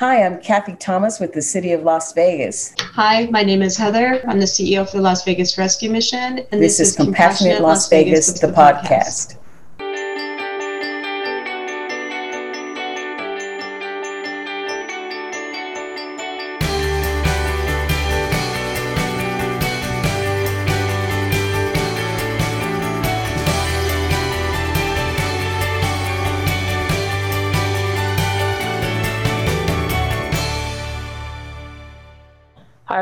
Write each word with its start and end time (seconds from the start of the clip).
Hi, 0.00 0.24
I'm 0.24 0.40
Kathy 0.40 0.76
Thomas 0.76 1.20
with 1.20 1.34
the 1.34 1.42
City 1.42 1.72
of 1.72 1.82
Las 1.82 2.14
Vegas. 2.14 2.74
Hi, 2.80 3.26
my 3.26 3.42
name 3.42 3.60
is 3.60 3.76
Heather. 3.76 4.26
I'm 4.26 4.40
the 4.40 4.46
CEO 4.46 4.88
for 4.88 4.96
the 4.96 5.02
Las 5.02 5.26
Vegas 5.26 5.58
Rescue 5.58 5.90
Mission. 5.90 6.38
And 6.38 6.62
this, 6.62 6.78
this 6.78 6.80
is, 6.80 6.96
Compassionate, 6.96 7.58
Compassionate 7.58 7.62
Las 7.62 7.90
Vegas, 7.90 8.28
Vegas 8.28 8.40
the, 8.40 8.46
the 8.46 8.52
podcast. 8.54 9.36
podcast. 9.36 9.39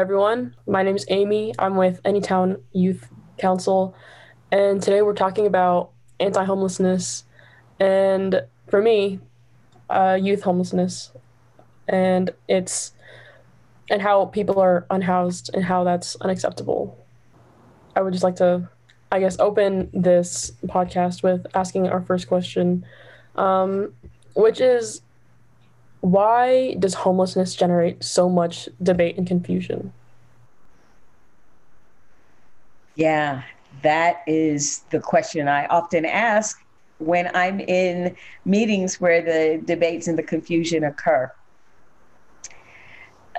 Everyone. 0.09 0.55
My 0.67 0.83
name 0.83 0.97
is 0.97 1.05
Amy. 1.09 1.53
I'm 1.59 1.77
with 1.77 2.03
Anytown 2.03 2.63
Youth 2.73 3.11
Council, 3.37 3.95
and 4.51 4.83
today 4.83 5.03
we're 5.03 5.13
talking 5.13 5.47
about 5.47 5.91
anti 6.19 6.43
homelessness 6.45 7.25
and, 7.79 8.41
for 8.69 8.81
me, 8.81 9.21
uh, 9.91 10.19
youth 10.19 10.41
homelessness. 10.41 11.13
And 11.89 12.31
it's 12.49 12.93
and 13.91 14.01
how 14.01 14.25
people 14.25 14.59
are 14.59 14.87
unhoused 14.89 15.51
and 15.53 15.63
how 15.63 15.85
that's 15.85 16.17
unacceptable. 16.23 16.97
I 17.95 18.01
would 18.01 18.15
just 18.15 18.25
like 18.25 18.37
to, 18.37 18.67
I 19.13 19.21
guess, 19.21 19.39
open 19.39 19.91
this 19.93 20.53
podcast 20.69 21.23
with 21.23 21.47
asking 21.55 21.87
our 21.87 22.01
first 22.01 22.29
question, 22.29 22.87
um, 23.37 23.93
which 24.33 24.63
is 24.63 25.03
why 26.01 26.77
does 26.79 26.95
homelessness 26.95 27.55
generate 27.55 28.03
so 28.03 28.31
much 28.31 28.71
debate 28.83 29.19
and 29.19 29.27
confusion? 29.27 29.93
Yeah, 32.99 33.45
that 33.83 34.23
is 34.27 34.81
the 34.91 34.99
question 34.99 35.47
I 35.47 35.67
often 35.67 36.05
ask 36.05 36.59
when 36.99 37.31
I'm 37.33 37.61
in 37.61 38.17
meetings 38.45 39.01
where 39.01 39.23
the 39.23 39.63
debates 39.65 40.09
and 40.09 40.19
the 40.19 40.23
confusion 40.25 40.83
occur. 40.83 41.33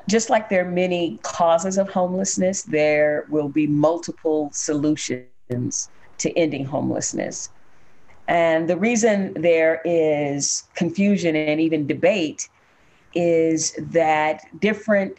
Just 0.07 0.29
like 0.29 0.47
there 0.47 0.65
are 0.65 0.71
many 0.71 1.19
causes 1.23 1.77
of 1.77 1.89
homelessness, 1.89 2.63
there 2.63 3.25
will 3.29 3.49
be 3.49 3.67
multiple 3.67 4.49
solutions 4.53 5.89
to 6.19 6.37
ending 6.37 6.63
homelessness. 6.63 7.49
And 8.29 8.69
the 8.69 8.77
reason 8.77 9.33
there 9.33 9.81
is 9.83 10.63
confusion 10.73 11.35
and 11.35 11.59
even 11.59 11.85
debate 11.85 12.47
is 13.13 13.73
that 13.77 14.39
different 14.61 15.17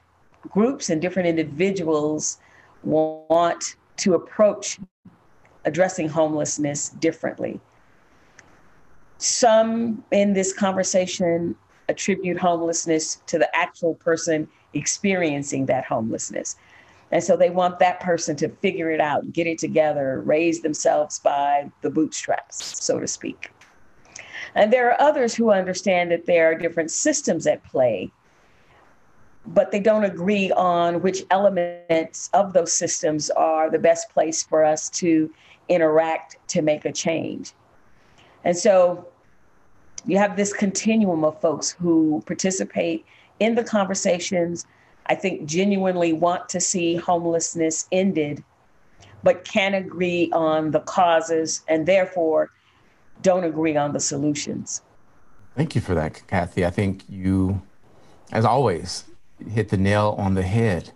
groups 0.48 0.88
and 0.88 1.02
different 1.02 1.28
individuals 1.28 2.38
want 2.82 3.77
to 4.01 4.15
approach 4.15 4.79
addressing 5.65 6.09
homelessness 6.09 6.91
differently. 6.91 7.61
Some 9.19 10.03
in 10.11 10.33
this 10.33 10.53
conversation 10.53 11.55
attribute 11.89 12.39
homelessness 12.39 13.21
to 13.27 13.39
the 13.39 13.55
actual 13.55 13.95
person 13.95 14.48
experiencing 14.73 15.67
that 15.67 15.84
homelessness. 15.84 16.56
And 17.11 17.23
so 17.23 17.37
they 17.37 17.51
want 17.51 17.81
that 17.81 18.01
person 18.01 18.37
to 18.37 18.48
figure 18.48 18.91
it 18.91 19.01
out, 19.01 19.33
get 19.33 19.47
it 19.47 19.59
together, 19.59 20.23
raise 20.25 20.62
themselves 20.62 21.19
by 21.19 21.71
the 21.83 21.91
bootstraps, 21.91 22.83
so 22.83 23.01
to 23.01 23.09
speak. 23.09 23.51
And 24.55 24.73
there 24.73 24.91
are 24.91 25.01
others 25.01 25.34
who 25.34 25.51
understand 25.51 26.11
that 26.12 26.27
there 26.27 26.51
are 26.51 26.55
different 26.55 26.91
systems 26.91 27.47
at 27.47 27.65
play, 27.65 28.11
but 29.46 29.70
they 29.70 29.80
don't 29.80 30.05
agree 30.05 30.50
on 30.52 31.00
which 31.00 31.24
elements 31.30 32.30
of 32.33 32.52
those 32.52 32.72
systems 32.72 33.30
are 33.30 33.70
the 33.70 33.78
best 33.78 34.10
place 34.10 34.42
for 34.42 34.64
us 34.64 34.88
to 34.91 35.32
interact 35.69 36.37
to 36.48 36.62
make 36.62 36.84
a 36.84 36.92
change. 36.92 37.53
And 38.44 38.56
so 38.56 39.06
you 40.06 40.19
have 40.19 40.37
this 40.37 40.53
continuum 40.53 41.25
of 41.25 41.41
folks 41.41 41.70
who 41.70 42.22
participate 42.26 43.04
in 43.38 43.54
the 43.54 43.65
conversations, 43.65 44.66
I 45.06 45.15
think 45.15 45.47
genuinely 45.47 46.12
want 46.12 46.48
to 46.50 46.60
see 46.60 46.97
homelessness 46.97 47.86
ended, 47.91 48.44
but 49.22 49.44
can't 49.44 49.75
agree 49.75 50.31
on 50.32 50.70
the 50.70 50.81
causes 50.81 51.62
and 51.69 51.86
therefore 51.86 52.50
don't 53.22 53.44
agree 53.44 53.76
on 53.76 53.92
the 53.92 54.00
solutions. 54.00 54.82
Thank 55.56 55.75
you 55.75 55.81
for 55.81 55.94
that, 55.94 56.26
Kathy. 56.26 56.65
I 56.65 56.70
think 56.70 57.04
you, 57.09 57.60
as 58.32 58.44
always, 58.44 59.04
hit 59.49 59.69
the 59.69 59.77
nail 59.77 60.15
on 60.19 60.34
the 60.34 60.43
head. 60.43 60.93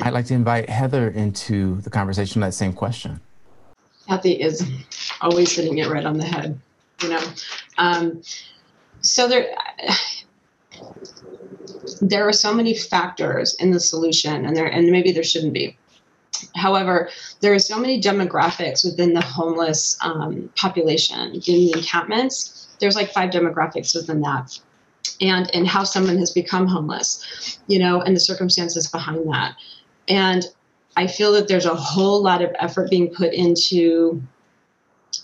I'd 0.00 0.12
like 0.12 0.26
to 0.26 0.34
invite 0.34 0.68
Heather 0.68 1.08
into 1.08 1.80
the 1.82 1.90
conversation 1.90 2.42
on 2.42 2.48
that 2.48 2.54
same 2.54 2.72
question. 2.72 3.20
Kathy 4.08 4.32
is 4.32 4.66
always 5.20 5.54
hitting 5.54 5.78
it 5.78 5.88
right 5.88 6.04
on 6.04 6.18
the 6.18 6.24
head, 6.24 6.58
you 7.02 7.08
know. 7.08 7.22
Um, 7.78 8.22
so 9.00 9.28
there, 9.28 9.54
there 12.00 12.26
are 12.26 12.32
so 12.32 12.54
many 12.54 12.74
factors 12.74 13.54
in 13.54 13.70
the 13.70 13.80
solution 13.80 14.44
and 14.44 14.56
there 14.56 14.66
and 14.66 14.90
maybe 14.90 15.12
there 15.12 15.22
shouldn't 15.22 15.52
be 15.52 15.76
however 16.56 17.08
there 17.40 17.54
are 17.54 17.58
so 17.58 17.78
many 17.78 18.00
demographics 18.00 18.84
within 18.84 19.14
the 19.14 19.20
homeless 19.20 19.96
um, 20.00 20.50
population 20.56 21.34
in 21.34 21.40
the 21.40 21.72
encampments 21.72 22.68
there's 22.80 22.96
like 22.96 23.12
five 23.12 23.30
demographics 23.30 23.94
within 23.94 24.20
that 24.20 24.58
and 25.20 25.54
and 25.54 25.66
how 25.66 25.84
someone 25.84 26.18
has 26.18 26.30
become 26.30 26.66
homeless 26.66 27.58
you 27.66 27.78
know 27.78 28.00
and 28.00 28.14
the 28.14 28.20
circumstances 28.20 28.86
behind 28.88 29.26
that. 29.32 29.54
And 30.08 30.44
i 30.96 31.06
feel 31.06 31.32
that 31.32 31.48
there's 31.48 31.66
a 31.66 31.74
whole 31.74 32.22
lot 32.22 32.42
of 32.42 32.50
effort 32.58 32.90
being 32.90 33.12
put 33.12 33.32
into 33.32 34.22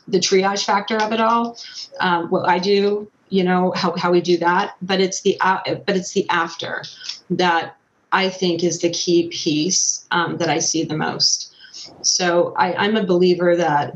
the 0.09 0.19
triage 0.19 0.65
factor 0.65 0.97
of 0.97 1.13
it 1.13 1.21
all 1.21 1.57
um, 2.01 2.29
what 2.31 2.49
i 2.49 2.59
do 2.59 3.11
you 3.31 3.45
know 3.45 3.73
how, 3.75 3.97
how 3.97 4.11
we 4.11 4.21
do 4.21 4.37
that. 4.39 4.77
But 4.83 5.01
it's 5.01 5.23
the 5.23 5.41
uh, 5.41 5.61
but 5.87 5.97
it's 5.97 6.13
the 6.13 6.29
after 6.29 6.83
that 7.31 7.77
i 8.13 8.29
think 8.29 8.63
is 8.63 8.81
the 8.81 8.91
key 8.91 9.29
piece 9.29 10.05
um, 10.11 10.37
that 10.39 10.51
i 10.51 10.59
see 10.59 10.85
the 10.85 10.97
most. 10.97 11.55
So 12.03 12.53
I, 12.57 12.75
i'm 12.75 12.97
a 12.97 13.07
believer 13.07 13.57
that 13.57 13.95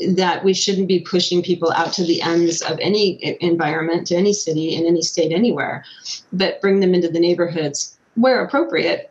that 0.00 0.44
we 0.44 0.54
shouldn't 0.54 0.88
be 0.88 1.00
pushing 1.00 1.42
people 1.42 1.72
out 1.72 1.92
to 1.94 2.04
the 2.04 2.22
ends 2.22 2.62
of 2.62 2.78
any 2.80 3.36
environment 3.40 4.06
to 4.06 4.16
any 4.16 4.32
city 4.32 4.74
in 4.74 4.86
any 4.86 5.02
state 5.02 5.32
anywhere 5.32 5.84
but 6.32 6.60
bring 6.60 6.80
them 6.80 6.94
into 6.94 7.08
the 7.08 7.20
neighborhoods 7.20 7.98
where 8.14 8.42
appropriate 8.44 9.10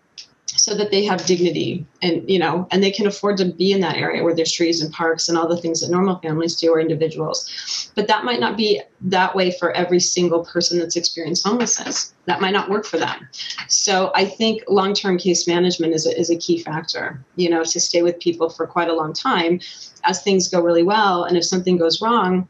so 0.68 0.76
that 0.76 0.92
they 0.92 1.06
have 1.06 1.26
dignity 1.26 1.86
and 2.02 2.30
you 2.30 2.38
know 2.38 2.68
and 2.72 2.84
they 2.84 2.92
can 2.92 3.08
afford 3.08 3.38
to 3.38 3.46
be 3.46 3.72
in 3.72 3.80
that 3.80 3.96
area 3.96 4.22
where 4.22 4.36
there's 4.36 4.52
trees 4.52 4.82
and 4.82 4.92
parks 4.92 5.30
and 5.30 5.38
all 5.38 5.48
the 5.48 5.56
things 5.56 5.80
that 5.80 5.90
normal 5.90 6.20
families 6.20 6.58
do 6.58 6.74
or 6.74 6.82
individuals. 6.82 7.90
But 7.96 8.10
that 8.10 8.26
might 8.26 8.42
not 8.42 8.58
be 8.58 8.82
that 9.00 9.34
way 9.34 9.52
for 9.58 9.72
every 9.72 10.02
single 10.02 10.44
person 10.44 10.78
that's 10.78 10.98
experienced 10.98 11.48
homelessness. 11.48 12.14
That 12.26 12.42
might 12.42 12.52
not 12.52 12.70
work 12.70 12.86
for 12.86 12.98
them. 12.98 13.30
So 13.70 14.12
i 14.14 14.26
think 14.26 14.64
long-term 14.68 15.20
case 15.20 15.48
management 15.48 15.94
is 15.94 16.06
a, 16.06 16.20
is 16.20 16.30
a 16.30 16.38
key 16.38 16.60
factor 16.60 17.24
you 17.38 17.50
know 17.50 17.64
to 17.64 17.80
stay 17.80 18.02
with 18.02 18.20
people 18.20 18.50
for 18.50 18.68
quite 18.68 18.90
a 18.90 18.94
long 18.94 19.14
time 19.14 19.62
as 20.04 20.22
things 20.22 20.50
go 20.50 20.60
really 20.62 20.84
well 20.84 21.24
and 21.24 21.38
if 21.38 21.46
something 21.46 21.78
goes 21.78 22.02
wrong 22.02 22.48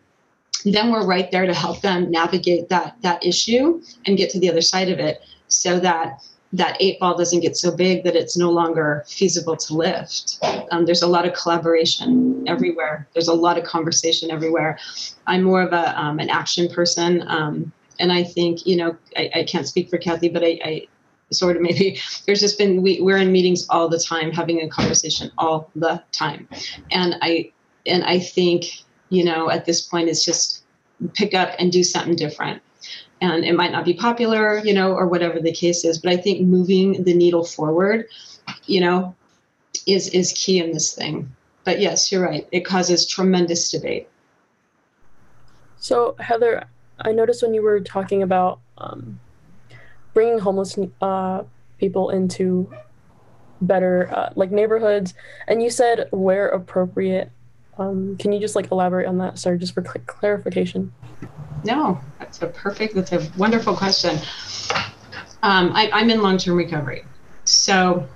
then 0.65 0.91
we're 0.91 1.05
right 1.05 1.29
there 1.31 1.45
to 1.45 1.53
help 1.53 1.81
them 1.81 2.09
navigate 2.09 2.67
that 2.69 2.95
that 3.01 3.23
issue 3.23 3.79
and 4.07 4.17
get 4.17 4.31
to 4.31 4.39
the 4.39 4.49
other 4.49 4.61
side 4.73 4.89
of 4.89 4.97
it 4.97 5.21
so 5.47 5.79
that 5.79 6.23
that 6.53 6.77
eight 6.79 6.99
ball 6.99 7.17
doesn't 7.17 7.41
get 7.41 7.57
so 7.57 7.75
big 7.75 8.03
that 8.03 8.15
it's 8.15 8.37
no 8.37 8.51
longer 8.51 9.03
feasible 9.07 9.57
to 9.57 9.73
lift. 9.73 10.39
Um, 10.71 10.85
there's 10.85 11.01
a 11.01 11.07
lot 11.07 11.25
of 11.25 11.33
collaboration 11.33 12.45
everywhere. 12.47 13.07
There's 13.13 13.27
a 13.27 13.33
lot 13.33 13.57
of 13.57 13.65
conversation 13.65 14.31
everywhere. 14.31 14.79
I'm 15.27 15.43
more 15.43 15.61
of 15.61 15.73
a 15.73 15.99
um, 15.99 16.19
an 16.19 16.29
action 16.29 16.69
person, 16.69 17.23
um, 17.27 17.71
and 17.99 18.11
I 18.11 18.23
think 18.23 18.65
you 18.65 18.77
know 18.77 18.95
I, 19.17 19.29
I, 19.35 19.43
can't 19.43 19.67
speak 19.67 19.89
for 19.89 19.97
Kathy, 19.97 20.29
but 20.29 20.43
I, 20.43 20.59
I 20.63 20.87
sort 21.31 21.57
of 21.57 21.61
maybe 21.61 21.99
there's 22.25 22.39
just 22.39 22.57
been 22.57 22.81
we, 22.81 23.01
we're 23.01 23.17
in 23.17 23.31
meetings 23.31 23.67
all 23.69 23.89
the 23.89 23.99
time, 23.99 24.31
having 24.31 24.61
a 24.61 24.69
conversation 24.69 25.31
all 25.37 25.69
the 25.75 26.01
time, 26.11 26.47
and 26.91 27.15
I 27.21 27.51
and 27.85 28.05
I 28.05 28.19
think 28.19 28.65
you 29.09 29.25
know 29.25 29.49
at 29.49 29.65
this 29.65 29.81
point 29.81 30.07
it's 30.07 30.23
just 30.23 30.63
pick 31.13 31.33
up 31.33 31.53
and 31.59 31.71
do 31.71 31.83
something 31.83 32.15
different 32.15 32.61
and 33.21 33.43
it 33.43 33.55
might 33.55 33.71
not 33.71 33.85
be 33.85 33.93
popular, 33.93 34.59
you 34.59 34.73
know, 34.73 34.93
or 34.93 35.07
whatever 35.07 35.39
the 35.39 35.51
case 35.51 35.83
is. 35.83 35.97
But 35.97 36.13
I 36.13 36.17
think 36.17 36.41
moving 36.41 37.03
the 37.03 37.13
needle 37.13 37.43
forward, 37.43 38.05
you 38.65 38.81
know, 38.81 39.15
is 39.85 40.09
is 40.09 40.33
key 40.33 40.59
in 40.59 40.71
this 40.71 40.93
thing. 40.93 41.33
But 41.63 41.79
yes, 41.79 42.11
you're 42.11 42.23
right. 42.23 42.47
It 42.51 42.61
causes 42.61 43.07
tremendous 43.07 43.71
debate. 43.71 44.07
So 45.77 46.15
Heather, 46.19 46.65
I 46.99 47.11
noticed 47.11 47.43
when 47.43 47.53
you 47.53 47.61
were 47.61 47.79
talking 47.79 48.23
about 48.23 48.59
um, 48.77 49.19
bringing 50.13 50.39
homeless 50.39 50.77
uh, 51.01 51.43
people 51.77 52.09
into 52.09 52.71
better 53.61 54.09
uh, 54.13 54.33
like 54.35 54.51
neighborhoods, 54.51 55.13
and 55.47 55.61
you 55.61 55.69
said 55.69 56.07
where 56.11 56.47
appropriate. 56.47 57.31
Um, 57.79 58.17
can 58.17 58.31
you 58.31 58.39
just 58.39 58.55
like 58.55 58.71
elaborate 58.71 59.07
on 59.07 59.19
that, 59.19 59.37
sorry, 59.37 59.59
just 59.59 59.75
for 59.75 59.83
cl- 59.83 60.03
clarification? 60.07 60.91
No, 61.63 61.99
that's 62.19 62.41
a 62.41 62.47
perfect, 62.47 62.95
that's 62.95 63.11
a 63.11 63.27
wonderful 63.37 63.75
question. 63.75 64.17
Um, 65.43 65.71
I, 65.73 65.89
I'm 65.91 66.09
in 66.09 66.21
long 66.21 66.37
term 66.37 66.57
recovery. 66.57 67.03
So 67.45 68.07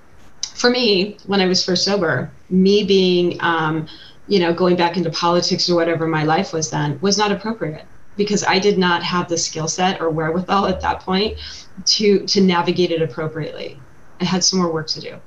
for 0.54 0.70
me, 0.70 1.18
when 1.26 1.42
I 1.42 1.48
was 1.48 1.64
first 1.64 1.86
sober, 1.86 2.32
me 2.50 2.84
being, 2.84 3.38
um, 3.42 3.88
you 4.28 4.40
know, 4.40 4.54
going 4.54 4.76
back 4.76 4.98
into 4.98 5.10
politics 5.10 5.70
or 5.70 5.76
whatever 5.76 6.08
my 6.08 6.24
life 6.24 6.54
was 6.54 6.70
then 6.70 7.00
was 7.02 7.18
not 7.18 7.32
appropriate 7.32 7.86
because 8.16 8.44
I 8.44 8.60
did 8.60 8.78
not 8.78 9.04
have 9.04 9.28
the 9.28 9.38
skill 9.38 9.68
set 9.68 10.02
or 10.02 10.10
wherewithal 10.10 10.68
at 10.68 10.82
that 10.82 11.00
point 11.02 11.38
to 11.86 12.26
to 12.28 12.42
navigate 12.42 12.92
it 12.92 13.02
appropriately. 13.02 13.80
I 14.20 14.26
had 14.26 14.44
some 14.44 14.60
more 14.60 14.72
work 14.72 14.88
to 14.90 15.02
do. 15.02 15.18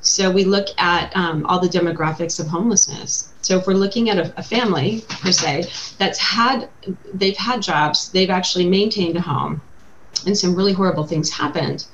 So 0.00 0.30
we 0.30 0.44
look 0.44 0.68
at 0.78 1.14
um, 1.16 1.46
all 1.46 1.60
the 1.60 1.68
demographics 1.68 2.40
of 2.40 2.48
homelessness. 2.48 3.29
So 3.42 3.58
if 3.58 3.66
we're 3.66 3.74
looking 3.74 4.10
at 4.10 4.18
a, 4.18 4.32
a, 4.38 4.42
family 4.42 5.02
per 5.08 5.32
se 5.32 5.70
that's 5.98 6.18
had 6.18 6.68
they've 7.14 7.36
had 7.36 7.62
jobs, 7.62 8.10
they've 8.10 8.30
actually 8.30 8.68
maintained 8.68 9.16
a 9.16 9.20
home, 9.20 9.62
and 10.26 10.36
some 10.36 10.54
really 10.54 10.72
horrible 10.72 11.04
things 11.04 11.30
happened, 11.30 11.86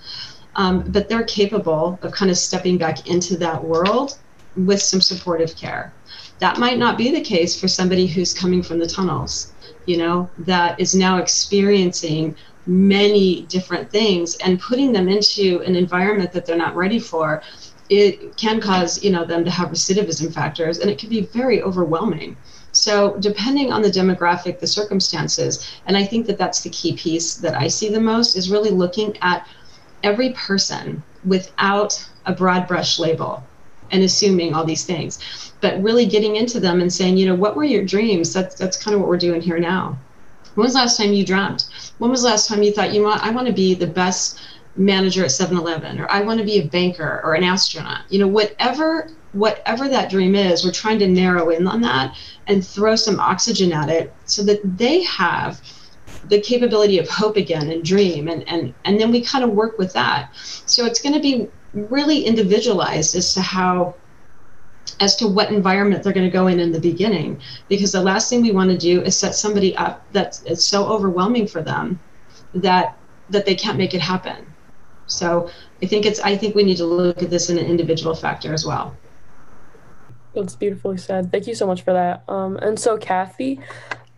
um, 0.57 0.83
but 0.89 1.09
they're 1.09 1.25
capable 1.25 1.99
of 2.03 2.13
kind 2.13 2.31
of 2.31 2.37
stepping 2.37 2.79
back 2.79 3.09
into 3.09 3.37
that 3.39 3.63
world 3.63 4.19
with 4.57 4.83
some 4.83 5.01
supportive 5.01 5.55
care. 5.57 5.93
That 6.39 6.59
might 6.59 6.79
not 6.79 6.99
be 6.99 7.11
the 7.11 7.21
case 7.21 7.59
for 7.59 7.69
somebody 7.69 8.07
who's 8.07 8.35
coming 8.35 8.63
from 8.63 8.79
the 8.79 8.87
tunnels, 8.87 9.53
you 9.87 9.99
know, 9.99 10.29
that 10.39 10.79
is 10.81 10.95
now 10.95 11.19
experiencing 11.19 12.35
many 12.67 13.43
different 13.43 13.91
things 13.91 14.37
and 14.37 14.61
putting 14.61 14.93
them 14.93 15.09
into 15.09 15.63
an 15.65 15.77
environment 15.77 16.33
that 16.33 16.45
they're 16.45 16.57
not 16.57 16.75
ready 16.75 16.99
for 16.99 17.43
it 17.89 18.37
can 18.37 18.61
cause 18.61 19.03
you 19.03 19.11
know 19.11 19.25
them 19.25 19.45
to 19.45 19.51
have 19.51 19.69
recidivism 19.71 20.33
factors 20.33 20.79
and 20.79 20.91
it 20.91 20.99
can 20.99 21.09
be 21.09 21.23
very 21.23 21.63
overwhelming. 21.63 22.37
So 22.73 23.17
depending 23.21 23.73
on 23.73 23.83
the 23.83 23.91
demographic 23.91 24.59
the 24.59 24.67
circumstances 24.67 25.67
and 25.87 25.97
i 25.97 26.05
think 26.05 26.27
that 26.27 26.37
that's 26.37 26.61
the 26.61 26.71
key 26.71 26.95
piece 26.95 27.35
that 27.37 27.55
i 27.55 27.69
see 27.69 27.89
the 27.89 28.01
most 28.01 28.37
is 28.37 28.51
really 28.51 28.71
looking 28.71 29.17
at 29.23 29.47
every 30.03 30.31
person 30.35 31.03
without 31.25 32.07
a 32.27 32.35
broad 32.35 32.69
brush 32.69 32.99
label 32.99 33.43
and 33.91 34.03
assuming 34.03 34.53
all 34.53 34.65
these 34.65 34.85
things 34.85 35.19
but 35.61 35.83
really 35.83 36.07
getting 36.07 36.37
into 36.37 36.61
them 36.61 36.81
and 36.81 36.93
saying 36.93 37.17
you 37.17 37.27
know 37.27 37.35
what 37.35 37.57
were 37.57 37.65
your 37.65 37.85
dreams? 37.85 38.33
That's 38.33 38.55
that's 38.55 38.83
kind 38.83 38.95
of 38.95 39.01
what 39.01 39.09
we're 39.09 39.17
doing 39.17 39.41
here 39.41 39.59
now. 39.59 39.99
When 40.55 40.65
was 40.65 40.75
the 40.75 40.81
last 40.81 40.97
time 40.97 41.13
you 41.13 41.25
dreamt? 41.25 41.69
When 41.99 42.11
was 42.11 42.23
the 42.23 42.29
last 42.29 42.49
time 42.49 42.63
you 42.63 42.73
thought 42.73 42.95
you 42.95 43.03
want 43.03 43.23
i 43.25 43.31
want 43.31 43.47
to 43.47 43.53
be 43.53 43.75
the 43.75 43.87
best 43.87 44.41
manager 44.77 45.25
at 45.25 45.31
7-Eleven 45.31 45.99
or 45.99 46.11
I 46.11 46.23
want 46.23 46.39
to 46.41 46.45
be 46.45 46.59
a 46.59 46.67
banker 46.67 47.21
or 47.25 47.35
an 47.35 47.45
astronaut. 47.45 48.03
You 48.11 48.19
know, 48.19 48.29
whatever 48.29 49.11
whatever 49.33 49.89
that 49.89 50.11
dream 50.11 50.35
is, 50.35 50.65
we're 50.65 50.73
trying 50.73 50.99
to 50.99 51.07
narrow 51.07 51.51
in 51.51 51.67
on 51.67 51.83
that 51.83 52.17
and 52.47 52.67
throw 52.67 52.97
some 52.97 53.21
oxygen 53.21 53.73
at 53.73 53.91
it 53.91 54.15
so 54.25 54.43
that 54.43 54.61
they 54.79 55.03
have 55.03 55.61
the 56.29 56.41
capability 56.41 56.99
of 56.99 57.09
hope 57.09 57.37
again 57.37 57.71
and 57.71 57.85
dream 57.85 58.29
and 58.29 58.49
and 58.49 58.75
and 58.85 59.01
then 59.01 59.13
we 59.13 59.21
kind 59.21 59.45
of 59.45 59.51
work 59.51 59.79
with 59.79 59.93
that. 59.93 60.31
So 60.35 60.87
it's 60.87 61.01
going 61.01 61.15
to 61.15 61.21
be 61.21 61.49
really 61.75 62.25
individualized 62.25 63.15
as 63.15 63.35
to 63.35 63.43
how 63.43 63.95
as 65.01 65.17
to 65.17 65.27
what 65.27 65.51
environment 65.51 66.03
they're 66.03 66.13
going 66.13 66.27
to 66.27 66.33
go 66.33 66.47
in 66.47 66.59
in 66.59 66.73
the 66.73 66.81
beginning 66.81 67.41
because 67.69 67.93
the 67.93 68.01
last 68.01 68.31
thing 68.31 68.41
we 68.41 68.53
want 68.53 68.71
to 68.71 68.79
do 68.79 69.03
is 69.03 69.17
set 69.17 69.35
somebody 69.35 69.77
up 69.77 70.05
that's 70.13 70.43
it's 70.45 70.67
so 70.67 70.87
overwhelming 70.87 71.47
for 71.47 71.61
them 71.61 72.01
that 72.55 72.97
that 73.29 73.45
they 73.45 73.55
can't 73.55 73.77
make 73.77 73.93
it 73.93 74.01
happen 74.01 74.47
so 75.07 75.51
I 75.83 75.87
think 75.87 76.07
it's 76.07 76.21
I 76.21 76.37
think 76.37 76.55
we 76.55 76.65
need 76.65 76.77
to 76.79 76.85
look 76.85 77.23
at 77.23 77.31
this 77.31 77.49
in 77.51 77.59
an 77.59 77.67
individual 77.67 78.15
factor 78.15 78.53
as 78.53 78.67
well. 78.67 78.97
That's 80.35 80.55
beautifully 80.55 80.99
said. 80.99 81.33
Thank 81.33 81.47
you 81.47 81.55
so 81.55 81.67
much 81.67 81.83
for 81.83 81.93
that. 81.93 82.23
Um, 82.29 82.57
and 82.59 82.79
so 82.79 82.99
Kathy, 82.99 83.61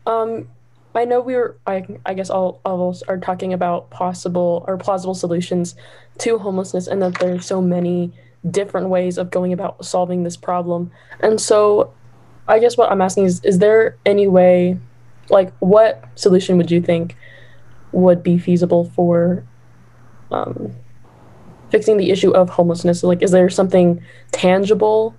um, 0.07 0.49
I 0.95 1.05
know 1.05 1.21
we 1.21 1.37
were 1.37 1.57
I, 1.67 1.87
I 2.07 2.15
guess 2.15 2.31
all, 2.31 2.61
all 2.65 2.89
of 2.89 2.97
us 2.97 3.03
are 3.03 3.19
talking 3.19 3.53
about 3.53 3.91
possible 3.91 4.65
or 4.67 4.77
plausible 4.77 5.15
solutions 5.15 5.77
to 6.19 6.39
homelessness 6.39 6.87
and 6.87 7.01
that 7.03 7.19
there's 7.19 7.47
so 7.47 7.61
many 7.61 8.13
different 8.51 8.89
ways 8.89 9.19
of 9.19 9.31
going 9.31 9.53
about 9.53 9.85
solving 9.85 10.23
this 10.23 10.37
problem. 10.37 10.91
And 11.21 11.41
so 11.41 11.93
I 12.49 12.59
guess 12.59 12.77
what 12.77 12.91
I'm 12.91 13.01
asking 13.01 13.27
is 13.27 13.45
is 13.45 13.59
there 13.59 13.97
any 14.07 14.27
way 14.27 14.79
like 15.31 15.53
what 15.59 16.05
solution 16.15 16.57
would 16.57 16.71
you 16.71 16.81
think 16.81 17.17
would 17.93 18.23
be 18.23 18.39
feasible 18.39 18.87
for 18.95 19.45
um, 20.31 20.75
fixing 21.71 21.97
the 21.97 22.11
issue 22.11 22.31
of 22.31 22.51
homelessness? 22.51 23.03
Like, 23.03 23.23
is 23.23 23.31
there 23.31 23.49
something 23.51 24.03
tangible? 24.33 25.15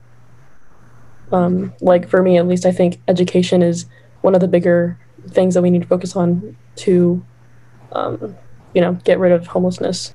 Um, 1.32 1.74
like 1.82 2.10
for 2.10 2.24
me, 2.24 2.38
at 2.38 2.48
least, 2.48 2.66
I 2.66 2.72
think 2.72 3.00
education 3.08 3.62
is 3.62 3.86
one 4.22 4.36
of 4.36 4.42
the 4.42 4.48
bigger 4.48 4.98
things 5.30 5.54
that 5.54 5.62
we 5.62 5.70
need 5.70 5.82
to 5.82 5.88
focus 5.88 6.16
on 6.16 6.58
to, 6.78 7.24
um, 7.92 8.36
you 8.74 8.82
know, 8.82 8.94
get 9.04 9.20
rid 9.20 9.32
of 9.32 9.48
homelessness. 9.48 10.14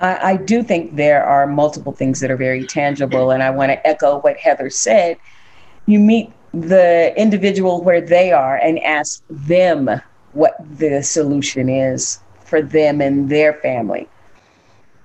I, 0.00 0.32
I 0.32 0.36
do 0.36 0.62
think 0.62 0.96
there 0.96 1.24
are 1.24 1.46
multiple 1.46 1.92
things 1.92 2.20
that 2.20 2.30
are 2.30 2.36
very 2.36 2.64
tangible, 2.64 3.30
and 3.30 3.42
I 3.42 3.50
want 3.50 3.70
to 3.70 3.86
echo 3.86 4.20
what 4.20 4.36
Heather 4.36 4.70
said. 4.70 5.18
You 5.86 5.98
meet 5.98 6.32
the 6.52 7.12
individual 7.16 7.82
where 7.82 8.00
they 8.00 8.32
are 8.32 8.56
and 8.56 8.78
ask 8.80 9.22
them 9.28 9.90
what 10.32 10.54
the 10.78 11.02
solution 11.02 11.68
is 11.68 12.20
for 12.48 12.62
them 12.62 13.00
and 13.00 13.28
their 13.28 13.54
family. 13.54 14.08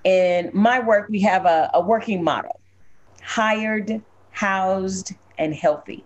In 0.04 0.50
my 0.54 0.80
work, 0.80 1.08
we 1.10 1.22
have 1.22 1.46
a, 1.46 1.70
a 1.74 1.82
working 1.82 2.24
model 2.24 2.60
hired, 3.22 4.02
housed, 4.32 5.14
and 5.38 5.54
healthy. 5.54 6.04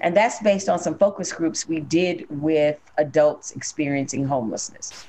And 0.00 0.16
that's 0.16 0.42
based 0.42 0.68
on 0.68 0.78
some 0.78 0.98
focus 0.98 1.32
groups 1.32 1.66
we 1.66 1.80
did 1.80 2.26
with 2.28 2.78
adults 2.98 3.52
experiencing 3.52 4.26
homelessness. 4.26 5.06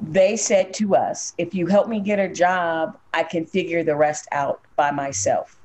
They 0.00 0.36
said 0.36 0.74
to 0.74 0.94
us, 0.94 1.32
if 1.38 1.54
you 1.54 1.66
help 1.66 1.88
me 1.88 2.00
get 2.00 2.18
a 2.18 2.28
job, 2.28 2.98
I 3.14 3.22
can 3.22 3.46
figure 3.46 3.82
the 3.82 3.96
rest 3.96 4.28
out 4.32 4.60
by 4.74 4.90
myself. 4.90 5.58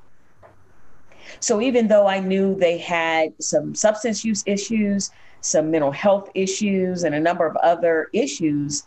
So 1.39 1.61
even 1.61 1.87
though 1.87 2.07
I 2.07 2.19
knew 2.19 2.55
they 2.55 2.77
had 2.77 3.33
some 3.41 3.75
substance 3.75 4.23
use 4.23 4.43
issues, 4.45 5.11
some 5.41 5.71
mental 5.71 5.91
health 5.91 6.29
issues, 6.35 7.03
and 7.03 7.13
a 7.15 7.19
number 7.19 7.45
of 7.45 7.55
other 7.57 8.09
issues, 8.13 8.83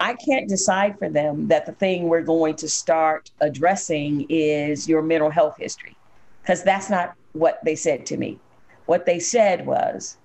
I 0.00 0.14
can't 0.14 0.48
decide 0.48 0.98
for 0.98 1.08
them 1.08 1.48
that 1.48 1.66
the 1.66 1.72
thing 1.72 2.04
we're 2.04 2.22
going 2.22 2.54
to 2.56 2.68
start 2.68 3.30
addressing 3.40 4.26
is 4.28 4.88
your 4.88 5.02
mental 5.02 5.30
health 5.30 5.56
history, 5.56 5.96
because 6.42 6.62
that's 6.62 6.90
not 6.90 7.14
what 7.32 7.58
they 7.64 7.74
said 7.74 8.06
to 8.06 8.16
me. 8.16 8.38
What 8.86 9.06
they 9.06 9.18
said 9.18 9.66
was 9.66 10.18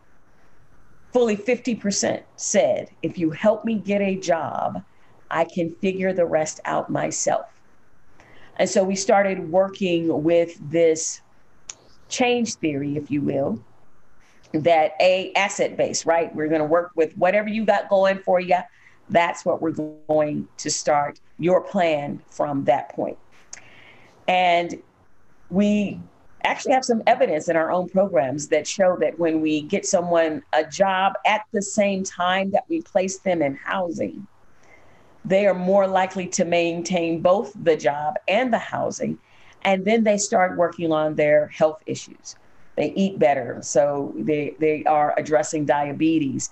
fully 1.11 1.38
50% 1.38 2.23
said, 2.35 2.89
if 3.01 3.17
you 3.17 3.31
help 3.31 3.65
me 3.65 3.75
get 3.75 4.01
a 4.01 4.15
job, 4.15 4.83
I 5.29 5.45
can 5.45 5.75
figure 5.75 6.13
the 6.13 6.25
rest 6.25 6.59
out 6.65 6.89
myself. 6.89 7.45
And 8.57 8.69
so 8.69 8.83
we 8.83 8.95
started 8.95 9.51
working 9.51 10.24
with 10.24 10.57
this 10.72 11.22
change 12.10 12.55
theory, 12.55 12.95
if 12.95 13.10
you 13.10 13.22
will, 13.22 13.60
that 14.53 14.93
a 15.00 15.33
asset 15.36 15.75
base, 15.75 16.05
right? 16.05 16.33
We're 16.36 16.48
going 16.48 16.62
to 16.62 16.65
work 16.65 16.91
with 16.95 17.17
whatever 17.17 17.50
you 17.50 17.65
got 17.65 17.89
going 17.89 18.19
for 18.19 18.39
you. 18.39 18.57
That's 19.10 19.43
what 19.45 19.62
we're 19.62 19.72
going 19.72 20.48
to 20.57 20.69
start 20.69 21.19
your 21.39 21.62
plan 21.62 22.22
from 22.29 22.63
that 22.65 22.89
point. 22.89 23.17
And 24.27 24.81
we 25.50 26.00
actually 26.43 26.74
have 26.74 26.86
some 26.86 27.01
evidence 27.07 27.50
in 27.50 27.55
our 27.55 27.72
own 27.72 27.89
programs 27.89 28.48
that 28.50 28.67
show 28.67 28.98
that 29.00 29.17
when 29.17 29.41
we 29.41 29.62
get 29.62 29.86
someone 29.86 30.43
a 30.53 30.65
job 30.65 31.13
at 31.25 31.41
the 31.51 31.62
same 31.62 32.03
time 32.03 32.51
that 32.51 32.63
we 32.69 32.81
place 32.81 33.19
them 33.19 33.41
in 33.41 33.55
housing, 33.55 34.27
they 35.25 35.48
are 35.48 35.53
more 35.53 35.88
likely 35.88 36.27
to 36.27 36.45
maintain 36.45 37.22
both 37.22 37.53
the 37.63 37.75
job 37.75 38.15
and 38.27 38.53
the 38.53 38.57
housing. 38.60 39.17
And 39.63 39.86
then 39.86 40.03
they 40.03 40.17
start 40.17 40.57
working 40.57 40.91
on 40.91 41.15
their 41.15 41.48
health 41.48 41.81
issues 41.86 42.36
they 42.75 42.92
eat 42.96 43.20
better. 43.20 43.60
So 43.62 44.13
they, 44.18 44.56
they 44.60 44.84
are 44.86 45.13
addressing 45.18 45.65
diabetes. 45.65 46.50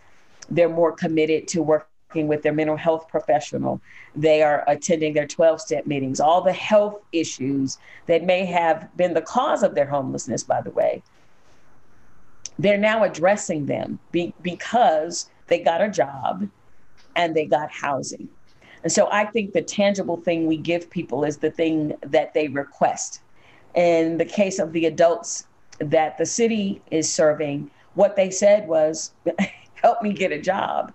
They're 0.49 0.69
more 0.69 0.91
committed 0.91 1.47
to 1.49 1.61
working 1.61 2.27
with 2.27 2.43
their 2.43 2.53
mental 2.53 2.75
health 2.75 3.07
professional. 3.07 3.81
They 4.15 4.43
are 4.43 4.63
attending 4.67 5.13
their 5.13 5.27
12 5.27 5.61
step 5.61 5.87
meetings. 5.87 6.19
All 6.19 6.41
the 6.41 6.53
health 6.53 6.99
issues 7.11 7.77
that 8.05 8.23
may 8.23 8.45
have 8.45 8.95
been 8.97 9.13
the 9.13 9.21
cause 9.21 9.63
of 9.63 9.75
their 9.75 9.85
homelessness, 9.85 10.43
by 10.43 10.61
the 10.61 10.71
way, 10.71 11.01
they're 12.59 12.77
now 12.77 13.03
addressing 13.03 13.65
them 13.65 13.97
be, 14.11 14.33
because 14.41 15.29
they 15.47 15.59
got 15.59 15.81
a 15.81 15.89
job 15.89 16.47
and 17.15 17.35
they 17.35 17.45
got 17.45 17.71
housing. 17.71 18.29
And 18.83 18.91
so 18.91 19.07
I 19.11 19.25
think 19.25 19.53
the 19.53 19.61
tangible 19.61 20.17
thing 20.17 20.47
we 20.47 20.57
give 20.57 20.89
people 20.89 21.23
is 21.23 21.37
the 21.37 21.51
thing 21.51 21.93
that 22.01 22.33
they 22.33 22.47
request. 22.47 23.21
In 23.75 24.17
the 24.17 24.25
case 24.25 24.59
of 24.59 24.73
the 24.73 24.85
adults 24.85 25.45
that 25.81 26.17
the 26.17 26.25
city 26.25 26.81
is 26.91 27.11
serving, 27.11 27.69
what 27.95 28.15
they 28.15 28.29
said 28.29 28.67
was, 28.67 29.13
help 29.73 30.01
me 30.01 30.13
get 30.13 30.31
a 30.31 30.39
job. 30.39 30.93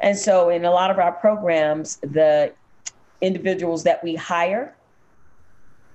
And 0.00 0.16
so, 0.18 0.50
in 0.50 0.64
a 0.64 0.70
lot 0.70 0.90
of 0.90 0.98
our 0.98 1.12
programs, 1.12 1.96
the 1.98 2.52
individuals 3.20 3.84
that 3.84 4.02
we 4.02 4.14
hire 4.16 4.76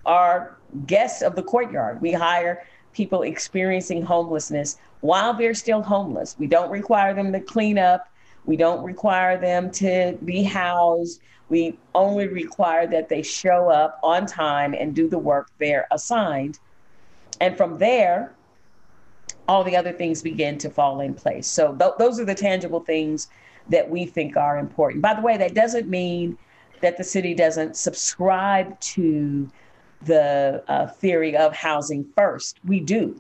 are 0.06 0.58
guests 0.86 1.22
of 1.22 1.36
the 1.36 1.44
courtyard. 1.44 2.02
We 2.02 2.14
hire 2.14 2.66
people 2.94 3.22
experiencing 3.24 4.02
homelessness 4.02 4.78
while 5.02 5.34
they're 5.34 5.54
still 5.54 5.84
homeless. 5.84 6.36
We 6.40 6.48
don't 6.48 6.72
require 6.72 7.14
them 7.14 7.32
to 7.34 7.40
clean 7.40 7.78
up. 7.78 8.08
We 8.46 8.56
don't 8.56 8.84
require 8.84 9.38
them 9.38 9.70
to 9.72 10.18
be 10.24 10.42
housed. 10.42 11.22
We 11.50 11.78
only 11.94 12.28
require 12.28 12.88
that 12.88 13.10
they 13.10 13.22
show 13.22 13.70
up 13.70 14.00
on 14.04 14.26
time 14.26 14.74
and 14.74 14.96
do 14.96 15.08
the 15.08 15.20
work 15.20 15.50
they're 15.60 15.88
assigned. 15.92 16.60
And 17.40 17.56
from 17.56 17.78
there, 17.78 18.34
all 19.48 19.64
the 19.64 19.76
other 19.76 19.94
things 19.94 20.22
begin 20.22 20.58
to 20.60 20.70
fall 20.70 21.00
in 21.00 21.14
place. 21.14 21.48
So 21.48 21.74
th- 21.76 21.94
those 21.98 22.20
are 22.20 22.26
the 22.26 22.36
tangible 22.36 22.82
things 22.82 23.28
that 23.70 23.90
we 23.90 24.06
think 24.06 24.38
are 24.38 24.58
important. 24.58 25.02
By 25.02 25.14
the 25.14 25.22
way, 25.22 25.38
that 25.38 25.54
doesn't 25.54 25.88
mean 25.88 26.38
that 26.82 26.98
the 26.98 27.04
city 27.04 27.34
doesn't 27.34 27.76
subscribe 27.76 28.80
to 28.80 29.50
the 30.04 30.64
uh, 30.68 30.88
theory 30.88 31.36
of 31.36 31.56
housing 31.56 32.06
first. 32.16 32.60
We 32.66 32.80
do. 32.80 33.20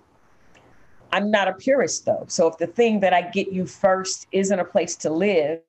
I'm 1.12 1.32
not 1.32 1.48
a 1.48 1.54
purist 1.54 2.06
though. 2.06 2.26
So 2.28 2.48
if 2.48 2.58
the 2.58 2.68
thing 2.68 3.00
that 3.00 3.14
I 3.14 3.22
get 3.22 3.52
you 3.52 3.66
first 3.66 4.28
isn't 4.32 4.60
a 4.60 4.66
place 4.66 4.96
to 4.98 5.10
live, 5.10 5.62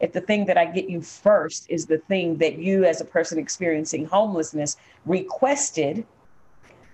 if 0.00 0.12
the 0.12 0.20
thing 0.20 0.46
that 0.46 0.58
I 0.58 0.66
get 0.66 0.90
you 0.90 1.00
first 1.00 1.66
is 1.70 1.86
the 1.86 1.98
thing 1.98 2.36
that 2.38 2.58
you, 2.58 2.84
as 2.84 3.00
a 3.00 3.04
person 3.04 3.38
experiencing 3.38 4.04
homelessness, 4.04 4.76
requested, 5.06 6.04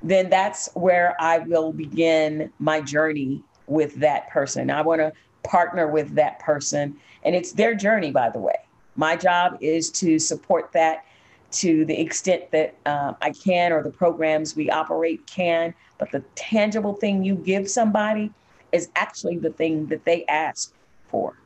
then 0.02 0.30
that's 0.30 0.68
where 0.74 1.16
I 1.20 1.38
will 1.38 1.72
begin 1.72 2.52
my 2.58 2.80
journey 2.80 3.42
with 3.66 3.94
that 3.96 4.30
person. 4.30 4.70
I 4.70 4.82
want 4.82 5.00
to 5.00 5.12
partner 5.42 5.88
with 5.88 6.14
that 6.14 6.38
person. 6.38 6.96
And 7.24 7.34
it's 7.34 7.52
their 7.52 7.74
journey, 7.74 8.10
by 8.10 8.30
the 8.30 8.38
way. 8.38 8.56
My 8.96 9.16
job 9.16 9.58
is 9.60 9.90
to 9.92 10.18
support 10.18 10.72
that 10.72 11.04
to 11.50 11.84
the 11.84 11.98
extent 11.98 12.50
that 12.50 12.74
uh, 12.84 13.14
I 13.22 13.30
can 13.30 13.72
or 13.72 13.82
the 13.82 13.90
programs 13.90 14.54
we 14.54 14.70
operate 14.70 15.26
can. 15.26 15.74
But 15.98 16.12
the 16.12 16.20
tangible 16.34 16.94
thing 16.94 17.24
you 17.24 17.34
give 17.34 17.70
somebody 17.70 18.30
is 18.72 18.90
actually 18.96 19.38
the 19.38 19.50
thing 19.50 19.86
that 19.86 20.04
they 20.04 20.24
ask 20.26 20.74
for. 21.10 21.38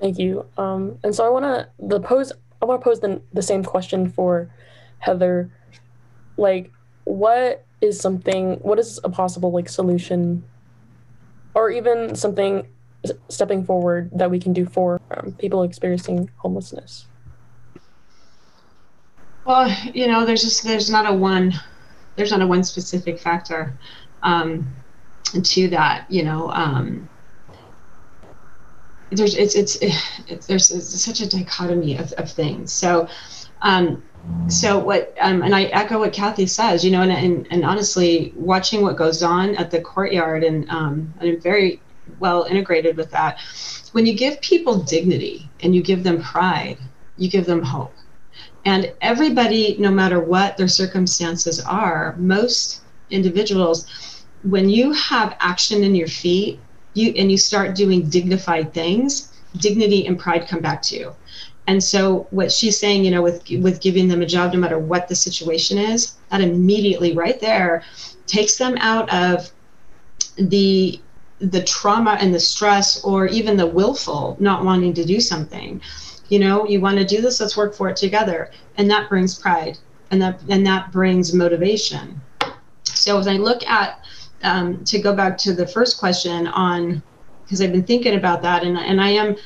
Thank 0.00 0.18
you. 0.18 0.46
Um, 0.56 0.98
and 1.04 1.14
so 1.14 1.24
I 1.26 1.28
want 1.28 1.44
to 1.44 1.68
the 1.78 2.00
pose. 2.00 2.32
I 2.60 2.64
want 2.64 2.80
to 2.80 2.84
pose 2.84 3.00
the 3.00 3.20
the 3.32 3.42
same 3.42 3.62
question 3.62 4.08
for 4.08 4.50
Heather. 4.98 5.50
Like, 6.36 6.72
what 7.04 7.64
is 7.80 8.00
something? 8.00 8.54
What 8.56 8.78
is 8.78 9.00
a 9.04 9.08
possible 9.08 9.52
like 9.52 9.68
solution, 9.68 10.42
or 11.54 11.70
even 11.70 12.14
something 12.14 12.66
stepping 13.28 13.64
forward 13.64 14.10
that 14.14 14.30
we 14.30 14.38
can 14.38 14.52
do 14.52 14.66
for 14.66 15.00
um, 15.10 15.32
people 15.32 15.62
experiencing 15.62 16.30
homelessness? 16.36 17.06
Well, 19.44 19.74
you 19.92 20.06
know, 20.06 20.24
there's 20.24 20.42
just 20.42 20.64
there's 20.64 20.90
not 20.90 21.06
a 21.06 21.12
one 21.12 21.52
there's 22.16 22.30
not 22.30 22.40
a 22.40 22.46
one 22.46 22.64
specific 22.64 23.18
factor 23.18 23.78
um, 24.22 24.66
to 25.42 25.68
that. 25.68 26.10
You 26.10 26.24
know, 26.24 26.50
um, 26.50 27.08
there's 29.10 29.34
it's 29.34 29.54
it's, 29.54 29.76
it's 30.28 30.46
there's 30.46 31.02
such 31.02 31.20
a 31.20 31.28
dichotomy 31.28 31.96
of, 31.96 32.12
of 32.12 32.30
things. 32.30 32.72
So. 32.72 33.08
Um, 33.62 34.02
so 34.48 34.78
what 34.78 35.14
um, 35.20 35.42
and 35.42 35.54
i 35.54 35.64
echo 35.64 35.98
what 35.98 36.12
kathy 36.12 36.46
says 36.46 36.84
you 36.84 36.90
know 36.90 37.02
and, 37.02 37.12
and, 37.12 37.46
and 37.50 37.64
honestly 37.64 38.32
watching 38.36 38.82
what 38.82 38.96
goes 38.96 39.22
on 39.22 39.54
at 39.56 39.70
the 39.70 39.80
courtyard 39.80 40.44
and 40.44 40.68
um, 40.70 41.12
i'm 41.20 41.40
very 41.40 41.80
well 42.18 42.44
integrated 42.44 42.96
with 42.96 43.10
that 43.10 43.38
when 43.92 44.04
you 44.06 44.14
give 44.14 44.40
people 44.40 44.82
dignity 44.82 45.50
and 45.60 45.74
you 45.74 45.82
give 45.82 46.02
them 46.02 46.22
pride 46.22 46.78
you 47.16 47.28
give 47.30 47.46
them 47.46 47.62
hope 47.62 47.94
and 48.64 48.92
everybody, 49.02 49.76
no 49.78 49.90
matter 49.90 50.20
what 50.20 50.56
their 50.56 50.68
circumstances 50.68 51.60
are, 51.60 52.14
most 52.18 52.80
individuals, 53.10 54.24
when 54.42 54.68
you 54.68 54.92
have 54.92 55.36
action 55.40 55.84
in 55.84 55.94
your 55.94 56.08
feet, 56.08 56.60
you 56.94 57.12
and 57.16 57.30
you 57.30 57.36
start 57.36 57.74
doing 57.74 58.08
dignified 58.08 58.72
things, 58.72 59.32
dignity 59.58 60.06
and 60.06 60.18
pride 60.18 60.48
come 60.48 60.60
back 60.60 60.80
to 60.82 60.96
you. 60.96 61.16
And 61.66 61.82
so 61.82 62.26
what 62.30 62.52
she's 62.52 62.78
saying, 62.78 63.04
you 63.04 63.10
know, 63.10 63.22
with 63.22 63.48
with 63.60 63.80
giving 63.80 64.08
them 64.08 64.22
a 64.22 64.26
job 64.26 64.52
no 64.52 64.58
matter 64.58 64.78
what 64.78 65.08
the 65.08 65.14
situation 65.14 65.78
is, 65.78 66.14
that 66.30 66.40
immediately 66.40 67.14
right 67.14 67.40
there 67.40 67.82
takes 68.26 68.56
them 68.56 68.76
out 68.78 69.12
of 69.12 69.50
the 70.36 71.00
the 71.38 71.62
trauma 71.62 72.16
and 72.20 72.34
the 72.34 72.40
stress 72.40 73.02
or 73.02 73.26
even 73.26 73.56
the 73.56 73.66
willful 73.66 74.36
not 74.40 74.64
wanting 74.64 74.92
to 74.94 75.04
do 75.04 75.20
something. 75.20 75.80
You 76.28 76.38
know 76.38 76.66
you 76.66 76.80
want 76.80 76.98
to 76.98 77.04
do 77.04 77.20
this 77.22 77.40
let's 77.40 77.56
work 77.56 77.74
for 77.74 77.88
it 77.88 77.96
together. 77.96 78.50
And 78.76 78.90
that 78.90 79.08
brings 79.08 79.38
pride 79.38 79.78
and 80.10 80.20
that 80.20 80.40
and 80.48 80.66
that 80.66 80.92
brings 80.92 81.32
motivation. 81.32 82.20
So 82.84 83.18
as 83.18 83.26
i 83.26 83.34
look 83.34 83.66
at 83.66 84.04
um, 84.42 84.84
to 84.84 84.98
go 85.00 85.14
back 85.14 85.38
to 85.38 85.54
the 85.54 85.66
first 85.66 85.98
question 85.98 86.46
on 86.48 87.02
because 87.44 87.60
i've 87.62 87.72
been 87.72 87.84
thinking 87.84 88.14
about 88.16 88.42
that 88.42 88.62
and, 88.62 88.76
and 88.78 89.00
i 89.00 89.08
am 89.08 89.36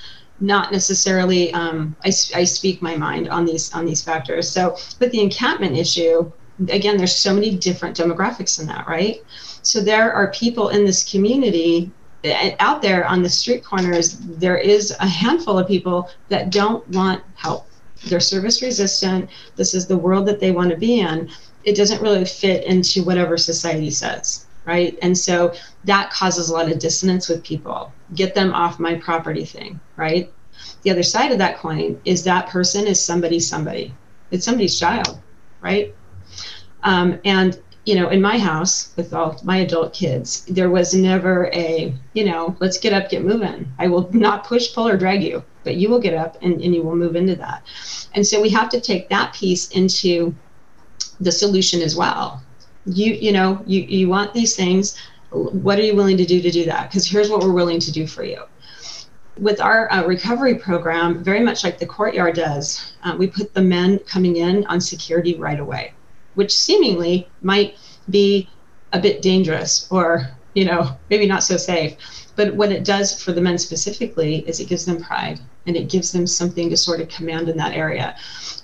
not 0.41 0.73
necessarily 0.73 1.53
um, 1.53 1.97
I, 2.05 2.09
I 2.35 2.45
speak 2.45 2.81
my 2.81 2.97
mind 2.97 3.29
on 3.29 3.45
these 3.45 3.73
on 3.73 3.85
these 3.85 4.03
factors 4.03 4.49
so 4.49 4.77
with 5.01 5.13
the 5.13 5.21
encampment 5.21 5.77
issue 5.77 6.31
again 6.69 6.97
there's 6.97 7.17
so 7.17 7.35
many 7.35 7.57
different 7.57 7.97
demographics 7.97 8.61
in 8.61 8.67
that 8.67 8.87
right 8.87 9.23
so 9.63 9.81
there 9.81 10.13
are 10.13 10.31
people 10.33 10.69
in 10.69 10.85
this 10.85 11.09
community 11.11 11.91
out 12.25 12.83
there 12.83 13.07
on 13.07 13.23
the 13.23 13.29
street 13.29 13.65
corners, 13.65 14.19
there 14.19 14.57
is 14.57 14.95
a 14.99 15.07
handful 15.07 15.59
of 15.59 15.69
people 15.69 16.11
that 16.29 16.51
don't 16.51 16.87
want 16.89 17.23
help. 17.35 17.69
They're 18.09 18.21
service 18.21 18.63
resistant. 18.63 19.31
This 19.57 19.75
is 19.75 19.87
the 19.87 19.99
world 19.99 20.27
that 20.27 20.41
they 20.41 20.51
want 20.51 20.71
to 20.71 20.77
be 20.77 21.01
in. 21.01 21.31
It 21.65 21.77
doesn't 21.77 22.03
really 22.03 22.25
fit 22.25 22.65
into 22.65 23.05
whatever 23.05 23.37
society 23.37 23.91
says, 23.91 24.47
right? 24.65 24.97
And 25.03 25.17
so 25.17 25.55
that 25.85 26.11
causes 26.11 26.49
a 26.49 26.53
lot 26.53 26.71
of 26.71 26.79
dissonance 26.79 27.29
with 27.29 27.45
people. 27.45 27.93
Get 28.15 28.35
them 28.35 28.53
off 28.53 28.79
my 28.79 28.95
property 28.95 29.45
thing, 29.45 29.81
right? 29.97 30.33
The 30.83 30.91
other 30.91 31.03
side 31.03 31.33
of 31.33 31.39
that 31.39 31.59
coin 31.59 32.01
is 32.05 32.25
that 32.25 32.49
person 32.49 32.87
is 32.87 33.05
somebody, 33.05 33.41
somebody. 33.41 33.95
It's 34.31 34.45
somebody's 34.45 34.79
child, 34.79 35.21
right? 35.61 35.95
Um, 36.83 37.21
and 37.25 37.61
you 37.89 37.95
know, 37.95 38.11
in 38.11 38.21
my 38.21 38.39
house 38.39 38.93
with 38.97 39.15
all 39.15 39.41
my 39.43 39.57
adult 39.57 39.95
kids, 39.95 40.45
there 40.45 40.69
was 40.69 40.93
never 40.93 41.47
a, 41.55 41.95
you 42.13 42.27
know, 42.27 42.55
let's 42.61 42.77
get 42.77 42.93
up, 42.93 43.09
get 43.09 43.25
moving. 43.25 43.67
I 43.79 43.87
will 43.87 44.11
not 44.13 44.45
push, 44.45 44.75
pull, 44.75 44.87
or 44.87 44.99
drag 44.99 45.23
you, 45.23 45.43
but 45.65 45.77
you 45.77 45.89
will 45.89 45.99
get 45.99 46.13
up 46.13 46.37
and, 46.43 46.61
and 46.61 46.75
you 46.75 46.83
will 46.83 46.97
move 46.97 47.17
into 47.17 47.35
that. 47.37 47.63
And 48.13 48.27
so 48.27 48.43
we 48.43 48.51
have 48.51 48.69
to 48.71 48.81
take 48.83 49.09
that 49.09 49.33
piece 49.33 49.71
into 49.71 50.35
the 51.19 51.33
solution 51.33 51.81
as 51.81 51.97
well. 51.97 52.43
You, 52.85 53.15
you 53.15 53.33
know, 53.33 53.63
you, 53.65 53.81
you 53.81 54.07
want 54.07 54.35
these 54.35 54.55
things. 54.55 54.95
What 55.31 55.79
are 55.79 55.83
you 55.83 55.95
willing 55.95 56.17
to 56.17 56.27
do 56.27 56.41
to 56.41 56.51
do 56.51 56.65
that? 56.65 56.91
Because 56.91 57.07
here's 57.07 57.31
what 57.31 57.41
we're 57.41 57.53
willing 57.53 57.81
to 57.81 57.93
do 57.93 58.07
for 58.07 58.25
you. 58.25 58.43
With 59.39 59.61
our 59.61 59.93
uh, 59.93 60.05
recovery 60.05 60.57
program, 60.57 61.23
very 61.23 61.41
much 61.41 61.63
like 61.63 61.79
the 61.79 61.87
courtyard 61.87 62.35
does, 62.35 62.95
uh, 63.05 63.15
we 63.17 63.29
put 63.29 63.55
the 63.55 63.63
men 63.63 63.99
coming 64.01 64.37
in 64.37 64.67
on 64.67 64.81
security 64.81 65.37
right 65.37 65.61
away 65.61 65.95
which 66.39 66.57
seemingly 66.57 67.29
might 67.43 67.77
be 68.11 68.49
a 68.93 69.01
bit 69.01 69.21
dangerous 69.21 69.89
or 69.91 70.31
you 70.55 70.65
know 70.65 70.97
maybe 71.11 71.27
not 71.27 71.43
so 71.43 71.57
safe. 71.57 71.97
But 72.37 72.55
what 72.55 72.71
it 72.71 72.85
does 72.85 73.21
for 73.21 73.33
the 73.33 73.41
men 73.41 73.59
specifically 73.59 74.49
is 74.49 74.61
it 74.61 74.69
gives 74.69 74.85
them 74.85 75.03
pride 75.03 75.41
and 75.67 75.77
it 75.77 75.91
gives 75.91 76.13
them 76.13 76.29
something 76.29 76.71
to 76.71 76.77
sort 76.77 77.01
of 77.01 77.09
command 77.09 77.49
in 77.49 77.57
that 77.57 77.75
area. 77.75 78.15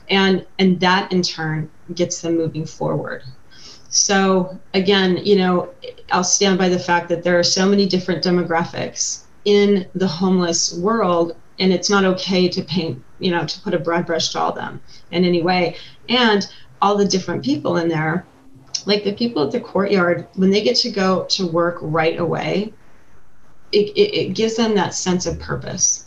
And 0.08 0.46
and 0.60 0.78
that 0.78 1.10
in 1.10 1.22
turn 1.22 1.68
gets 1.94 2.20
them 2.20 2.36
moving 2.36 2.64
forward 2.64 3.24
so 3.94 4.58
again 4.74 5.16
you 5.18 5.36
know 5.36 5.68
i'll 6.10 6.24
stand 6.24 6.58
by 6.58 6.68
the 6.68 6.78
fact 6.78 7.08
that 7.08 7.22
there 7.22 7.38
are 7.38 7.44
so 7.44 7.64
many 7.64 7.86
different 7.86 8.24
demographics 8.24 9.22
in 9.44 9.86
the 9.94 10.06
homeless 10.06 10.76
world 10.78 11.36
and 11.58 11.72
it's 11.72 11.88
not 11.88 12.04
okay 12.04 12.48
to 12.48 12.62
paint 12.62 13.00
you 13.20 13.30
know 13.30 13.46
to 13.46 13.60
put 13.60 13.72
a 13.72 13.78
broad 13.78 14.04
brush 14.04 14.30
to 14.30 14.40
all 14.40 14.52
them 14.52 14.80
in 15.10 15.24
any 15.24 15.42
way. 15.42 15.76
And 16.08 16.46
all 16.82 16.96
the 16.96 17.06
different 17.06 17.44
people 17.44 17.76
in 17.76 17.88
there 17.88 18.26
like 18.84 19.04
the 19.04 19.12
people 19.12 19.44
at 19.44 19.52
the 19.52 19.60
courtyard 19.60 20.26
when 20.34 20.50
they 20.50 20.62
get 20.62 20.76
to 20.76 20.90
go 20.90 21.24
to 21.24 21.46
work 21.46 21.78
right 21.80 22.18
away 22.18 22.72
it, 23.72 23.88
it, 23.96 24.14
it, 24.14 24.34
gives 24.34 24.56
them 24.56 24.74
that 24.74 24.94
sense 24.94 25.26
of 25.26 25.40
purpose. 25.40 26.06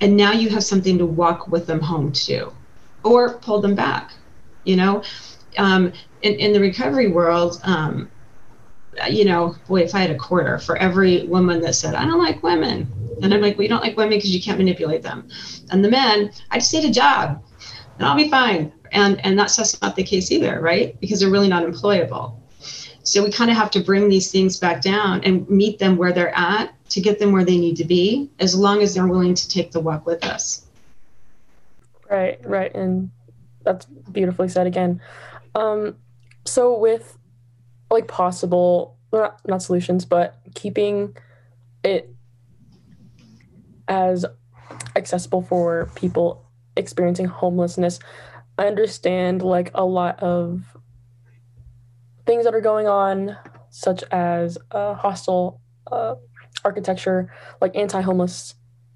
And 0.00 0.16
now 0.16 0.32
you 0.32 0.50
have 0.50 0.62
something 0.62 0.98
to 0.98 1.06
walk 1.06 1.48
with 1.48 1.66
them 1.66 1.80
home 1.80 2.12
to 2.12 2.52
or 3.02 3.38
pull 3.38 3.60
them 3.60 3.74
back 3.74 4.12
you 4.64 4.76
know? 4.76 5.02
Um, 5.56 5.92
in, 6.26 6.34
in 6.34 6.52
the 6.52 6.60
recovery 6.60 7.08
world 7.08 7.60
um, 7.64 8.10
you 9.08 9.24
know 9.24 9.54
boy 9.66 9.80
if 9.80 9.94
i 9.94 10.00
had 10.00 10.10
a 10.10 10.18
quarter 10.18 10.58
for 10.58 10.76
every 10.76 11.26
woman 11.26 11.60
that 11.60 11.74
said 11.74 11.94
i 11.94 12.04
don't 12.04 12.18
like 12.18 12.42
women 12.42 12.90
and 13.22 13.32
i'm 13.32 13.40
like 13.40 13.56
well 13.56 13.62
you 13.62 13.68
don't 13.68 13.82
like 13.82 13.96
women 13.96 14.18
because 14.18 14.34
you 14.34 14.42
can't 14.42 14.58
manipulate 14.58 15.02
them. 15.02 15.28
And 15.70 15.84
the 15.84 15.90
men 15.90 16.32
i 16.50 16.58
just 16.58 16.72
need 16.72 16.88
a 16.88 16.92
job 16.92 17.42
and 17.98 18.06
i'll 18.06 18.16
be 18.16 18.30
fine. 18.30 18.72
And 18.92 19.24
and 19.24 19.38
that's 19.38 19.56
just 19.56 19.80
not 19.82 19.96
the 19.96 20.04
case 20.04 20.30
either 20.30 20.60
right? 20.60 20.98
Because 21.00 21.20
they're 21.20 21.30
really 21.30 21.48
not 21.48 21.64
employable. 21.64 22.38
So 23.02 23.22
we 23.22 23.30
kind 23.30 23.50
of 23.50 23.56
have 23.56 23.70
to 23.72 23.80
bring 23.80 24.08
these 24.08 24.32
things 24.32 24.58
back 24.58 24.82
down 24.82 25.22
and 25.22 25.48
meet 25.48 25.78
them 25.78 25.96
where 25.96 26.12
they're 26.12 26.36
at 26.36 26.74
to 26.90 27.00
get 27.00 27.18
them 27.18 27.32
where 27.32 27.44
they 27.44 27.56
need 27.56 27.76
to 27.76 27.84
be 27.84 28.30
as 28.40 28.54
long 28.54 28.82
as 28.82 28.94
they're 28.94 29.06
willing 29.06 29.34
to 29.34 29.48
take 29.48 29.70
the 29.72 29.80
walk 29.80 30.06
with 30.06 30.24
us. 30.24 30.66
Right 32.10 32.40
right 32.44 32.74
and 32.74 33.10
that's 33.62 33.86
beautifully 33.86 34.48
said 34.48 34.66
again. 34.66 35.00
Um 35.54 35.96
so 36.46 36.78
with 36.78 37.18
like 37.90 38.08
possible 38.08 38.96
not, 39.12 39.40
not 39.46 39.62
solutions 39.62 40.04
but 40.04 40.38
keeping 40.54 41.16
it 41.84 42.14
as 43.88 44.24
accessible 44.96 45.42
for 45.42 45.90
people 45.94 46.44
experiencing 46.76 47.26
homelessness. 47.26 47.98
I 48.58 48.66
understand 48.66 49.42
like 49.42 49.70
a 49.74 49.84
lot 49.84 50.22
of 50.22 50.62
things 52.26 52.44
that 52.44 52.54
are 52.54 52.60
going 52.60 52.86
on, 52.86 53.36
such 53.70 54.02
as 54.10 54.58
uh, 54.70 54.94
hostile 54.94 55.60
uh, 55.90 56.14
architecture, 56.64 57.32
like 57.60 57.76
anti-homeless 57.76 58.54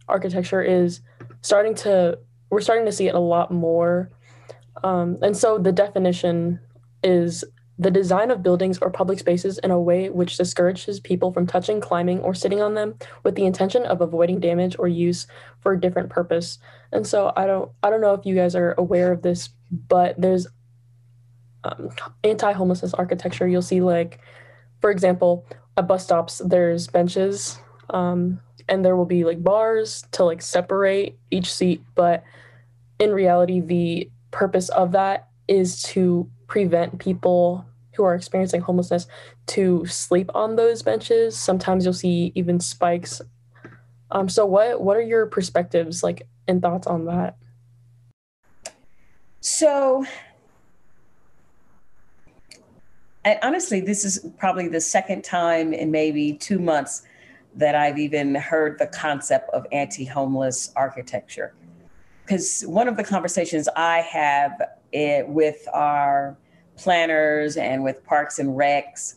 architecture, 0.08 0.62
is 0.62 1.00
starting 1.42 1.74
to. 1.76 2.18
We're 2.50 2.60
starting 2.60 2.86
to 2.86 2.92
see 2.92 3.06
it 3.06 3.14
a 3.14 3.20
lot 3.20 3.52
more, 3.52 4.10
um, 4.82 5.18
and 5.22 5.36
so 5.36 5.58
the 5.58 5.70
definition 5.70 6.58
is 7.02 7.44
the 7.78 7.90
design 7.90 8.30
of 8.30 8.42
buildings 8.42 8.78
or 8.78 8.90
public 8.90 9.18
spaces 9.18 9.56
in 9.58 9.70
a 9.70 9.80
way 9.80 10.10
which 10.10 10.36
discourages 10.36 11.00
people 11.00 11.32
from 11.32 11.46
touching, 11.46 11.80
climbing, 11.80 12.20
or 12.20 12.34
sitting 12.34 12.60
on 12.60 12.74
them 12.74 12.94
with 13.22 13.36
the 13.36 13.46
intention 13.46 13.84
of 13.86 14.02
avoiding 14.02 14.38
damage 14.38 14.76
or 14.78 14.86
use 14.86 15.26
for 15.60 15.72
a 15.72 15.80
different 15.80 16.10
purpose. 16.10 16.58
And 16.92 17.06
so 17.06 17.32
I 17.36 17.46
don't 17.46 17.70
I 17.82 17.88
don't 17.88 18.02
know 18.02 18.12
if 18.12 18.26
you 18.26 18.34
guys 18.34 18.54
are 18.54 18.74
aware 18.76 19.12
of 19.12 19.22
this, 19.22 19.48
but 19.70 20.20
there's 20.20 20.46
um, 21.64 21.88
anti-homelessness 22.22 22.92
architecture. 22.92 23.48
You'll 23.48 23.62
see 23.62 23.80
like, 23.80 24.20
for 24.82 24.90
example, 24.90 25.46
at 25.78 25.88
bus 25.88 26.04
stops 26.04 26.42
there's 26.44 26.86
benches, 26.86 27.58
um, 27.88 28.40
and 28.68 28.84
there 28.84 28.96
will 28.96 29.06
be 29.06 29.24
like 29.24 29.42
bars 29.42 30.04
to 30.12 30.24
like 30.24 30.42
separate 30.42 31.18
each 31.30 31.50
seat. 31.50 31.82
But 31.94 32.24
in 32.98 33.12
reality, 33.12 33.60
the 33.60 34.10
purpose 34.32 34.68
of 34.68 34.92
that 34.92 35.28
is 35.48 35.82
to 35.82 36.28
prevent 36.50 36.98
people 36.98 37.64
who 37.94 38.02
are 38.02 38.14
experiencing 38.14 38.60
homelessness 38.60 39.06
to 39.46 39.86
sleep 39.86 40.28
on 40.34 40.56
those 40.56 40.82
benches. 40.82 41.38
Sometimes 41.38 41.84
you'll 41.84 41.94
see 41.94 42.32
even 42.34 42.58
spikes. 42.58 43.22
Um, 44.10 44.28
so 44.28 44.44
what 44.44 44.82
what 44.82 44.96
are 44.96 45.02
your 45.02 45.26
perspectives 45.26 46.02
like 46.02 46.26
and 46.48 46.60
thoughts 46.60 46.88
on 46.88 47.04
that? 47.06 47.36
So, 49.40 50.04
and 53.24 53.38
honestly, 53.42 53.80
this 53.80 54.04
is 54.04 54.26
probably 54.36 54.66
the 54.66 54.80
second 54.80 55.22
time 55.22 55.72
in 55.72 55.92
maybe 55.92 56.32
two 56.32 56.58
months 56.58 57.02
that 57.54 57.76
I've 57.76 57.98
even 57.98 58.34
heard 58.34 58.78
the 58.78 58.88
concept 58.88 59.50
of 59.50 59.66
anti-homeless 59.70 60.72
architecture. 60.74 61.54
Because 62.24 62.62
one 62.62 62.88
of 62.88 62.96
the 62.96 63.04
conversations 63.04 63.68
I 63.76 63.98
have 64.00 64.60
it, 64.92 65.28
with 65.28 65.66
our 65.72 66.36
planners 66.76 67.56
and 67.56 67.82
with 67.82 68.04
Parks 68.04 68.38
and 68.38 68.50
Recs 68.50 69.14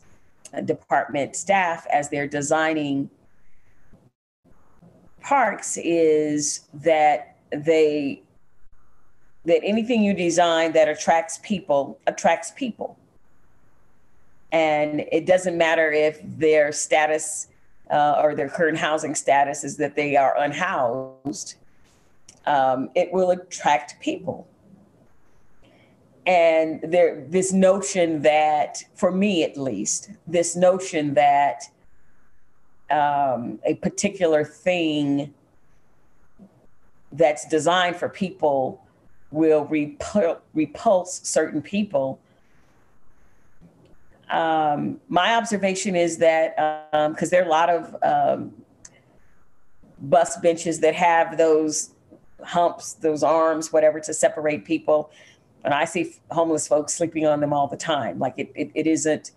department 0.66 1.36
staff 1.36 1.88
as 1.92 2.10
they're 2.10 2.28
designing 2.28 3.10
parks 5.22 5.78
is 5.82 6.68
that 6.74 7.38
they 7.52 8.22
that 9.46 9.62
anything 9.64 10.04
you 10.04 10.14
design 10.14 10.72
that 10.74 10.88
attracts 10.88 11.40
people 11.44 12.00
attracts 12.08 12.52
people. 12.52 12.98
And 14.52 15.02
it 15.12 15.26
doesn't 15.26 15.58
matter 15.58 15.92
if 15.92 16.20
their 16.24 16.72
status 16.72 17.48
uh, 17.90 18.22
or 18.24 18.36
their 18.36 18.50
current 18.50 18.78
housing 18.78 19.16
status 19.16 19.64
is 19.64 19.78
that 19.78 19.96
they 19.96 20.16
are 20.16 20.38
unhoused 20.38 21.56
um, 22.46 22.90
it 22.96 23.12
will 23.12 23.32
attract 23.32 24.00
people 24.00 24.48
and 26.26 26.82
there 26.84 27.26
this 27.28 27.52
notion 27.52 28.22
that 28.22 28.84
for 28.96 29.12
me 29.12 29.44
at 29.44 29.58
least 29.58 30.12
this 30.28 30.56
notion 30.56 31.14
that 31.16 31.64
um, 32.90 33.60
a 33.66 33.76
particular 33.76 34.46
thing 34.46 35.34
that's 37.12 37.48
designed 37.48 37.96
for 37.96 38.08
people 38.08 38.82
will 39.32 39.66
repul- 39.66 40.40
repulse 40.54 41.22
certain 41.24 41.62
people 41.62 42.20
um, 44.32 45.00
my 45.10 45.36
observation 45.36 45.96
is 45.96 46.18
that 46.18 46.56
because 46.92 47.28
um, 47.28 47.30
there 47.30 47.44
are 47.44 47.46
a 47.46 47.50
lot 47.50 47.70
of 47.70 47.96
um, 48.04 48.54
bus 50.00 50.38
benches 50.38 50.80
that 50.80 50.96
have 50.96 51.38
those 51.38 51.92
humps 52.44 52.94
those 52.94 53.24
arms 53.24 53.72
whatever 53.72 54.00
to 54.00 54.14
separate 54.14 54.66
people 54.66 55.12
and 55.64 55.74
I 55.74 55.86
see 55.86 56.16
homeless 56.32 56.68
folks 56.68 56.94
sleeping 56.94 57.26
on 57.26 57.40
them 57.40 57.54
all 57.54 57.68
the 57.68 57.78
time. 57.78 58.20
Like 58.20 58.34
it, 58.38 58.52
it, 58.56 58.72
it 58.76 58.88
isn't, 58.88 59.32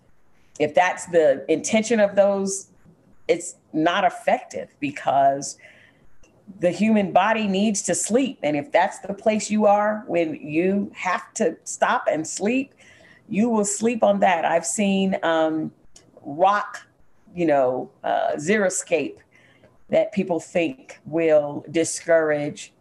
if 0.59 0.73
that's 0.73 1.05
the 1.07 1.49
intention 1.51 1.99
of 1.99 2.15
those, 2.15 2.69
it's 3.27 3.55
not 3.73 4.03
effective 4.03 4.75
because 4.79 5.57
the 6.59 6.71
human 6.71 7.11
body 7.11 7.47
needs 7.47 7.81
to 7.83 7.95
sleep. 7.95 8.39
And 8.43 8.55
if 8.55 8.71
that's 8.71 8.99
the 8.99 9.13
place 9.13 9.49
you 9.49 9.65
are 9.65 10.03
when 10.07 10.35
you 10.35 10.91
have 10.95 11.33
to 11.35 11.57
stop 11.63 12.07
and 12.09 12.25
sleep, 12.25 12.73
you 13.29 13.49
will 13.49 13.65
sleep 13.65 14.03
on 14.03 14.19
that. 14.21 14.45
I've 14.45 14.65
seen 14.65 15.17
um, 15.23 15.71
rock, 16.21 16.87
you 17.35 17.45
know, 17.45 17.89
uh, 18.03 18.31
xeriscape 18.35 19.17
that 19.89 20.11
people 20.13 20.39
think 20.39 20.99
will 21.05 21.65
discourage 21.69 22.73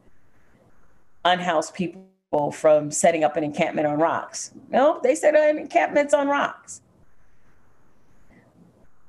unhoused 1.25 1.75
people 1.75 2.07
from 2.51 2.90
setting 2.90 3.25
up 3.25 3.37
an 3.37 3.44
encampment 3.44 3.87
on 3.87 3.99
rocks. 3.99 4.53
No, 4.70 5.01
they 5.03 5.14
set 5.14 5.35
up 5.35 5.57
encampments 5.57 6.14
on 6.14 6.29
rocks. 6.29 6.81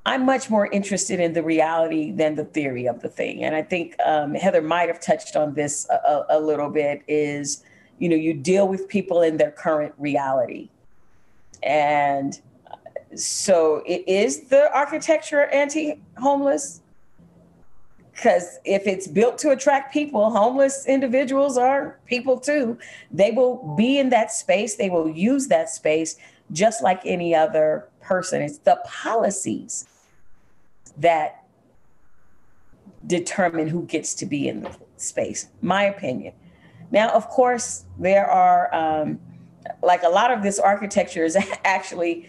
I'm 0.06 0.26
much 0.26 0.50
more 0.50 0.68
interested 0.68 1.20
in 1.20 1.34
the 1.34 1.44
reality 1.44 2.12
than 2.12 2.36
the 2.36 2.46
theory 2.46 2.88
of 2.88 3.02
the 3.02 3.10
thing. 3.10 3.44
And 3.44 3.54
I 3.54 3.62
think 3.62 3.96
um, 4.06 4.36
Heather 4.36 4.62
might 4.62 4.88
have 4.88 5.02
touched 5.02 5.36
on 5.36 5.54
this 5.54 5.86
a, 5.90 6.24
a, 6.30 6.40
little 6.40 6.70
bit 6.70 7.02
is, 7.10 7.64
you 8.00 8.08
know, 8.08 8.16
you 8.16 8.34
deal 8.34 8.70
with 8.70 8.88
people 8.88 9.22
in 9.22 9.36
their 9.36 9.52
current 9.52 9.94
reality. 9.98 10.70
And 11.62 12.40
so 13.16 13.84
it 13.86 14.08
is 14.08 14.48
the 14.48 14.74
architecture 14.74 15.48
anti 15.48 16.00
homeless 16.18 16.82
because 18.18 18.58
if 18.66 18.88
it's 18.88 19.06
built 19.06 19.38
to 19.38 19.52
attract 19.52 19.94
people, 19.94 20.32
homeless 20.32 20.88
individuals 20.88 21.56
are 21.56 22.00
people 22.08 22.40
too. 22.40 22.76
They 23.12 23.30
will 23.30 23.76
be 23.78 24.00
in 24.00 24.10
that 24.10 24.32
space, 24.32 24.76
they 24.76 24.90
will 24.90 25.08
use 25.08 25.50
that 25.50 25.70
space 25.70 26.18
just 26.52 26.82
like 26.82 27.00
any 27.06 27.36
other 27.36 27.88
person. 28.02 28.42
It's 28.42 28.58
the 28.58 28.80
policies 28.86 29.86
that 30.98 31.44
determine 33.06 33.68
who 33.68 33.84
gets 33.86 34.16
to 34.16 34.26
be 34.26 34.48
in 34.48 34.64
the 34.64 34.76
space, 34.96 35.50
my 35.62 35.84
opinion. 35.84 36.34
Now, 36.90 37.10
of 37.10 37.30
course, 37.30 37.86
there 38.00 38.26
are, 38.26 38.74
um, 38.74 39.20
like 39.84 40.02
a 40.02 40.10
lot 40.10 40.32
of 40.32 40.42
this 40.42 40.58
architecture 40.58 41.24
is 41.24 41.38
actually 41.64 42.28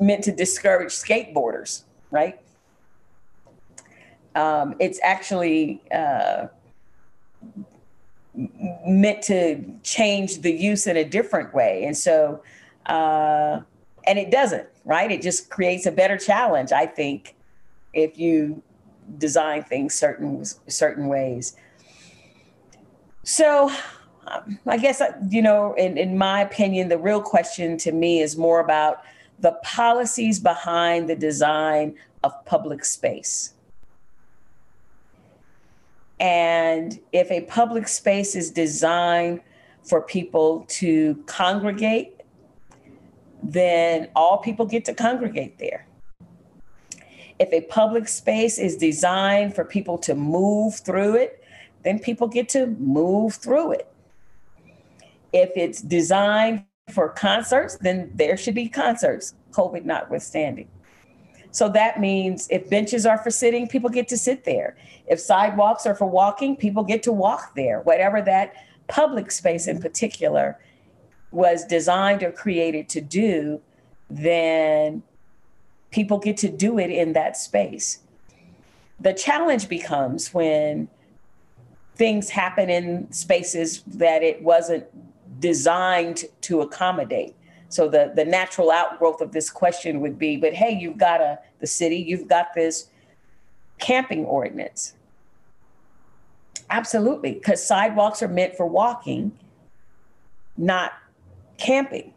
meant 0.00 0.24
to 0.24 0.32
discourage 0.32 0.92
skateboarders, 0.92 1.82
right? 2.10 2.40
Um, 4.36 4.74
it's 4.78 5.00
actually 5.02 5.80
uh, 5.92 6.46
meant 8.86 9.22
to 9.22 9.64
change 9.82 10.42
the 10.42 10.52
use 10.52 10.86
in 10.86 10.96
a 10.96 11.04
different 11.04 11.54
way. 11.54 11.84
And 11.84 11.96
so, 11.96 12.42
uh, 12.84 13.60
and 14.06 14.18
it 14.18 14.30
doesn't, 14.30 14.68
right? 14.84 15.10
It 15.10 15.22
just 15.22 15.48
creates 15.50 15.86
a 15.86 15.90
better 15.90 16.18
challenge, 16.18 16.70
I 16.70 16.86
think, 16.86 17.34
if 17.94 18.18
you 18.18 18.62
design 19.18 19.62
things 19.62 19.94
certain 19.94 20.44
certain 20.68 21.08
ways. 21.08 21.56
So, 23.22 23.72
um, 24.26 24.58
I 24.66 24.76
guess 24.76 25.02
you 25.30 25.40
know, 25.40 25.72
in, 25.74 25.96
in 25.96 26.18
my 26.18 26.42
opinion, 26.42 26.88
the 26.88 26.98
real 26.98 27.22
question 27.22 27.78
to 27.78 27.92
me 27.92 28.20
is 28.20 28.36
more 28.36 28.60
about 28.60 29.02
the 29.38 29.52
policies 29.64 30.38
behind 30.38 31.08
the 31.08 31.16
design 31.16 31.96
of 32.22 32.32
public 32.44 32.84
space. 32.84 33.54
And 36.18 36.98
if 37.12 37.30
a 37.30 37.42
public 37.42 37.88
space 37.88 38.34
is 38.34 38.50
designed 38.50 39.40
for 39.82 40.00
people 40.00 40.64
to 40.68 41.14
congregate, 41.26 42.22
then 43.42 44.08
all 44.16 44.38
people 44.38 44.66
get 44.66 44.84
to 44.86 44.94
congregate 44.94 45.58
there. 45.58 45.86
If 47.38 47.52
a 47.52 47.60
public 47.62 48.08
space 48.08 48.58
is 48.58 48.76
designed 48.76 49.54
for 49.54 49.64
people 49.64 49.98
to 49.98 50.14
move 50.14 50.76
through 50.76 51.16
it, 51.16 51.44
then 51.82 51.98
people 51.98 52.28
get 52.28 52.48
to 52.50 52.66
move 52.66 53.34
through 53.34 53.72
it. 53.72 53.92
If 55.32 55.50
it's 55.54 55.82
designed 55.82 56.64
for 56.90 57.10
concerts, 57.10 57.76
then 57.76 58.10
there 58.14 58.36
should 58.36 58.54
be 58.54 58.68
concerts, 58.68 59.34
COVID 59.52 59.84
notwithstanding. 59.84 60.68
So 61.56 61.70
that 61.70 61.98
means 61.98 62.46
if 62.50 62.68
benches 62.68 63.06
are 63.06 63.16
for 63.16 63.30
sitting, 63.30 63.66
people 63.66 63.88
get 63.88 64.08
to 64.08 64.18
sit 64.18 64.44
there. 64.44 64.76
If 65.06 65.18
sidewalks 65.18 65.86
are 65.86 65.94
for 65.94 66.04
walking, 66.04 66.54
people 66.54 66.84
get 66.84 67.02
to 67.04 67.12
walk 67.12 67.54
there. 67.54 67.80
Whatever 67.80 68.20
that 68.20 68.52
public 68.88 69.30
space 69.30 69.66
in 69.66 69.80
particular 69.80 70.58
was 71.30 71.64
designed 71.64 72.22
or 72.22 72.30
created 72.30 72.90
to 72.90 73.00
do, 73.00 73.62
then 74.10 75.02
people 75.90 76.18
get 76.18 76.36
to 76.36 76.50
do 76.50 76.78
it 76.78 76.90
in 76.90 77.14
that 77.14 77.38
space. 77.38 78.00
The 79.00 79.14
challenge 79.14 79.66
becomes 79.66 80.34
when 80.34 80.88
things 81.94 82.28
happen 82.28 82.68
in 82.68 83.10
spaces 83.12 83.82
that 83.86 84.22
it 84.22 84.42
wasn't 84.42 84.84
designed 85.40 86.26
to 86.42 86.60
accommodate. 86.60 87.34
So 87.68 87.88
the, 87.88 88.12
the 88.14 88.24
natural 88.24 88.70
outgrowth 88.70 89.20
of 89.20 89.32
this 89.32 89.50
question 89.50 90.00
would 90.00 90.18
be, 90.18 90.36
but 90.36 90.54
hey, 90.54 90.76
you've 90.78 90.98
got 90.98 91.20
a 91.20 91.38
the 91.60 91.66
city, 91.66 91.96
you've 91.96 92.28
got 92.28 92.48
this 92.54 92.88
camping 93.78 94.24
ordinance. 94.24 94.94
Absolutely, 96.70 97.32
because 97.32 97.64
sidewalks 97.64 98.22
are 98.22 98.28
meant 98.28 98.56
for 98.56 98.66
walking, 98.66 99.32
not 100.56 100.92
camping. 101.58 102.12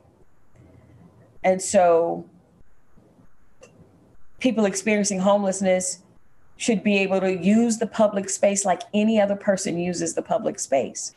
And 1.44 1.62
so 1.62 2.26
people 4.40 4.66
experiencing 4.66 5.20
homelessness 5.20 6.00
should 6.58 6.84
be 6.84 6.98
able 6.98 7.22
to 7.22 7.38
use 7.38 7.78
the 7.78 7.88
public 7.88 8.30
space 8.30 8.66
like 8.66 8.82
any 8.94 9.22
other 9.22 9.36
person 9.36 9.78
uses 9.80 10.14
the 10.14 10.22
public 10.22 10.60
space. 10.60 11.14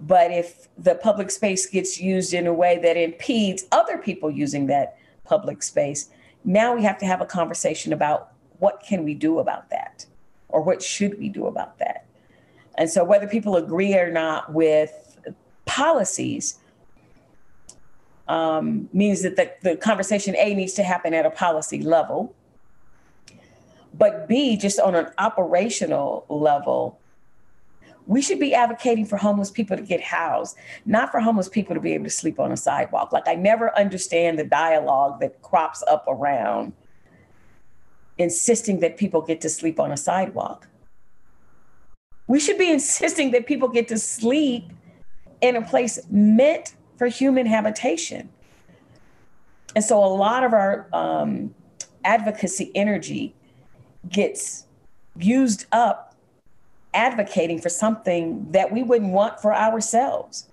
But 0.00 0.30
if 0.30 0.68
the 0.78 0.94
public 0.94 1.30
space 1.30 1.66
gets 1.66 2.00
used 2.00 2.32
in 2.32 2.46
a 2.46 2.54
way 2.54 2.78
that 2.78 2.96
impedes 2.96 3.66
other 3.70 3.98
people 3.98 4.30
using 4.30 4.66
that 4.68 4.96
public 5.24 5.62
space, 5.62 6.10
now 6.44 6.74
we 6.74 6.82
have 6.82 6.98
to 6.98 7.06
have 7.06 7.20
a 7.20 7.26
conversation 7.26 7.92
about 7.92 8.32
what 8.58 8.82
can 8.86 9.04
we 9.04 9.14
do 9.14 9.38
about 9.38 9.68
that 9.70 10.06
or 10.48 10.62
what 10.62 10.82
should 10.82 11.18
we 11.18 11.28
do 11.28 11.46
about 11.46 11.78
that. 11.78 12.06
And 12.76 12.88
so 12.88 13.04
whether 13.04 13.26
people 13.26 13.56
agree 13.56 13.94
or 13.94 14.10
not 14.10 14.52
with 14.52 15.18
policies 15.66 16.58
um, 18.26 18.88
means 18.92 19.22
that 19.22 19.36
the, 19.36 19.52
the 19.62 19.76
conversation 19.76 20.34
A 20.36 20.54
needs 20.54 20.72
to 20.74 20.82
happen 20.82 21.12
at 21.12 21.26
a 21.26 21.30
policy 21.30 21.82
level. 21.82 22.34
But 23.92 24.28
B, 24.28 24.56
just 24.56 24.78
on 24.78 24.94
an 24.94 25.08
operational 25.18 26.24
level, 26.28 26.98
we 28.06 28.22
should 28.22 28.40
be 28.40 28.54
advocating 28.54 29.06
for 29.06 29.16
homeless 29.16 29.50
people 29.50 29.76
to 29.76 29.82
get 29.82 30.00
housed, 30.00 30.56
not 30.84 31.10
for 31.10 31.20
homeless 31.20 31.48
people 31.48 31.74
to 31.74 31.80
be 31.80 31.92
able 31.92 32.04
to 32.04 32.10
sleep 32.10 32.40
on 32.40 32.52
a 32.52 32.56
sidewalk. 32.56 33.12
Like, 33.12 33.28
I 33.28 33.34
never 33.34 33.76
understand 33.78 34.38
the 34.38 34.44
dialogue 34.44 35.20
that 35.20 35.42
crops 35.42 35.82
up 35.88 36.04
around 36.08 36.72
insisting 38.18 38.80
that 38.80 38.96
people 38.96 39.22
get 39.22 39.40
to 39.40 39.48
sleep 39.48 39.80
on 39.80 39.90
a 39.90 39.96
sidewalk. 39.96 40.68
We 42.26 42.40
should 42.40 42.58
be 42.58 42.70
insisting 42.72 43.30
that 43.32 43.46
people 43.46 43.68
get 43.68 43.88
to 43.88 43.98
sleep 43.98 44.64
in 45.40 45.56
a 45.56 45.62
place 45.62 45.98
meant 46.10 46.74
for 46.98 47.06
human 47.06 47.46
habitation. 47.46 48.28
And 49.74 49.84
so 49.84 50.02
a 50.04 50.06
lot 50.06 50.44
of 50.44 50.52
our 50.52 50.88
um, 50.92 51.54
advocacy 52.04 52.70
energy 52.74 53.34
gets 54.08 54.66
used 55.16 55.66
up 55.72 56.09
advocating 56.94 57.60
for 57.60 57.68
something 57.68 58.50
that 58.50 58.72
we 58.72 58.82
wouldn't 58.82 59.12
want 59.12 59.40
for 59.40 59.54
ourselves. 59.54 60.48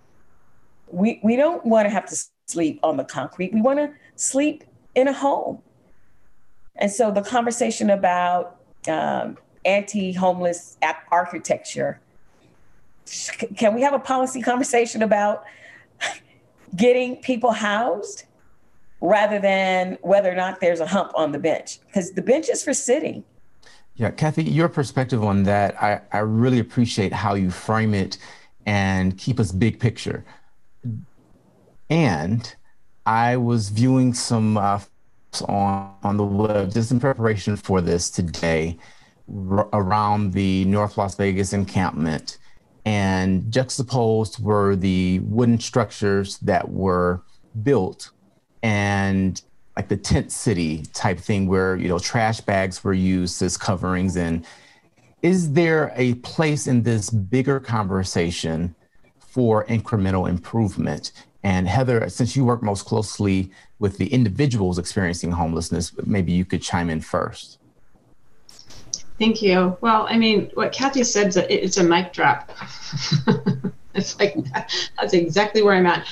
We, 0.87 1.19
we 1.23 1.35
don't 1.35 1.65
want 1.65 1.85
to 1.85 1.89
have 1.89 2.05
to 2.07 2.17
sleep 2.47 2.79
on 2.83 2.97
the 2.97 3.03
concrete. 3.03 3.53
We 3.53 3.61
want 3.61 3.79
to 3.79 3.91
sleep 4.15 4.63
in 4.95 5.07
a 5.07 5.13
home. 5.13 5.61
And 6.75 6.91
so 6.91 7.11
the 7.11 7.21
conversation 7.21 7.89
about 7.89 8.59
um, 8.87 9.37
anti 9.65 10.13
homeless 10.13 10.77
architecture 11.11 11.99
can 13.55 13.73
we 13.73 13.81
have 13.81 13.93
a 13.93 13.99
policy 13.99 14.41
conversation 14.41 15.01
about 15.01 15.43
getting 16.75 17.17
people 17.17 17.51
housed 17.51 18.25
rather 18.99 19.39
than 19.39 19.97
whether 20.01 20.31
or 20.31 20.35
not 20.35 20.59
there's 20.59 20.79
a 20.79 20.87
hump 20.87 21.11
on 21.15 21.31
the 21.31 21.39
bench? 21.39 21.79
Because 21.87 22.11
the 22.11 22.21
bench 22.21 22.49
is 22.49 22.63
for 22.63 22.73
sitting. 22.73 23.23
Yeah, 23.97 24.11
Kathy, 24.11 24.43
your 24.43 24.69
perspective 24.69 25.23
on 25.23 25.41
that, 25.43 25.81
I, 25.81 26.01
I 26.11 26.19
really 26.19 26.59
appreciate 26.59 27.11
how 27.11 27.33
you 27.33 27.49
frame 27.49 27.95
it 27.95 28.19
and 28.67 29.17
keep 29.17 29.39
us 29.39 29.51
big 29.51 29.79
picture. 29.79 30.23
And 31.89 32.55
I 33.07 33.37
was 33.37 33.69
viewing 33.69 34.13
some 34.13 34.55
uh, 34.55 34.81
on 35.47 35.95
on 36.03 36.17
the 36.17 36.23
web 36.23 36.71
just 36.73 36.91
in 36.91 36.99
preparation 36.99 37.55
for 37.55 37.81
this 37.81 38.11
today 38.11 38.77
r- 39.49 39.67
around 39.73 40.33
the 40.33 40.65
North 40.65 40.97
Las 40.97 41.15
Vegas 41.15 41.53
encampment, 41.53 42.37
and 42.85 43.51
juxtaposed 43.51 44.43
were 44.43 44.75
the 44.75 45.19
wooden 45.23 45.59
structures 45.59 46.37
that 46.39 46.69
were 46.69 47.23
built 47.63 48.11
and 48.61 49.41
like 49.77 49.89
the 49.89 49.95
tent 49.95 50.31
city 50.31 50.83
type 50.93 51.19
thing 51.19 51.45
where 51.45 51.75
you 51.75 51.87
know 51.87 51.99
trash 51.99 52.41
bags 52.41 52.83
were 52.83 52.95
used 52.95 53.43
as 53.43 53.55
coverings. 53.57 54.17
And 54.17 54.43
is 55.21 55.53
there 55.53 55.93
a 55.95 56.15
place 56.15 56.65
in 56.65 56.81
this 56.81 57.11
bigger 57.11 57.59
conversation 57.59 58.73
for 59.19 59.65
incremental 59.65 60.27
improvement? 60.27 61.11
And 61.43 61.67
heather 61.67 62.09
since 62.09 62.35
you 62.35 62.43
work 62.43 62.63
most 62.63 62.85
closely 62.85 63.51
with 63.77 63.99
the 63.99 64.07
individuals 64.07 64.79
experiencing 64.79 65.31
homelessness 65.31 65.93
maybe 66.07 66.31
you 66.31 66.43
could 66.43 66.63
chime 66.63 66.89
in 66.89 66.99
first. 66.99 67.59
Thank 69.19 69.43
you. 69.43 69.77
Well 69.81 70.07
i 70.09 70.17
mean 70.17 70.49
what 70.55 70.71
kathy 70.71 71.03
said 71.03 71.27
is 71.27 71.37
it's 71.37 71.77
a 71.77 71.83
mic 71.83 72.11
drop. 72.13 72.51
It's 73.93 74.19
like 74.19 74.35
that's 74.53 75.13
exactly 75.13 75.63
where 75.63 75.73
i'm 75.73 75.87
at. 75.87 76.07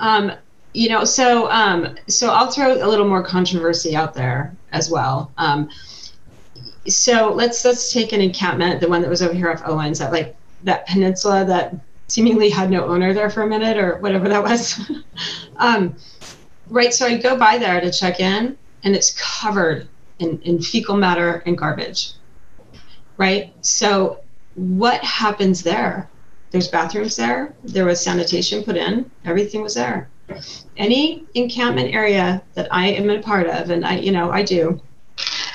Um, 0.00 0.32
you 0.74 0.88
know, 0.88 1.04
so 1.04 1.48
um, 1.50 1.96
so 2.08 2.30
I'll 2.30 2.50
throw 2.50 2.74
a 2.74 2.88
little 2.88 3.08
more 3.08 3.22
controversy 3.22 3.94
out 3.94 4.12
there 4.12 4.54
as 4.72 4.90
well. 4.90 5.32
Um, 5.38 5.70
so 6.88 7.32
let's 7.32 7.64
let's 7.64 7.92
take 7.92 8.12
an 8.12 8.20
encampment, 8.20 8.80
the 8.80 8.88
one 8.88 9.00
that 9.00 9.08
was 9.08 9.22
over 9.22 9.32
here 9.32 9.50
off 9.50 9.62
Owens, 9.64 10.00
that 10.00 10.12
like 10.12 10.36
that 10.64 10.86
peninsula 10.88 11.44
that 11.44 11.76
seemingly 12.08 12.50
had 12.50 12.70
no 12.70 12.86
owner 12.86 13.14
there 13.14 13.30
for 13.30 13.42
a 13.42 13.46
minute 13.46 13.78
or 13.78 13.98
whatever 13.98 14.28
that 14.28 14.42
was. 14.42 14.90
um, 15.56 15.94
right, 16.68 16.92
so 16.92 17.06
I 17.06 17.18
go 17.18 17.38
by 17.38 17.56
there 17.56 17.80
to 17.80 17.90
check 17.92 18.18
in, 18.18 18.58
and 18.82 18.96
it's 18.96 19.14
covered 19.16 19.88
in, 20.18 20.40
in 20.42 20.60
fecal 20.60 20.96
matter 20.96 21.42
and 21.46 21.56
garbage. 21.56 22.12
Right, 23.16 23.54
so 23.64 24.20
what 24.56 25.02
happens 25.04 25.62
there? 25.62 26.10
There's 26.50 26.68
bathrooms 26.68 27.14
there. 27.14 27.54
There 27.62 27.84
was 27.84 28.00
sanitation 28.00 28.64
put 28.64 28.76
in. 28.76 29.08
Everything 29.24 29.62
was 29.62 29.74
there 29.74 30.10
any 30.76 31.24
encampment 31.34 31.94
area 31.94 32.42
that 32.54 32.68
I 32.70 32.88
am 32.88 33.10
a 33.10 33.20
part 33.22 33.46
of, 33.46 33.70
and 33.70 33.84
I, 33.84 33.98
you 33.98 34.12
know, 34.12 34.30
I 34.30 34.42
do, 34.42 34.80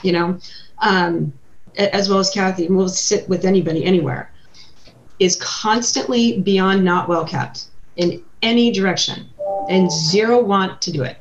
you 0.04 0.12
know, 0.12 0.40
um, 0.80 1.34
as 1.78 2.10
well 2.10 2.20
as 2.20 2.30
Kathy, 2.30 2.66
and 2.66 2.76
we'll 2.76 2.90
sit 2.90 3.28
with 3.30 3.46
anybody 3.46 3.84
anywhere, 3.84 4.32
is 5.20 5.36
constantly 5.38 6.42
beyond 6.42 6.84
not 6.84 7.10
well 7.10 7.26
kept 7.26 7.66
in 7.98 8.24
any 8.42 8.72
direction 8.72 9.30
and 9.70 9.92
zero 9.92 10.42
want 10.42 10.82
to 10.82 10.92
do 10.92 11.04
it, 11.04 11.18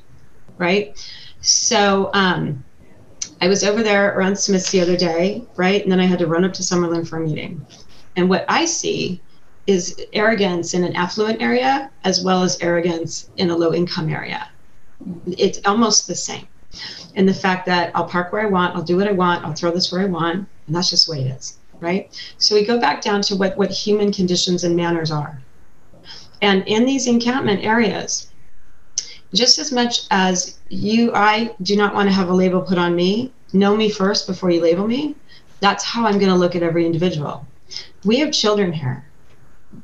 right? 0.57 0.97
So 1.41 2.11
um, 2.15 2.65
I 3.41 3.49
was 3.49 3.63
over 3.63 3.83
there 3.83 4.17
around 4.17 4.37
Smith's 4.37 4.71
the 4.71 4.81
other 4.81 4.97
day, 4.97 5.45
right? 5.57 5.83
And 5.83 5.91
then 5.91 6.01
I 6.01 6.07
had 6.07 6.19
to 6.21 6.27
run 6.27 6.45
up 6.45 6.53
to 6.55 6.63
Summerlin 6.63 7.07
for 7.07 7.23
a 7.23 7.27
meeting. 7.27 7.65
And 8.17 8.29
what 8.29 8.45
I 8.49 8.65
see 8.65 9.21
is 9.69 10.01
arrogance 10.15 10.73
in 10.73 10.83
an 10.83 10.97
affluent 10.97 11.43
area 11.43 11.91
as 12.03 12.25
well 12.25 12.43
as 12.43 12.59
arrogance 12.63 13.29
in 13.37 13.51
a 13.51 13.57
low 13.57 13.75
income 13.75 14.09
area. 14.09 14.49
It's 15.27 15.61
almost 15.67 16.09
the 16.09 16.15
same. 16.15 16.49
And 17.15 17.29
the 17.29 17.35
fact 17.35 17.67
that 17.67 17.93
I'll 17.95 18.07
park 18.07 18.33
where 18.33 18.41
I 18.41 18.47
want, 18.47 18.75
I'll 18.75 18.83
do 18.83 18.97
what 18.97 19.07
I 19.07 19.13
want, 19.13 19.45
I'll 19.45 19.53
throw 19.53 19.71
this 19.71 19.93
where 19.93 20.01
I 20.01 20.07
want, 20.07 20.49
and 20.67 20.75
that's 20.75 20.89
just 20.89 21.07
the 21.07 21.13
way 21.13 21.21
it 21.21 21.37
is, 21.37 21.59
right? 21.81 22.11
So 22.39 22.55
we 22.55 22.65
go 22.65 22.81
back 22.81 23.03
down 23.03 23.21
to 23.23 23.37
what, 23.37 23.59
what 23.59 23.71
human 23.71 24.11
conditions 24.11 24.65
and 24.65 24.75
manners 24.75 25.11
are. 25.11 25.39
And 26.41 26.67
in 26.67 26.87
these 26.87 27.07
encampment 27.07 27.63
areas, 27.63 28.31
just 29.35 29.59
as 29.59 29.71
much 29.71 30.07
as 30.11 30.59
you, 30.71 31.13
I 31.15 31.55
do 31.61 31.77
not 31.77 31.95
want 31.95 32.09
to 32.09 32.15
have 32.15 32.31
a 32.31 32.35
label 32.35 32.63
put 32.63 32.79
on 32.79 32.97
me, 32.97 33.35
know 33.53 33.77
me 33.77 33.91
first 33.91 34.27
before 34.27 34.51
you 34.51 34.63
label 34.63 34.87
me, 34.87 35.15
that's 35.61 35.85
how 35.85 36.07
I'm 36.07 36.19
going 36.19 36.33
to 36.33 36.39
look 36.39 36.57
at 36.57 36.63
every 36.63 36.87
individual. 36.87 37.47
We 38.05 38.21
have 38.21 38.33
children 38.33 38.73
here 38.73 39.05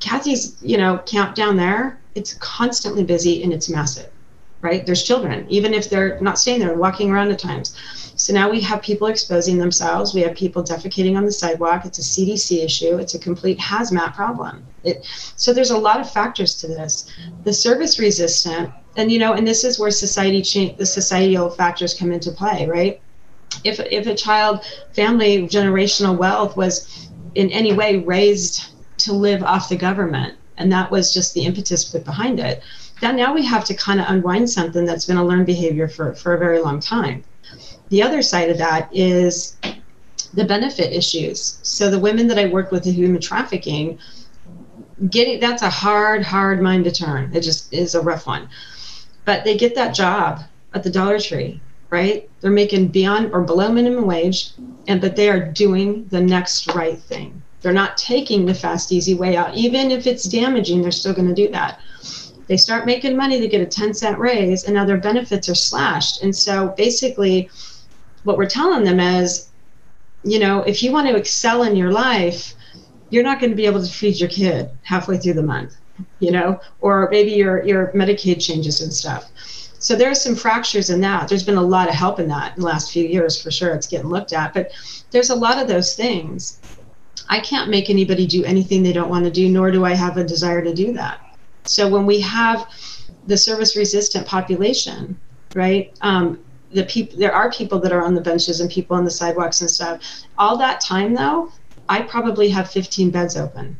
Kathy's, 0.00 0.56
you 0.62 0.76
know, 0.76 0.98
camp 0.98 1.34
down 1.34 1.56
there, 1.56 2.00
it's 2.14 2.34
constantly 2.34 3.04
busy 3.04 3.42
and 3.42 3.52
it's 3.52 3.68
massive, 3.68 4.10
right? 4.60 4.84
There's 4.86 5.02
children, 5.02 5.46
even 5.48 5.74
if 5.74 5.90
they're 5.90 6.20
not 6.20 6.38
staying 6.38 6.60
there, 6.60 6.74
walking 6.74 7.10
around 7.10 7.30
at 7.30 7.38
times. 7.38 7.76
So 8.16 8.32
now 8.32 8.48
we 8.50 8.60
have 8.60 8.80
people 8.82 9.08
exposing 9.08 9.58
themselves. 9.58 10.14
We 10.14 10.20
have 10.22 10.36
people 10.36 10.62
defecating 10.62 11.16
on 11.16 11.24
the 11.24 11.32
sidewalk. 11.32 11.84
It's 11.84 11.98
a 11.98 12.02
CDC 12.02 12.64
issue. 12.64 12.96
It's 12.98 13.14
a 13.14 13.18
complete 13.18 13.58
hazmat 13.58 14.14
problem. 14.14 14.64
It, 14.84 15.04
so 15.36 15.52
there's 15.52 15.70
a 15.70 15.78
lot 15.78 16.00
of 16.00 16.10
factors 16.10 16.54
to 16.56 16.68
this. 16.68 17.10
The 17.42 17.52
service 17.52 17.98
resistant, 17.98 18.70
and 18.96 19.10
you 19.10 19.18
know, 19.18 19.32
and 19.32 19.46
this 19.46 19.64
is 19.64 19.78
where 19.78 19.90
society 19.90 20.42
change, 20.42 20.76
the 20.78 20.86
societal 20.86 21.50
factors 21.50 21.94
come 21.94 22.12
into 22.12 22.30
play, 22.30 22.66
right? 22.66 23.00
If 23.64 23.80
if 23.80 24.06
a 24.06 24.14
child, 24.14 24.64
family, 24.92 25.48
generational 25.48 26.16
wealth 26.16 26.56
was 26.56 27.08
in 27.34 27.50
any 27.50 27.72
way 27.72 27.96
raised 27.96 28.73
to 29.04 29.12
live 29.12 29.42
off 29.42 29.68
the 29.68 29.76
government. 29.76 30.34
And 30.56 30.70
that 30.72 30.90
was 30.90 31.12
just 31.12 31.34
the 31.34 31.44
impetus 31.44 31.84
put 31.84 32.04
behind 32.04 32.38
it. 32.38 32.62
That 33.00 33.16
now 33.16 33.34
we 33.34 33.44
have 33.44 33.64
to 33.64 33.74
kind 33.74 34.00
of 34.00 34.06
unwind 34.08 34.48
something 34.48 34.84
that's 34.84 35.06
been 35.06 35.16
a 35.16 35.24
learned 35.24 35.46
behavior 35.46 35.88
for, 35.88 36.14
for 36.14 36.34
a 36.34 36.38
very 36.38 36.60
long 36.60 36.80
time. 36.80 37.24
The 37.88 38.02
other 38.02 38.22
side 38.22 38.50
of 38.50 38.58
that 38.58 38.88
is 38.92 39.56
the 40.32 40.44
benefit 40.44 40.92
issues. 40.92 41.58
So 41.62 41.90
the 41.90 41.98
women 41.98 42.26
that 42.28 42.38
I 42.38 42.46
worked 42.46 42.72
with 42.72 42.86
in 42.86 42.94
human 42.94 43.20
trafficking, 43.20 43.98
getting 45.10 45.40
that's 45.40 45.62
a 45.62 45.70
hard, 45.70 46.22
hard 46.22 46.60
mind 46.60 46.84
to 46.84 46.90
turn. 46.90 47.34
It 47.34 47.40
just 47.40 47.72
is 47.72 47.94
a 47.94 48.00
rough 48.00 48.26
one. 48.26 48.48
But 49.24 49.44
they 49.44 49.56
get 49.56 49.74
that 49.74 49.94
job 49.94 50.42
at 50.72 50.82
the 50.82 50.90
Dollar 50.90 51.18
Tree, 51.18 51.60
right? 51.90 52.28
They're 52.40 52.50
making 52.50 52.88
beyond 52.88 53.32
or 53.32 53.42
below 53.42 53.70
minimum 53.70 54.06
wage, 54.06 54.50
and 54.88 55.00
but 55.00 55.16
they 55.16 55.30
are 55.30 55.40
doing 55.40 56.06
the 56.08 56.20
next 56.20 56.74
right 56.74 56.98
thing. 56.98 57.42
They're 57.64 57.72
not 57.72 57.96
taking 57.96 58.46
the 58.46 58.54
fast, 58.54 58.92
easy 58.92 59.14
way 59.14 59.36
out. 59.36 59.56
Even 59.56 59.90
if 59.90 60.06
it's 60.06 60.24
damaging, 60.24 60.82
they're 60.82 60.92
still 60.92 61.14
going 61.14 61.28
to 61.28 61.34
do 61.34 61.50
that. 61.50 61.80
They 62.46 62.58
start 62.58 62.84
making 62.84 63.16
money, 63.16 63.40
they 63.40 63.48
get 63.48 63.62
a 63.62 63.66
10 63.66 63.94
cent 63.94 64.18
raise, 64.18 64.64
and 64.64 64.74
now 64.74 64.84
their 64.84 64.98
benefits 64.98 65.48
are 65.48 65.54
slashed. 65.54 66.22
And 66.22 66.36
so 66.36 66.74
basically, 66.76 67.48
what 68.24 68.36
we're 68.36 68.46
telling 68.46 68.84
them 68.84 69.00
is, 69.00 69.48
you 70.24 70.38
know, 70.38 70.60
if 70.60 70.82
you 70.82 70.92
want 70.92 71.08
to 71.08 71.16
excel 71.16 71.62
in 71.62 71.74
your 71.74 71.90
life, 71.90 72.54
you're 73.08 73.24
not 73.24 73.40
going 73.40 73.50
to 73.50 73.56
be 73.56 73.66
able 73.66 73.82
to 73.82 73.90
feed 73.90 74.20
your 74.20 74.28
kid 74.28 74.70
halfway 74.82 75.16
through 75.16 75.34
the 75.34 75.42
month, 75.42 75.74
you 76.18 76.30
know, 76.30 76.60
or 76.80 77.08
maybe 77.10 77.32
your 77.32 77.64
your 77.64 77.92
Medicaid 77.94 78.44
changes 78.44 78.80
and 78.80 78.92
stuff. 78.92 79.30
So 79.78 79.94
there 79.94 80.10
are 80.10 80.14
some 80.14 80.34
fractures 80.34 80.88
in 80.88 81.00
that. 81.02 81.28
There's 81.28 81.44
been 81.44 81.58
a 81.58 81.62
lot 81.62 81.88
of 81.88 81.94
help 81.94 82.18
in 82.18 82.28
that 82.28 82.56
in 82.56 82.62
the 82.62 82.66
last 82.66 82.90
few 82.90 83.06
years 83.06 83.40
for 83.40 83.50
sure. 83.50 83.74
It's 83.74 83.86
getting 83.86 84.08
looked 84.08 84.32
at, 84.32 84.54
but 84.54 84.72
there's 85.10 85.30
a 85.30 85.34
lot 85.34 85.60
of 85.60 85.68
those 85.68 85.94
things. 85.94 86.58
I 87.28 87.40
can't 87.40 87.70
make 87.70 87.90
anybody 87.90 88.26
do 88.26 88.44
anything 88.44 88.82
they 88.82 88.92
don't 88.92 89.08
want 89.08 89.24
to 89.24 89.30
do, 89.30 89.48
nor 89.48 89.70
do 89.70 89.84
I 89.84 89.94
have 89.94 90.16
a 90.16 90.24
desire 90.24 90.62
to 90.62 90.74
do 90.74 90.92
that. 90.94 91.20
So 91.64 91.88
when 91.88 92.06
we 92.06 92.20
have 92.20 92.66
the 93.26 93.36
service 93.36 93.76
resistant 93.76 94.26
population, 94.26 95.18
right? 95.54 95.96
Um, 96.02 96.40
the 96.72 96.84
people 96.84 97.18
there 97.18 97.32
are 97.32 97.50
people 97.50 97.78
that 97.80 97.92
are 97.92 98.04
on 98.04 98.14
the 98.14 98.20
benches 98.20 98.60
and 98.60 98.70
people 98.70 98.96
on 98.96 99.04
the 99.04 99.10
sidewalks 99.10 99.60
and 99.60 99.70
stuff. 99.70 100.02
All 100.36 100.56
that 100.58 100.80
time 100.80 101.14
though, 101.14 101.50
I 101.88 102.02
probably 102.02 102.48
have 102.50 102.70
15 102.70 103.10
beds 103.10 103.36
open. 103.36 103.78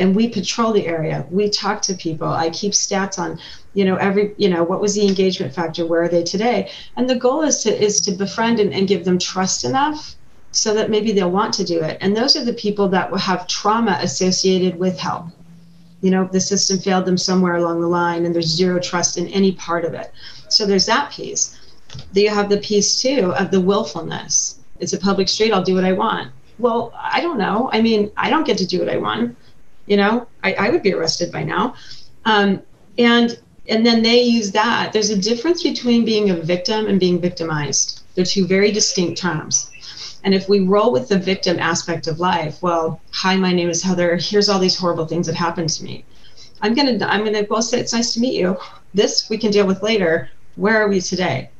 And 0.00 0.14
we 0.14 0.28
patrol 0.28 0.72
the 0.72 0.86
area. 0.86 1.26
We 1.28 1.50
talk 1.50 1.82
to 1.82 1.94
people. 1.94 2.28
I 2.28 2.50
keep 2.50 2.72
stats 2.72 3.18
on, 3.18 3.40
you 3.74 3.84
know, 3.84 3.96
every, 3.96 4.32
you 4.36 4.48
know, 4.48 4.62
what 4.62 4.80
was 4.80 4.94
the 4.94 5.04
engagement 5.04 5.52
factor? 5.52 5.84
Where 5.84 6.02
are 6.02 6.08
they 6.08 6.22
today? 6.22 6.70
And 6.96 7.10
the 7.10 7.16
goal 7.16 7.42
is 7.42 7.64
to 7.64 7.84
is 7.84 8.00
to 8.02 8.12
befriend 8.12 8.60
and, 8.60 8.72
and 8.72 8.86
give 8.86 9.04
them 9.04 9.18
trust 9.18 9.64
enough 9.64 10.14
so 10.52 10.74
that 10.74 10.90
maybe 10.90 11.12
they'll 11.12 11.30
want 11.30 11.54
to 11.54 11.64
do 11.64 11.80
it. 11.82 11.98
And 12.00 12.16
those 12.16 12.36
are 12.36 12.44
the 12.44 12.52
people 12.52 12.88
that 12.88 13.10
will 13.10 13.18
have 13.18 13.46
trauma 13.46 13.98
associated 14.02 14.78
with 14.78 14.98
help. 14.98 15.26
You 16.00 16.10
know, 16.10 16.28
the 16.30 16.40
system 16.40 16.78
failed 16.78 17.04
them 17.04 17.18
somewhere 17.18 17.56
along 17.56 17.80
the 17.80 17.88
line 17.88 18.24
and 18.24 18.34
there's 18.34 18.46
zero 18.46 18.78
trust 18.80 19.18
in 19.18 19.26
any 19.28 19.52
part 19.52 19.84
of 19.84 19.94
it. 19.94 20.12
So 20.48 20.64
there's 20.64 20.86
that 20.86 21.10
piece. 21.10 21.58
Then 22.12 22.24
you 22.24 22.30
have 22.30 22.48
the 22.48 22.58
piece 22.58 23.00
too 23.00 23.32
of 23.34 23.50
the 23.50 23.60
willfulness. 23.60 24.58
It's 24.78 24.92
a 24.92 24.98
public 24.98 25.28
street, 25.28 25.52
I'll 25.52 25.62
do 25.62 25.74
what 25.74 25.84
I 25.84 25.92
want. 25.92 26.32
Well, 26.58 26.92
I 26.96 27.20
don't 27.20 27.38
know. 27.38 27.70
I 27.72 27.80
mean, 27.82 28.10
I 28.16 28.30
don't 28.30 28.46
get 28.46 28.58
to 28.58 28.66
do 28.66 28.78
what 28.78 28.88
I 28.88 28.96
want. 28.96 29.36
You 29.86 29.96
know, 29.96 30.26
I, 30.42 30.54
I 30.54 30.70
would 30.70 30.82
be 30.82 30.92
arrested 30.92 31.32
by 31.32 31.44
now. 31.44 31.74
Um, 32.24 32.62
and 32.98 33.38
and 33.68 33.84
then 33.84 34.02
they 34.02 34.22
use 34.22 34.52
that. 34.52 34.92
There's 34.92 35.10
a 35.10 35.16
difference 35.16 35.62
between 35.62 36.04
being 36.04 36.30
a 36.30 36.36
victim 36.36 36.86
and 36.86 36.98
being 36.98 37.20
victimized. 37.20 38.02
They're 38.14 38.24
two 38.24 38.46
very 38.46 38.72
distinct 38.72 39.20
terms. 39.20 39.70
And 40.24 40.34
if 40.34 40.48
we 40.48 40.60
roll 40.60 40.92
with 40.92 41.08
the 41.08 41.18
victim 41.18 41.58
aspect 41.58 42.06
of 42.06 42.18
life, 42.20 42.60
well, 42.62 43.00
hi, 43.12 43.36
my 43.36 43.52
name 43.52 43.70
is 43.70 43.82
Heather. 43.82 44.16
Here's 44.16 44.48
all 44.48 44.58
these 44.58 44.76
horrible 44.76 45.06
things 45.06 45.26
that 45.26 45.36
happened 45.36 45.68
to 45.70 45.84
me. 45.84 46.04
I'm 46.60 46.74
gonna 46.74 46.98
I'm 47.06 47.24
gonna 47.24 47.46
well 47.48 47.62
say 47.62 47.78
it's 47.78 47.92
nice 47.92 48.14
to 48.14 48.20
meet 48.20 48.34
you. 48.34 48.56
This 48.94 49.30
we 49.30 49.38
can 49.38 49.50
deal 49.50 49.66
with 49.66 49.82
later. 49.82 50.28
Where 50.56 50.82
are 50.82 50.88
we 50.88 51.00
today? 51.00 51.50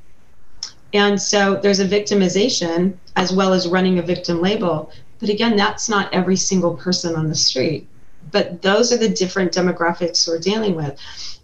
And 0.92 1.20
so 1.20 1.56
there's 1.56 1.80
a 1.80 1.86
victimization 1.86 2.94
as 3.14 3.32
well 3.32 3.52
as 3.52 3.68
running 3.68 3.98
a 3.98 4.02
victim 4.02 4.40
label. 4.40 4.90
But 5.20 5.28
again, 5.28 5.56
that's 5.56 5.88
not 5.88 6.12
every 6.12 6.36
single 6.36 6.74
person 6.76 7.14
on 7.14 7.28
the 7.28 7.34
street. 7.34 7.86
But 8.30 8.62
those 8.62 8.92
are 8.92 8.96
the 8.96 9.08
different 9.08 9.52
demographics 9.52 10.26
we're 10.26 10.38
dealing 10.38 10.74
with. 10.74 10.98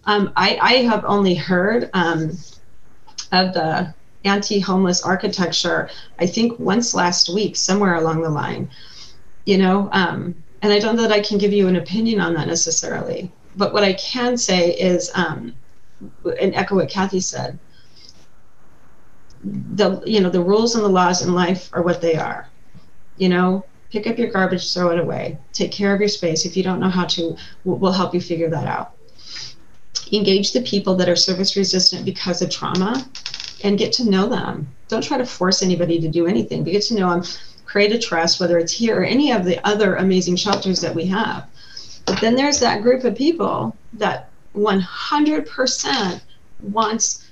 Um, 0.05 0.31
I, 0.35 0.57
I, 0.61 0.73
have 0.83 1.03
only 1.05 1.33
heard 1.33 1.89
um, 1.93 2.37
of 3.31 3.53
the 3.53 3.93
anti 4.25 4.59
homeless 4.59 5.01
architecture, 5.03 5.89
I 6.19 6.25
think 6.25 6.59
once 6.59 6.93
last 6.93 7.33
week, 7.33 7.55
somewhere 7.55 7.95
along 7.95 8.21
the 8.21 8.29
line. 8.29 8.69
You 9.45 9.59
know, 9.59 9.89
um, 9.91 10.35
and 10.61 10.73
I 10.73 10.79
don't 10.79 10.95
know 10.95 11.03
that 11.03 11.11
I 11.11 11.21
can 11.21 11.37
give 11.37 11.53
you 11.53 11.67
an 11.67 11.75
opinion 11.75 12.19
on 12.19 12.33
that 12.33 12.47
necessarily. 12.47 13.31
But 13.55 13.73
what 13.73 13.83
I 13.83 13.93
can 13.93 14.37
say 14.37 14.71
is, 14.71 15.11
um, 15.13 15.53
and 16.41 16.55
echo 16.55 16.75
what 16.75 16.89
Kathy 16.89 17.19
said, 17.19 17.59
the 19.45 20.01
you 20.05 20.19
know 20.21 20.29
the 20.29 20.41
rules 20.41 20.75
and 20.75 20.83
the 20.83 20.89
laws 20.89 21.21
in 21.21 21.33
life 21.33 21.69
are 21.73 21.83
what 21.83 22.01
they 22.01 22.15
are 22.15 22.49
you 23.17 23.29
know 23.29 23.63
pick 23.91 24.07
up 24.07 24.17
your 24.17 24.31
garbage 24.31 24.73
throw 24.73 24.89
it 24.89 24.99
away 24.99 25.37
take 25.53 25.71
care 25.71 25.93
of 25.93 25.99
your 25.99 26.09
space 26.09 26.45
if 26.45 26.57
you 26.57 26.63
don't 26.63 26.79
know 26.79 26.89
how 26.89 27.05
to 27.05 27.35
we'll 27.63 27.91
help 27.91 28.13
you 28.13 28.21
figure 28.21 28.49
that 28.49 28.65
out 28.65 28.93
engage 30.11 30.51
the 30.51 30.61
people 30.61 30.95
that 30.95 31.07
are 31.07 31.15
service 31.15 31.55
resistant 31.55 32.05
because 32.05 32.41
of 32.41 32.49
trauma 32.49 33.07
and 33.65 33.77
get 33.77 33.91
to 33.91 34.09
know 34.09 34.27
them 34.27 34.67
don't 34.87 35.03
try 35.03 35.17
to 35.17 35.25
force 35.25 35.61
anybody 35.61 35.99
to 35.99 36.07
do 36.07 36.25
anything 36.27 36.63
but 36.63 36.71
get 36.71 36.83
to 36.83 36.95
know 36.95 37.09
them 37.09 37.23
create 37.65 37.91
a 37.91 37.99
trust 37.99 38.39
whether 38.39 38.57
it's 38.57 38.71
here 38.71 39.01
or 39.01 39.03
any 39.03 39.31
of 39.31 39.43
the 39.43 39.65
other 39.67 39.95
amazing 39.95 40.35
shelters 40.35 40.79
that 40.79 40.95
we 40.95 41.05
have 41.05 41.45
but 42.05 42.21
then 42.21 42.35
there's 42.35 42.59
that 42.59 42.81
group 42.81 43.03
of 43.03 43.15
people 43.15 43.75
that 43.93 44.29
100% 44.55 46.21
wants 46.61 47.31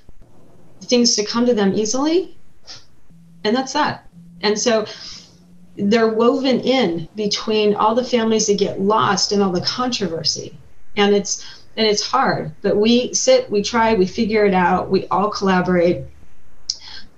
things 0.82 1.16
to 1.16 1.24
come 1.24 1.46
to 1.46 1.54
them 1.54 1.74
easily. 1.74 2.36
And 3.44 3.56
that's 3.56 3.72
that. 3.72 4.08
And 4.40 4.58
so 4.58 4.86
they're 5.76 6.12
woven 6.12 6.60
in 6.60 7.08
between 7.14 7.74
all 7.74 7.94
the 7.94 8.04
families 8.04 8.46
that 8.46 8.58
get 8.58 8.80
lost 8.80 9.32
and 9.32 9.42
all 9.42 9.52
the 9.52 9.60
controversy. 9.62 10.56
And 10.96 11.14
it's 11.14 11.44
and 11.76 11.88
it's 11.88 12.06
hard, 12.06 12.52
but 12.62 12.76
we 12.76 13.12
sit, 13.14 13.50
we 13.50 13.60
try, 13.60 13.94
we 13.94 14.06
figure 14.06 14.46
it 14.46 14.54
out, 14.54 14.90
we 14.90 15.08
all 15.08 15.28
collaborate. 15.28 16.04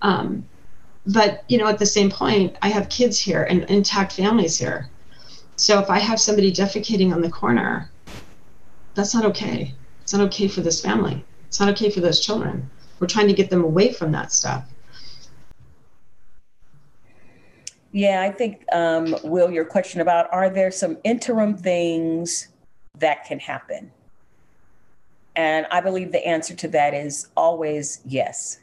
Um, 0.02 0.46
but 1.06 1.44
you 1.48 1.58
know, 1.58 1.66
at 1.66 1.78
the 1.78 1.86
same 1.86 2.10
point, 2.10 2.56
I 2.62 2.68
have 2.68 2.88
kids 2.88 3.18
here 3.18 3.44
and 3.44 3.64
intact 3.64 4.12
families 4.12 4.58
here. 4.58 4.90
So 5.56 5.78
if 5.78 5.88
I 5.88 5.98
have 5.98 6.20
somebody 6.20 6.52
defecating 6.52 7.12
on 7.12 7.22
the 7.22 7.30
corner, 7.30 7.90
that's 8.94 9.14
not 9.14 9.24
okay. 9.26 9.74
It's 10.02 10.12
not 10.12 10.22
okay 10.28 10.48
for 10.48 10.60
this 10.60 10.80
family. 10.80 11.24
It's 11.48 11.60
not 11.60 11.68
okay 11.70 11.90
for 11.90 12.00
those 12.00 12.20
children. 12.20 12.68
We're 12.98 13.06
trying 13.06 13.28
to 13.28 13.34
get 13.34 13.50
them 13.50 13.64
away 13.64 13.92
from 13.92 14.12
that 14.12 14.32
stuff. 14.32 14.64
Yeah, 17.92 18.20
I 18.22 18.30
think, 18.30 18.62
um, 18.72 19.16
Will, 19.24 19.50
your 19.50 19.64
question 19.64 20.02
about 20.02 20.30
are 20.30 20.50
there 20.50 20.70
some 20.70 20.98
interim 21.04 21.56
things 21.56 22.48
that 22.98 23.24
can 23.24 23.38
happen? 23.38 23.90
And 25.34 25.66
I 25.70 25.80
believe 25.80 26.12
the 26.12 26.26
answer 26.26 26.54
to 26.54 26.68
that 26.68 26.94
is 26.94 27.28
always 27.36 28.00
yes. 28.04 28.60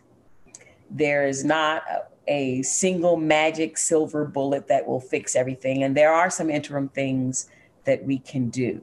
There 0.94 1.28
is 1.28 1.44
not 1.44 1.84
a, 2.28 2.62
single 2.62 3.18
magic 3.18 3.78
silver 3.78 4.24
bullet 4.24 4.68
that 4.68 4.88
will 4.88 5.02
fix 5.02 5.36
everything. 5.36 5.84
And 5.84 5.98
there 5.98 6.14
are 6.14 6.30
some 6.30 6.50
interim 6.50 6.88
things 6.88 7.50
that 7.84 8.06
we 8.06 8.20
can 8.20 8.50
do. 8.50 8.82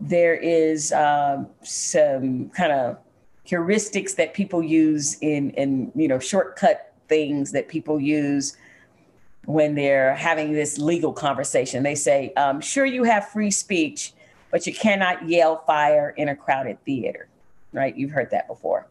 There 0.00 0.34
is 0.34 0.92
um, 0.92 1.46
some 1.62 2.48
kind 2.50 2.72
of 2.72 2.98
heuristics 3.46 4.16
that 4.16 4.34
people 4.34 4.62
use 4.62 5.18
in 5.20 5.50
in 5.50 5.90
you 5.94 6.08
know 6.08 6.18
shortcut 6.18 6.94
things 7.08 7.52
that 7.52 7.68
people 7.68 8.00
use 8.00 8.56
when 9.44 9.74
they're 9.74 10.14
having 10.14 10.52
this 10.52 10.78
legal 10.78 11.12
conversation. 11.12 11.82
They 11.82 11.94
say, 11.94 12.32
um, 12.34 12.60
"Sure, 12.60 12.86
you 12.86 13.04
have 13.04 13.28
free 13.28 13.50
speech, 13.50 14.14
but 14.50 14.66
you 14.66 14.74
cannot 14.74 15.28
yell 15.28 15.64
fire 15.66 16.10
in 16.16 16.28
a 16.28 16.36
crowded 16.36 16.82
theater." 16.84 17.28
Right? 17.72 17.94
You've 17.94 18.10
heard 18.10 18.30
that 18.30 18.48
before. 18.48 18.86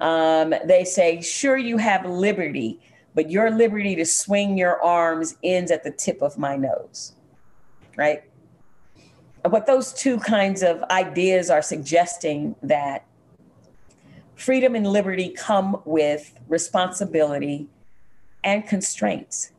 Um, 0.00 0.54
they 0.64 0.84
say, 0.84 1.20
"Sure, 1.20 1.56
you 1.56 1.78
have 1.78 2.04
liberty, 2.04 2.80
but 3.14 3.30
your 3.30 3.50
liberty 3.50 3.94
to 3.96 4.04
swing 4.04 4.58
your 4.58 4.82
arms 4.82 5.36
ends 5.42 5.70
at 5.70 5.84
the 5.84 5.90
tip 5.90 6.22
of 6.22 6.36
my 6.38 6.56
nose." 6.56 7.12
Right? 7.96 8.24
What 9.44 9.66
those 9.66 9.92
two 9.92 10.18
kinds 10.18 10.62
of 10.62 10.82
ideas 10.84 11.50
are 11.50 11.62
suggesting 11.62 12.56
that 12.62 13.04
freedom 14.34 14.74
and 14.74 14.86
liberty 14.86 15.30
come 15.30 15.80
with 15.84 16.38
responsibility 16.48 17.68
and 18.42 18.66
constraints. 18.66 19.52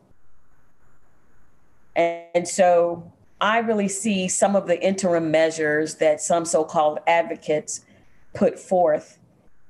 And 1.96 2.48
so 2.48 3.12
I 3.40 3.60
really 3.60 3.88
see 3.88 4.28
some 4.28 4.56
of 4.56 4.68
the 4.68 4.82
interim 4.82 5.32
measures 5.32 5.96
that 5.96 6.22
some 6.22 6.46
so 6.46 6.64
called 6.64 7.00
advocates 7.08 7.86
put 8.34 8.60
forth 8.60 9.18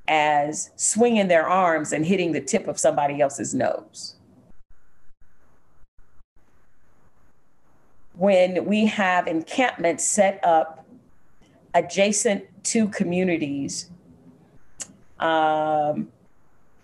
as 0.07 0.71
swinging 0.75 1.27
their 1.27 1.47
arms 1.47 1.91
and 1.91 2.05
hitting 2.05 2.31
the 2.31 2.41
tip 2.41 2.67
of 2.67 2.79
somebody 2.79 3.21
else's 3.21 3.53
nose. 3.53 4.15
When 8.13 8.65
we 8.65 8.85
have 8.85 9.27
encampments 9.27 10.05
set 10.05 10.39
up 10.43 10.85
adjacent 11.73 12.45
to 12.65 12.87
communities 12.87 13.89
um, 15.19 16.07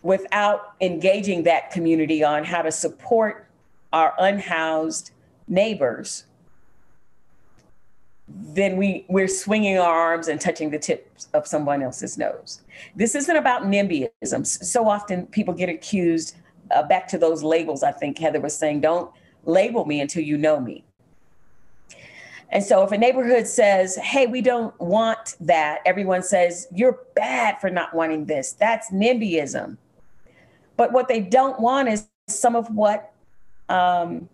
without 0.01 0.73
engaging 0.81 1.43
that 1.43 1.71
community 1.71 2.23
on 2.23 2.43
how 2.43 2.61
to 2.61 2.71
support 2.71 3.47
our 3.93 4.13
unhoused 4.19 5.11
neighbors, 5.47 6.25
then 8.53 8.77
we, 8.77 9.05
we're 9.07 9.27
swinging 9.27 9.77
our 9.77 9.93
arms 9.93 10.27
and 10.27 10.39
touching 10.39 10.69
the 10.69 10.79
tips 10.79 11.27
of 11.33 11.47
someone 11.47 11.81
else's 11.81 12.17
nose. 12.17 12.61
This 12.95 13.15
isn't 13.15 13.35
about 13.35 13.63
NIMBYism. 13.63 14.45
So 14.45 14.89
often 14.89 15.27
people 15.27 15.53
get 15.53 15.69
accused, 15.69 16.35
uh, 16.71 16.83
back 16.83 17.07
to 17.09 17.17
those 17.17 17.43
labels, 17.43 17.83
I 17.83 17.91
think 17.91 18.17
Heather 18.17 18.39
was 18.39 18.55
saying, 18.55 18.81
don't 18.81 19.11
label 19.45 19.85
me 19.85 20.01
until 20.01 20.23
you 20.23 20.37
know 20.37 20.59
me. 20.59 20.83
And 22.49 22.63
so 22.63 22.83
if 22.83 22.91
a 22.91 22.97
neighborhood 22.97 23.47
says, 23.47 23.95
hey, 23.95 24.27
we 24.27 24.41
don't 24.41 24.77
want 24.79 25.35
that, 25.39 25.79
everyone 25.85 26.21
says, 26.21 26.67
you're 26.73 26.99
bad 27.15 27.59
for 27.61 27.69
not 27.69 27.93
wanting 27.93 28.25
this. 28.25 28.51
That's 28.51 28.91
NIMBYism. 28.91 29.77
But 30.75 30.91
what 30.91 31.07
they 31.07 31.21
don't 31.21 31.59
want 31.61 31.87
is 31.87 32.07
some 32.27 32.55
of 32.57 32.67
what 32.75 33.13
um, 33.69 34.27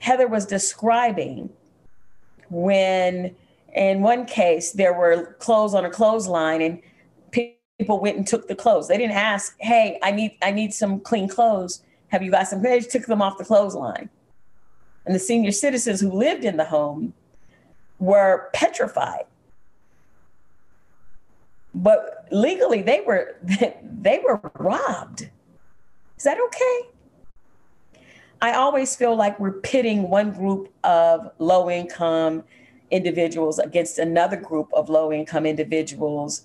Heather 0.00 0.28
was 0.28 0.44
describing 0.44 1.48
when, 2.50 3.34
in 3.72 4.02
one 4.02 4.26
case, 4.26 4.72
there 4.72 4.92
were 4.92 5.34
clothes 5.38 5.74
on 5.74 5.84
a 5.84 5.90
clothesline 5.90 6.60
and 6.62 6.80
people 7.30 8.00
went 8.00 8.16
and 8.16 8.26
took 8.26 8.48
the 8.48 8.54
clothes. 8.54 8.88
They 8.88 8.98
didn't 8.98 9.16
ask, 9.16 9.56
hey, 9.60 9.98
I 10.02 10.10
need, 10.10 10.36
I 10.42 10.50
need 10.50 10.74
some 10.74 11.00
clean 11.00 11.28
clothes. 11.28 11.82
Have 12.08 12.22
you 12.22 12.30
got 12.30 12.48
some? 12.48 12.62
They 12.62 12.80
took 12.80 13.06
them 13.06 13.22
off 13.22 13.38
the 13.38 13.44
clothesline. 13.44 14.10
And 15.06 15.14
the 15.14 15.18
senior 15.18 15.52
citizens 15.52 16.00
who 16.00 16.12
lived 16.12 16.44
in 16.44 16.58
the 16.58 16.64
home 16.64 17.14
were 17.98 18.50
petrified. 18.52 19.24
But 21.74 22.26
legally, 22.30 22.82
they 22.82 23.00
were 23.00 23.36
they 23.42 24.20
were 24.22 24.40
robbed. 24.54 25.30
Is 26.18 26.24
that 26.24 26.38
okay? 26.38 26.80
I 28.42 28.52
always 28.54 28.94
feel 28.94 29.16
like 29.16 29.40
we're 29.40 29.52
pitting 29.52 30.10
one 30.10 30.32
group 30.32 30.72
of 30.84 31.30
low 31.38 31.70
income 31.70 32.44
individuals 32.92 33.58
against 33.58 33.98
another 33.98 34.36
group 34.36 34.68
of 34.72 34.88
low 34.88 35.10
income 35.10 35.46
individuals 35.46 36.42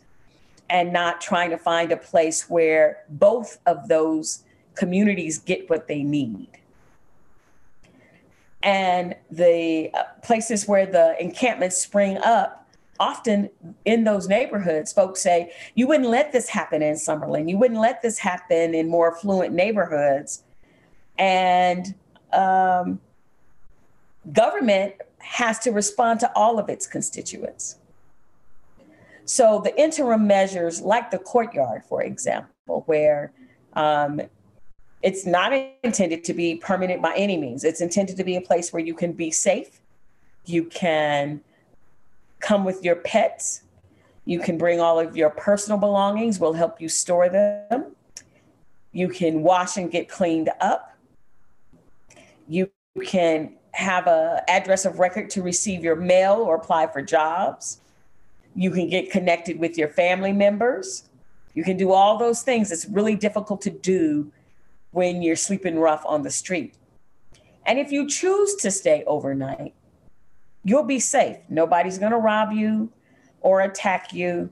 and 0.69 0.91
not 0.91 1.21
trying 1.21 1.49
to 1.49 1.57
find 1.57 1.91
a 1.91 1.97
place 1.97 2.49
where 2.49 3.03
both 3.10 3.60
of 3.65 3.88
those 3.88 4.43
communities 4.75 5.38
get 5.38 5.69
what 5.69 5.88
they 5.88 6.03
need. 6.03 6.49
And 8.63 9.15
the 9.29 9.91
uh, 9.93 10.03
places 10.23 10.67
where 10.67 10.86
the 10.86 11.15
encampments 11.21 11.77
spring 11.77 12.17
up 12.17 12.67
often 12.99 13.49
in 13.86 14.03
those 14.05 14.27
neighborhoods 14.27 14.91
folks 14.91 15.21
say 15.21 15.51
you 15.75 15.86
wouldn't 15.86 16.10
let 16.10 16.31
this 16.31 16.49
happen 16.49 16.81
in 16.81 16.95
summerlin. 16.95 17.47
You 17.47 17.57
wouldn't 17.57 17.79
let 17.79 18.01
this 18.01 18.17
happen 18.17 18.73
in 18.73 18.89
more 18.89 19.15
affluent 19.15 19.53
neighborhoods. 19.53 20.43
And 21.19 21.93
um, 22.33 22.99
government 24.31 24.95
has 25.27 25.59
to 25.59 25.71
respond 25.71 26.19
to 26.19 26.31
all 26.35 26.59
of 26.59 26.69
its 26.69 26.87
constituents 26.87 27.77
so 29.25 29.59
the 29.63 29.79
interim 29.79 30.25
measures 30.25 30.81
like 30.81 31.11
the 31.11 31.19
courtyard 31.19 31.83
for 31.85 32.01
example 32.01 32.83
where 32.85 33.31
um, 33.73 34.21
it's 35.03 35.25
not 35.25 35.53
intended 35.83 36.23
to 36.25 36.33
be 36.33 36.55
permanent 36.55 37.01
by 37.01 37.13
any 37.15 37.37
means. 37.37 37.63
It's 37.63 37.81
intended 37.81 38.17
to 38.17 38.23
be 38.23 38.35
a 38.35 38.41
place 38.41 38.73
where 38.73 38.81
you 38.81 38.95
can 38.95 39.13
be 39.13 39.31
safe. 39.31 39.79
You 40.45 40.65
can 40.65 41.41
come 42.39 42.65
with 42.65 42.83
your 42.83 42.95
pets. 42.95 43.63
You 44.25 44.39
can 44.39 44.57
bring 44.57 44.81
all 44.81 44.99
of 44.99 45.15
your 45.15 45.29
personal 45.29 45.77
belongings. 45.77 46.39
We'll 46.39 46.53
help 46.53 46.81
you 46.81 46.89
store 46.89 47.29
them. 47.29 47.95
You 48.91 49.09
can 49.09 49.43
wash 49.43 49.77
and 49.77 49.91
get 49.91 50.09
cleaned 50.09 50.49
up. 50.59 50.97
You 52.47 52.71
can 53.05 53.53
have 53.77 54.07
a 54.07 54.43
address 54.47 54.85
of 54.85 54.97
record 54.97 55.29
to 55.29 55.43
receive 55.43 55.83
your 55.83 55.95
mail 55.95 56.33
or 56.35 56.55
apply 56.55 56.87
for 56.87 56.99
jobs. 57.01 57.79
You 58.55 58.71
can 58.71 58.89
get 58.89 59.11
connected 59.11 59.59
with 59.59 59.77
your 59.77 59.87
family 59.87 60.33
members. 60.33 61.03
You 61.53 61.63
can 61.63 61.77
do 61.77 61.91
all 61.91 62.17
those 62.17 62.41
things. 62.41 62.71
It's 62.71 62.87
really 62.87 63.15
difficult 63.15 63.61
to 63.61 63.69
do 63.69 64.31
when 64.91 65.21
you're 65.21 65.35
sleeping 65.35 65.77
rough 65.77 66.03
on 66.07 66.23
the 66.23 66.31
street. 66.31 66.73
And 67.67 67.77
if 67.77 67.91
you 67.91 68.07
choose 68.07 68.55
to 68.55 68.71
stay 68.71 69.03
overnight, 69.05 69.75
you'll 70.63 70.83
be 70.83 70.99
safe. 70.99 71.37
Nobody's 71.47 71.99
going 71.99 72.13
to 72.13 72.17
rob 72.17 72.51
you 72.51 72.91
or 73.41 73.61
attack 73.61 74.11
you. 74.11 74.49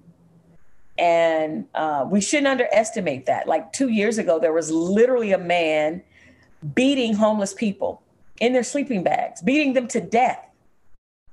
And 1.00 1.66
uh, 1.74 2.06
we 2.08 2.22
shouldn't 2.22 2.48
underestimate 2.48 3.26
that. 3.26 3.48
Like 3.48 3.74
two 3.74 3.90
years 3.90 4.20
ago, 4.20 4.38
there 4.38 4.54
was 4.54 4.70
literally 4.70 5.32
a 5.32 5.40
man 5.40 6.04
beating 6.76 7.16
homeless 7.16 7.56
people 7.56 8.04
in 8.40 8.54
their 8.54 8.64
sleeping 8.64 9.04
bags, 9.04 9.42
beating 9.42 9.74
them 9.74 9.88
to 9.90 10.02
death 10.02 10.46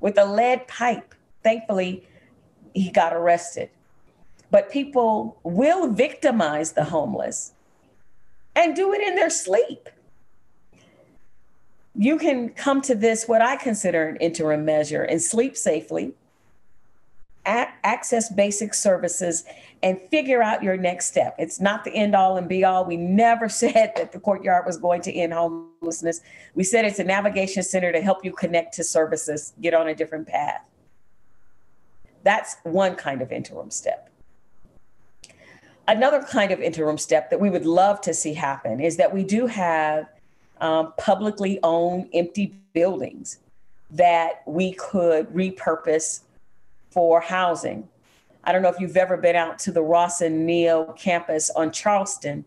with 0.01 0.19
a 0.19 0.25
lead 0.25 0.69
pipe. 0.69 1.15
Thankfully, 1.43 2.07
he 2.75 2.91
got 2.91 3.13
arrested. 3.13 3.71
But 4.51 4.71
people 4.71 5.39
will 5.43 5.89
victimize 5.89 6.73
the 6.73 6.85
homeless 6.85 7.53
and 8.55 8.77
do 8.77 8.93
it 8.93 9.01
in 9.01 9.15
their 9.15 9.31
sleep. 9.31 9.89
You 11.95 12.19
can 12.19 12.51
come 12.51 12.81
to 12.83 12.95
this, 12.95 13.27
what 13.27 13.43
I 13.43 13.57
consider 13.57 14.09
an 14.09 14.17
interim 14.17 14.65
measure, 14.65 15.03
and 15.03 15.21
sleep 15.21 15.57
safely, 15.57 16.15
access 17.45 18.33
basic 18.33 18.75
services, 18.75 19.45
and 19.83 20.01
figure 20.11 20.43
out 20.43 20.63
your 20.63 20.77
next 20.77 21.07
step. 21.07 21.35
It's 21.39 21.61
not 21.61 21.85
the 21.85 21.93
end 21.93 22.15
all 22.15 22.37
and 22.37 22.49
be 22.49 22.65
all. 22.65 22.85
We 22.85 22.97
never 22.97 23.49
said 23.49 23.93
that 23.97 24.13
the 24.13 24.21
courtyard 24.21 24.67
was 24.67 24.79
going 24.79 25.03
to 25.03 25.13
end 25.13 25.33
homelessness. 25.33 26.21
We 26.55 26.65
said 26.65 26.85
it's 26.85 26.99
a 26.99 27.05
navigation 27.05 27.63
center 27.63 27.93
to 27.93 28.01
help 28.01 28.25
you 28.25 28.33
connect 28.33 28.75
to 28.75 28.85
services, 28.85 29.53
get 29.61 29.75
on 29.75 29.89
a 29.89 29.95
different 29.95 30.29
path. 30.29 30.63
That's 32.23 32.57
one 32.63 32.95
kind 32.95 33.21
of 33.21 33.33
interim 33.33 33.71
step. 33.71 34.09
Another 35.89 36.23
kind 36.23 36.53
of 36.53 36.61
interim 36.61 36.97
step 36.97 37.31
that 37.31 37.41
we 37.41 37.51
would 37.51 37.67
love 37.67 38.01
to 38.03 38.15
see 38.15 38.35
happen 38.35 38.79
is 38.79 38.97
that 38.99 39.13
we 39.13 39.25
do 39.25 39.47
have 39.47 40.09
um, 40.61 40.93
publicly 40.97 41.59
owned 41.65 42.09
empty 42.15 42.55
buildings 42.73 43.39
that 43.91 44.43
we 44.47 44.73
could 44.75 45.27
repurpose 45.35 46.21
for 46.93 47.21
housing. 47.21 47.89
I 48.45 48.53
don't 48.53 48.63
know 48.63 48.69
if 48.69 48.81
you've 48.81 48.97
ever 48.97 49.17
been 49.17 49.37
out 49.37 49.59
to 49.61 49.73
the 49.73 49.83
Rawson-Neal 49.83 50.95
campus 50.99 51.51
on 51.51 51.71
Charleston. 51.71 52.45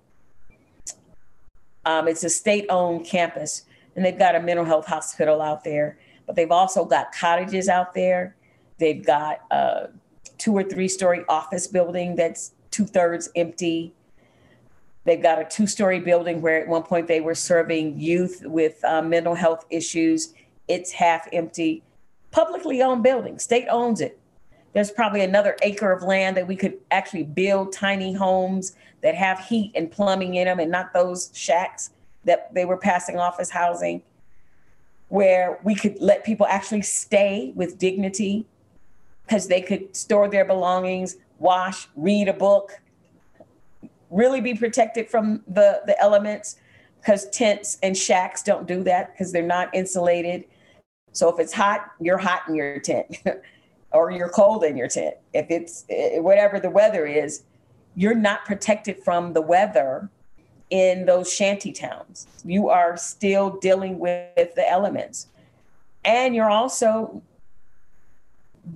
Um, 1.85 2.07
it's 2.07 2.23
a 2.23 2.29
state 2.29 2.65
owned 2.69 3.05
campus, 3.05 3.63
and 3.95 4.03
they've 4.03 4.17
got 4.17 4.35
a 4.35 4.39
mental 4.39 4.65
health 4.65 4.87
hospital 4.87 5.41
out 5.41 5.63
there, 5.63 5.97
but 6.25 6.35
they've 6.35 6.51
also 6.51 6.83
got 6.83 7.13
cottages 7.13 7.69
out 7.69 7.93
there. 7.93 8.35
They've 8.77 9.05
got 9.05 9.41
a 9.51 9.89
two 10.37 10.53
or 10.53 10.63
three 10.63 10.87
story 10.87 11.23
office 11.29 11.67
building 11.67 12.15
that's 12.15 12.51
two 12.71 12.85
thirds 12.85 13.29
empty. 13.35 13.93
They've 15.05 15.21
got 15.21 15.39
a 15.39 15.45
two 15.45 15.67
story 15.67 15.99
building 15.99 16.41
where 16.41 16.59
at 16.59 16.67
one 16.67 16.83
point 16.83 17.07
they 17.07 17.21
were 17.21 17.35
serving 17.35 17.99
youth 17.99 18.41
with 18.43 18.83
uh, 18.83 19.01
mental 19.01 19.35
health 19.35 19.65
issues. 19.69 20.33
It's 20.67 20.91
half 20.91 21.27
empty. 21.31 21.83
Publicly 22.31 22.81
owned 22.81 23.03
building, 23.03 23.39
state 23.39 23.67
owns 23.69 24.01
it. 24.01 24.19
There's 24.75 24.91
probably 24.91 25.21
another 25.21 25.55
acre 25.61 25.93
of 25.93 26.03
land 26.03 26.35
that 26.35 26.47
we 26.47 26.57
could 26.57 26.77
actually 26.91 27.23
build 27.23 27.71
tiny 27.71 28.11
homes 28.11 28.75
that 29.03 29.15
have 29.15 29.39
heat 29.39 29.71
and 29.73 29.89
plumbing 29.89 30.35
in 30.35 30.47
them 30.47 30.59
and 30.59 30.69
not 30.69 30.91
those 30.91 31.31
shacks 31.33 31.91
that 32.25 32.53
they 32.53 32.65
were 32.65 32.75
passing 32.75 33.17
off 33.17 33.39
as 33.39 33.49
housing, 33.49 34.03
where 35.07 35.61
we 35.63 35.75
could 35.75 36.01
let 36.01 36.25
people 36.25 36.45
actually 36.47 36.81
stay 36.81 37.53
with 37.55 37.77
dignity 37.77 38.45
because 39.25 39.47
they 39.47 39.61
could 39.61 39.95
store 39.95 40.27
their 40.27 40.43
belongings, 40.43 41.15
wash, 41.39 41.87
read 41.95 42.27
a 42.27 42.33
book, 42.33 42.73
really 44.09 44.41
be 44.41 44.55
protected 44.55 45.09
from 45.09 45.41
the, 45.47 45.83
the 45.85 45.97
elements 46.01 46.57
because 46.99 47.29
tents 47.29 47.77
and 47.81 47.97
shacks 47.97 48.43
don't 48.43 48.67
do 48.67 48.83
that 48.83 49.13
because 49.13 49.31
they're 49.31 49.41
not 49.41 49.73
insulated. 49.73 50.43
So 51.13 51.29
if 51.29 51.39
it's 51.39 51.53
hot, 51.53 51.93
you're 52.01 52.17
hot 52.17 52.41
in 52.49 52.55
your 52.55 52.77
tent 52.81 53.23
or 53.95 54.11
you're 54.11 54.29
cold 54.29 54.63
in 54.63 54.75
your 54.77 54.87
tent. 54.87 55.15
If 55.33 55.47
it's 55.49 55.85
whatever 56.17 56.59
the 56.59 56.69
weather 56.69 57.05
is, 57.05 57.43
you're 57.95 58.15
not 58.15 58.45
protected 58.45 58.97
from 59.03 59.33
the 59.33 59.41
weather 59.41 60.09
in 60.69 61.05
those 61.05 61.31
shanty 61.31 61.71
towns. 61.71 62.27
You 62.43 62.69
are 62.69 62.97
still 62.97 63.51
dealing 63.51 63.99
with 63.99 64.55
the 64.55 64.69
elements. 64.69 65.27
And 66.03 66.35
you're 66.35 66.49
also 66.49 67.21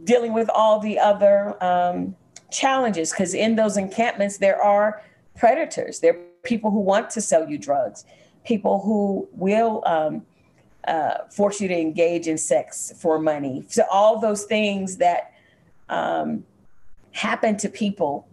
dealing 0.03 0.33
with 0.33 0.49
all 0.53 0.79
the 0.79 0.99
other 0.99 1.61
um, 1.63 2.15
challenges 2.51 3.11
because 3.11 3.33
in 3.33 3.55
those 3.55 3.77
encampments 3.77 4.37
there 4.37 4.61
are 4.61 5.03
predators 5.37 5.99
there 5.99 6.13
are 6.13 6.19
people 6.43 6.71
who 6.71 6.79
want 6.79 7.09
to 7.09 7.21
sell 7.21 7.47
you 7.47 7.57
drugs 7.57 8.05
people 8.43 8.79
who 8.79 9.27
will 9.33 9.83
um, 9.85 10.25
uh, 10.87 11.25
force 11.29 11.59
you 11.59 11.67
to 11.67 11.77
engage 11.77 12.27
in 12.27 12.37
sex 12.37 12.93
for 12.97 13.19
money 13.19 13.65
so 13.67 13.83
all 13.91 14.19
those 14.19 14.45
things 14.45 14.97
that 14.97 15.33
um, 15.89 16.43
happen 17.11 17.57
to 17.57 17.69
people 17.69 18.27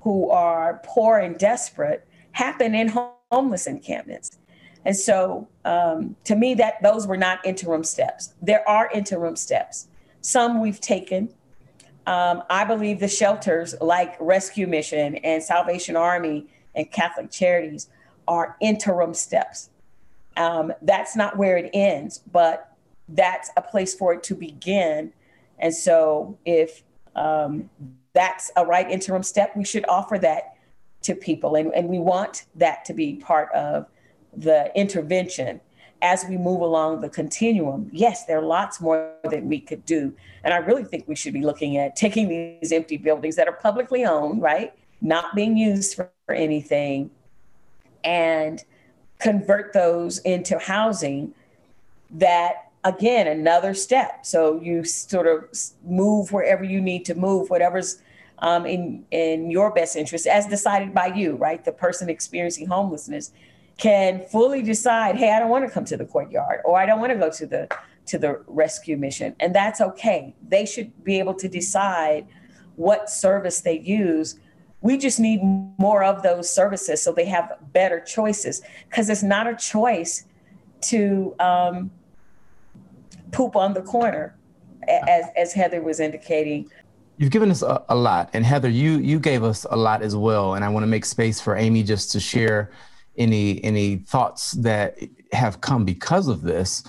who 0.00 0.30
are 0.30 0.80
poor 0.84 1.18
and 1.18 1.38
desperate 1.38 2.06
happen 2.32 2.74
in 2.74 2.92
homeless 3.30 3.66
encampments. 3.66 4.38
And 4.84 4.94
so, 4.94 5.48
um, 5.64 6.14
to 6.24 6.36
me, 6.36 6.54
that 6.54 6.82
those 6.82 7.06
were 7.06 7.16
not 7.16 7.44
interim 7.44 7.84
steps. 7.84 8.34
There 8.42 8.68
are 8.68 8.90
interim 8.92 9.34
steps. 9.34 9.88
Some 10.20 10.60
we've 10.60 10.80
taken. 10.80 11.30
Um, 12.06 12.42
I 12.50 12.64
believe 12.64 13.00
the 13.00 13.08
shelters 13.08 13.74
like 13.80 14.14
Rescue 14.20 14.66
Mission 14.66 15.16
and 15.16 15.42
Salvation 15.42 15.96
Army 15.96 16.46
and 16.74 16.90
Catholic 16.90 17.30
Charities 17.30 17.88
are 18.28 18.56
interim 18.60 19.14
steps. 19.14 19.70
Um, 20.36 20.72
that's 20.82 21.16
not 21.16 21.36
where 21.36 21.56
it 21.56 21.70
ends, 21.72 22.20
but 22.32 22.76
that's 23.08 23.50
a 23.56 23.62
place 23.62 23.94
for 23.94 24.14
it 24.14 24.22
to 24.24 24.34
begin. 24.34 25.12
And 25.58 25.74
so, 25.74 26.38
if 26.44 26.82
um, 27.14 27.70
that's 28.12 28.50
a 28.56 28.64
right 28.64 28.90
interim 28.90 29.22
step, 29.22 29.56
we 29.56 29.64
should 29.64 29.84
offer 29.88 30.18
that 30.18 30.56
to 31.02 31.14
people. 31.14 31.54
And, 31.54 31.72
and 31.74 31.88
we 31.88 31.98
want 31.98 32.46
that 32.56 32.84
to 32.86 32.94
be 32.94 33.16
part 33.16 33.52
of 33.52 33.86
the 34.36 34.72
intervention 34.74 35.60
as 36.02 36.24
we 36.28 36.36
move 36.36 36.60
along 36.60 37.00
the 37.00 37.08
continuum. 37.08 37.88
Yes, 37.92 38.26
there 38.26 38.38
are 38.38 38.44
lots 38.44 38.80
more 38.80 39.12
that 39.24 39.44
we 39.44 39.60
could 39.60 39.84
do. 39.86 40.12
And 40.42 40.52
I 40.52 40.58
really 40.58 40.84
think 40.84 41.08
we 41.08 41.14
should 41.14 41.32
be 41.32 41.42
looking 41.42 41.78
at 41.78 41.96
taking 41.96 42.28
these 42.28 42.72
empty 42.72 42.96
buildings 42.96 43.36
that 43.36 43.48
are 43.48 43.52
publicly 43.52 44.04
owned, 44.04 44.42
right? 44.42 44.74
Not 45.00 45.34
being 45.34 45.56
used 45.56 45.94
for 45.94 46.10
anything, 46.30 47.10
and 48.02 48.62
convert 49.18 49.72
those 49.72 50.18
into 50.18 50.58
housing 50.58 51.34
that 52.10 52.70
again 52.84 53.26
another 53.26 53.74
step. 53.74 54.26
So 54.26 54.60
you 54.60 54.84
sort 54.84 55.26
of 55.26 55.48
move 55.84 56.32
wherever 56.32 56.64
you 56.64 56.80
need 56.80 57.04
to 57.06 57.14
move 57.14 57.50
whatever's 57.50 58.00
um, 58.40 58.66
in 58.66 59.04
in 59.10 59.50
your 59.50 59.72
best 59.72 59.96
interest 59.96 60.26
as 60.26 60.46
decided 60.46 60.92
by 60.92 61.06
you 61.06 61.36
right? 61.36 61.64
The 61.64 61.72
person 61.72 62.10
experiencing 62.10 62.66
homelessness 62.66 63.30
can 63.76 64.24
fully 64.26 64.62
decide 64.62 65.16
hey 65.16 65.32
i 65.32 65.38
don't 65.40 65.48
want 65.48 65.66
to 65.66 65.70
come 65.70 65.84
to 65.84 65.96
the 65.96 66.04
courtyard 66.04 66.60
or 66.64 66.78
i 66.78 66.86
don't 66.86 67.00
want 67.00 67.10
to 67.10 67.18
go 67.18 67.28
to 67.28 67.44
the 67.44 67.68
to 68.06 68.18
the 68.18 68.40
rescue 68.46 68.96
mission 68.96 69.34
and 69.40 69.54
that's 69.54 69.80
okay. 69.80 70.34
They 70.46 70.66
should 70.66 71.04
be 71.04 71.18
able 71.18 71.34
to 71.34 71.48
decide 71.48 72.26
what 72.76 73.08
service 73.08 73.60
they 73.60 73.78
use 73.78 74.38
we 74.84 74.98
just 74.98 75.18
need 75.18 75.40
more 75.78 76.04
of 76.04 76.22
those 76.22 76.48
services 76.48 77.02
so 77.02 77.10
they 77.10 77.24
have 77.24 77.56
better 77.72 77.98
choices 78.00 78.60
because 78.88 79.08
it's 79.08 79.22
not 79.22 79.46
a 79.46 79.56
choice 79.56 80.26
to 80.82 81.34
um, 81.40 81.90
poop 83.32 83.56
on 83.56 83.72
the 83.72 83.80
corner 83.82 84.36
as, 84.86 85.24
as 85.36 85.52
heather 85.52 85.82
was 85.82 85.98
indicating 85.98 86.70
You've 87.16 87.30
given 87.30 87.50
us 87.50 87.62
a, 87.62 87.84
a, 87.88 87.94
lot, 87.94 88.30
and 88.32 88.44
Heather, 88.44 88.68
you 88.68 88.98
you 88.98 89.20
gave 89.20 89.44
us 89.44 89.64
a 89.70 89.76
lot 89.76 90.02
as 90.02 90.16
well. 90.16 90.54
And 90.54 90.64
I 90.64 90.68
want 90.68 90.82
to 90.82 90.88
make 90.88 91.04
space 91.04 91.40
for 91.40 91.56
Amy 91.56 91.84
just 91.84 92.10
to 92.10 92.18
share 92.18 92.72
any 93.16 93.62
any 93.62 93.98
thoughts 93.98 94.50
that 94.52 94.98
have 95.30 95.60
come 95.60 95.84
because 95.84 96.26
of 96.26 96.42
this. 96.42 96.82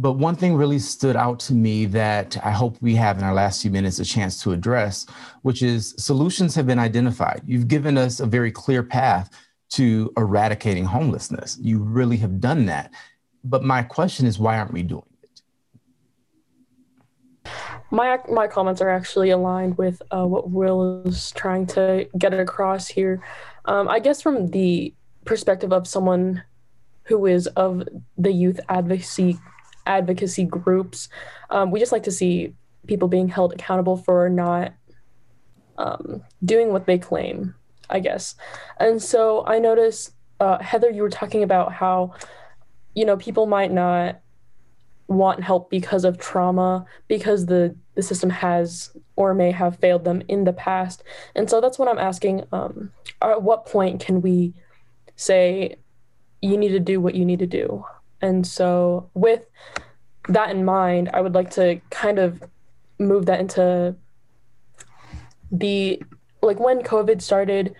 But 0.00 0.12
one 0.12 0.36
thing 0.36 0.54
really 0.54 0.78
stood 0.78 1.16
out 1.16 1.40
to 1.40 1.54
me 1.54 1.84
that 1.86 2.36
I 2.44 2.52
hope 2.52 2.76
we 2.80 2.94
have 2.94 3.18
in 3.18 3.24
our 3.24 3.34
last 3.34 3.62
few 3.62 3.72
minutes 3.72 3.98
a 3.98 4.04
chance 4.04 4.40
to 4.44 4.52
address, 4.52 5.06
which 5.42 5.60
is 5.60 5.96
solutions 5.98 6.54
have 6.54 6.68
been 6.68 6.78
identified. 6.78 7.42
You've 7.44 7.66
given 7.66 7.98
us 7.98 8.20
a 8.20 8.26
very 8.26 8.52
clear 8.52 8.84
path 8.84 9.28
to 9.70 10.12
eradicating 10.16 10.84
homelessness. 10.84 11.58
You 11.60 11.80
really 11.80 12.16
have 12.18 12.40
done 12.40 12.66
that. 12.66 12.92
But 13.42 13.64
my 13.64 13.82
question 13.82 14.24
is, 14.26 14.38
why 14.38 14.56
aren't 14.56 14.72
we 14.72 14.84
doing 14.84 15.02
it? 15.22 15.42
my 17.90 18.18
my 18.30 18.46
comments 18.46 18.80
are 18.80 18.90
actually 18.90 19.30
aligned 19.30 19.78
with 19.78 20.00
uh, 20.10 20.24
what 20.24 20.50
Will 20.50 21.02
is 21.06 21.32
trying 21.32 21.66
to 21.66 22.08
get 22.16 22.32
across 22.32 22.86
here. 22.86 23.20
Um, 23.64 23.88
I 23.88 23.98
guess 23.98 24.22
from 24.22 24.48
the 24.48 24.94
perspective 25.24 25.72
of 25.72 25.88
someone 25.88 26.44
who 27.04 27.26
is 27.26 27.46
of 27.48 27.82
the 28.16 28.30
youth 28.30 28.60
advocacy 28.68 29.38
advocacy 29.88 30.44
groups, 30.44 31.08
um, 31.50 31.70
we 31.70 31.80
just 31.80 31.92
like 31.92 32.04
to 32.04 32.12
see 32.12 32.54
people 32.86 33.08
being 33.08 33.28
held 33.28 33.52
accountable 33.52 33.96
for 33.96 34.28
not 34.28 34.74
um, 35.76 36.22
doing 36.44 36.72
what 36.72 36.86
they 36.86 36.98
claim. 36.98 37.54
I 37.90 38.00
guess, 38.00 38.34
and 38.78 39.02
so 39.02 39.46
I 39.46 39.58
noticed, 39.58 40.12
uh, 40.40 40.58
Heather, 40.58 40.90
you 40.90 41.00
were 41.00 41.08
talking 41.08 41.42
about 41.42 41.72
how 41.72 42.12
you 42.94 43.06
know 43.06 43.16
people 43.16 43.46
might 43.46 43.72
not 43.72 44.20
want 45.08 45.42
help 45.42 45.70
because 45.70 46.04
of 46.04 46.18
trauma 46.18 46.84
because 47.08 47.46
the 47.46 47.74
the 47.94 48.02
system 48.02 48.28
has 48.28 48.94
or 49.16 49.34
may 49.34 49.50
have 49.50 49.78
failed 49.78 50.04
them 50.04 50.22
in 50.28 50.44
the 50.44 50.52
past. 50.52 51.02
And 51.34 51.48
so 51.48 51.60
that's 51.60 51.78
what 51.78 51.88
i'm 51.88 51.98
asking 51.98 52.44
um, 52.52 52.92
at 53.22 53.42
what 53.42 53.66
point 53.66 54.00
can 54.00 54.20
we 54.20 54.54
say 55.16 55.76
you 56.40 56.56
need 56.56 56.68
to 56.68 56.80
do 56.80 57.00
what 57.00 57.14
you 57.14 57.24
need 57.24 57.40
to 57.40 57.46
do 57.46 57.84
and 58.20 58.46
so 58.46 59.08
with 59.14 59.46
that 60.28 60.50
in 60.50 60.64
mind 60.64 61.08
i 61.14 61.20
would 61.20 61.34
like 61.34 61.50
to 61.50 61.80
kind 61.90 62.18
of 62.18 62.42
move 62.98 63.26
that 63.26 63.40
into 63.40 63.94
the 65.50 66.02
like 66.42 66.60
when 66.60 66.80
covid 66.80 67.22
started 67.22 67.74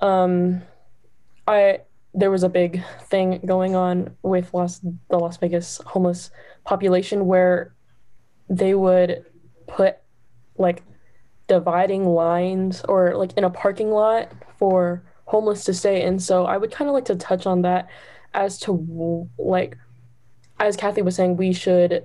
um 0.00 0.62
i 1.46 1.78
there 2.14 2.30
was 2.30 2.44
a 2.44 2.48
big 2.48 2.82
thing 3.02 3.40
going 3.44 3.74
on 3.74 4.16
with 4.22 4.54
Las, 4.54 4.80
the 5.10 5.18
Las 5.18 5.36
Vegas 5.38 5.80
homeless 5.84 6.30
population 6.64 7.26
where 7.26 7.74
they 8.48 8.74
would 8.74 9.24
put 9.66 9.96
like 10.56 10.82
dividing 11.48 12.06
lines 12.06 12.82
or 12.88 13.16
like 13.16 13.32
in 13.36 13.44
a 13.44 13.50
parking 13.50 13.90
lot 13.90 14.30
for 14.58 15.02
homeless 15.26 15.64
to 15.64 15.74
stay. 15.74 16.02
And 16.02 16.22
so 16.22 16.44
I 16.44 16.56
would 16.56 16.70
kind 16.70 16.88
of 16.88 16.94
like 16.94 17.06
to 17.06 17.16
touch 17.16 17.46
on 17.46 17.62
that 17.62 17.88
as 18.34 18.58
to 18.60 19.28
like 19.38 19.78
as 20.60 20.76
Kathy 20.76 21.02
was 21.02 21.16
saying, 21.16 21.36
we 21.36 21.52
should 21.52 22.04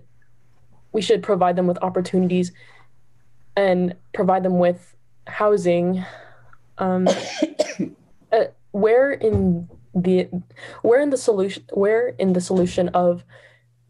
we 0.92 1.02
should 1.02 1.22
provide 1.22 1.56
them 1.56 1.68
with 1.68 1.78
opportunities 1.84 2.52
and 3.56 3.96
provide 4.14 4.44
them 4.44 4.60
with 4.60 4.96
housing. 5.28 6.04
Um, 6.78 7.08
uh, 8.32 8.46
where 8.72 9.12
in 9.12 9.68
the 9.94 10.30
where 10.82 11.02
in 11.02 11.10
the 11.10 11.18
solution 11.18 11.64
where 11.74 12.10
in 12.10 12.34
the 12.34 12.42
solution 12.42 12.90
of 12.90 13.24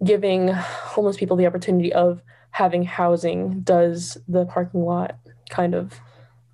giving 0.04 0.48
homeless 0.48 1.18
people 1.18 1.36
the 1.36 1.46
opportunity 1.46 1.92
of 1.94 2.22
having 2.52 2.84
housing 2.84 3.60
does 3.62 4.18
the 4.28 4.46
parking 4.46 4.86
lot 4.86 5.18
kind 5.50 5.76
of 5.76 6.00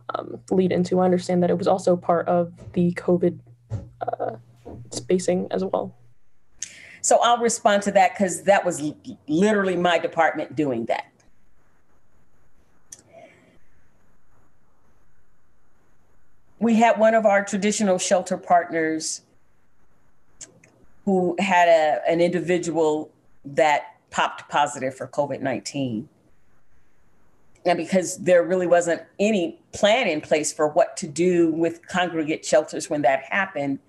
um, 0.10 0.40
lead 0.50 0.72
into 0.72 1.00
i 1.00 1.06
understand 1.06 1.44
that 1.44 1.52
it 1.52 1.58
was 1.58 1.68
also 1.68 1.96
part 1.96 2.28
of 2.28 2.52
the 2.74 2.92
covid 2.94 3.40
uh, 4.02 4.36
spacing 4.92 5.48
as 5.52 5.64
well 5.64 5.96
so 7.02 7.20
i'll 7.24 7.40
respond 7.40 7.82
to 7.84 7.92
that 7.92 8.14
because 8.14 8.44
that 8.44 8.66
was 8.66 8.92
literally 9.28 9.76
my 9.76 9.98
department 9.98 10.56
doing 10.56 10.86
that 10.86 11.12
we 16.60 16.76
had 16.76 16.98
one 16.98 17.14
of 17.14 17.26
our 17.26 17.44
traditional 17.44 17.98
shelter 17.98 18.38
partners 18.38 19.22
who 21.06 21.36
had 21.38 21.68
a, 21.68 22.02
an 22.10 22.22
individual 22.22 23.12
that 23.46 23.96
popped 24.10 24.50
positive 24.50 24.96
for 24.96 25.08
COVID 25.08 25.42
19. 25.42 26.10
And 27.68 27.78
because 27.78 28.18
there 28.18 28.44
really 28.44 28.68
wasn't 28.68 29.02
any 29.20 29.60
plan 29.74 30.08
in 30.08 30.22
place 30.22 30.54
for 30.54 30.68
what 30.68 30.98
to 30.98 31.08
do 31.08 31.52
with 31.52 31.88
congregate 31.88 32.46
shelters 32.46 32.90
when 32.90 33.02
that 33.04 33.24
happened, 33.30 33.80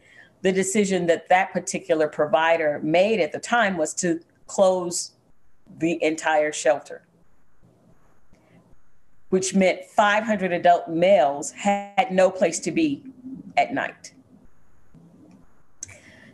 the 0.43 0.53
decision 0.53 1.07
that 1.07 1.29
that 1.29 1.53
particular 1.53 2.09
provider 2.09 2.81
made 2.83 3.21
at 3.21 3.33
the 3.33 3.39
time 3.39 3.77
was 3.77 3.95
to 3.95 4.21
close 4.47 5.13
the 5.79 6.03
entire 6.03 6.53
shelter, 6.53 7.03
which 9.31 9.55
meant 9.55 9.85
500 9.85 10.53
adult 10.53 10.89
males 10.89 11.51
had 11.51 12.11
no 12.11 12.31
place 12.31 12.59
to 12.61 12.71
be 12.71 13.03
at 13.57 13.73
night. 13.73 14.13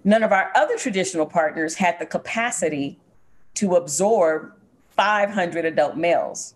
None 0.05 0.23
of 0.23 0.33
our 0.33 0.51
other 0.57 0.77
traditional 0.77 1.27
partners 1.27 1.77
had 1.77 1.99
the 1.99 2.07
capacity 2.07 2.99
to 3.55 3.77
absorb 3.77 4.53
500 4.91 5.65
adult 5.65 5.97
males. 5.97 6.55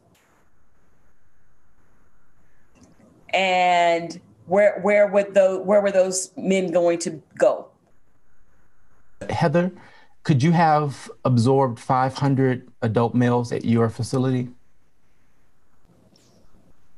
And 3.33 4.21
where 4.47 4.81
where 4.81 5.07
would 5.07 5.35
those 5.35 5.65
where 5.67 5.81
were 5.81 5.93
those 5.93 6.31
men 6.37 6.71
going 6.71 6.99
to 7.01 7.23
go? 7.39 7.69
Heather, 9.31 9.73
could 10.23 10.43
you 10.43 10.53
have 10.53 11.11
absorbed 11.25 11.79
500 11.79 12.69
adult 12.83 13.15
males 13.15 13.53
at 13.53 13.65
your 13.65 13.89
facility? 13.89 14.49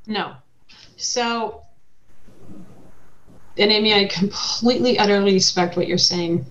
No. 0.07 0.35
So 0.97 1.63
and 3.59 3.71
Amy, 3.73 3.93
I 3.93 4.05
completely, 4.05 4.97
utterly 4.97 5.33
respect 5.33 5.75
what 5.75 5.87
you're 5.87 5.97
saying. 5.97 6.45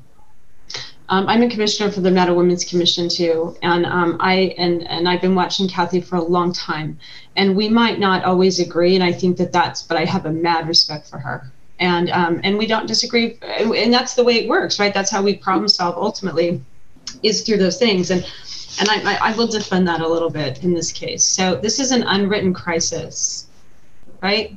Um, 1.10 1.26
I'm 1.26 1.42
a 1.42 1.48
commissioner 1.48 1.90
for 1.90 2.00
the 2.00 2.10
Nevada 2.10 2.34
Women's 2.34 2.64
Commission 2.64 3.08
too, 3.08 3.56
and 3.62 3.86
um, 3.86 4.16
I 4.20 4.54
and 4.58 4.86
and 4.88 5.08
I've 5.08 5.22
been 5.22 5.34
watching 5.34 5.68
Kathy 5.68 6.00
for 6.00 6.16
a 6.16 6.22
long 6.22 6.52
time, 6.52 6.98
and 7.36 7.56
we 7.56 7.68
might 7.68 7.98
not 7.98 8.24
always 8.24 8.60
agree, 8.60 8.94
and 8.94 9.02
I 9.02 9.12
think 9.12 9.38
that 9.38 9.52
that's, 9.52 9.82
but 9.82 9.96
I 9.96 10.04
have 10.04 10.26
a 10.26 10.32
mad 10.32 10.68
respect 10.68 11.08
for 11.08 11.18
her. 11.18 11.50
and 11.78 12.10
um, 12.10 12.40
and 12.44 12.58
we 12.58 12.66
don't 12.66 12.86
disagree 12.86 13.38
and 13.42 13.92
that's 13.92 14.14
the 14.14 14.24
way 14.24 14.34
it 14.34 14.48
works 14.48 14.78
right? 14.78 14.92
That's 14.92 15.10
how 15.10 15.22
we 15.22 15.36
problem 15.36 15.68
solve 15.68 15.96
ultimately 15.96 16.60
is 17.22 17.42
through 17.42 17.58
those 17.58 17.78
things. 17.78 18.10
And 18.10 18.24
and 18.80 18.88
I, 18.88 19.14
I, 19.14 19.30
I 19.30 19.36
will 19.36 19.46
defend 19.46 19.88
that 19.88 20.00
a 20.00 20.08
little 20.08 20.30
bit 20.30 20.62
in 20.62 20.74
this 20.74 20.92
case. 20.92 21.24
So 21.24 21.56
this 21.56 21.80
is 21.80 21.90
an 21.92 22.02
unwritten 22.02 22.52
crisis 22.52 23.46
right 24.20 24.56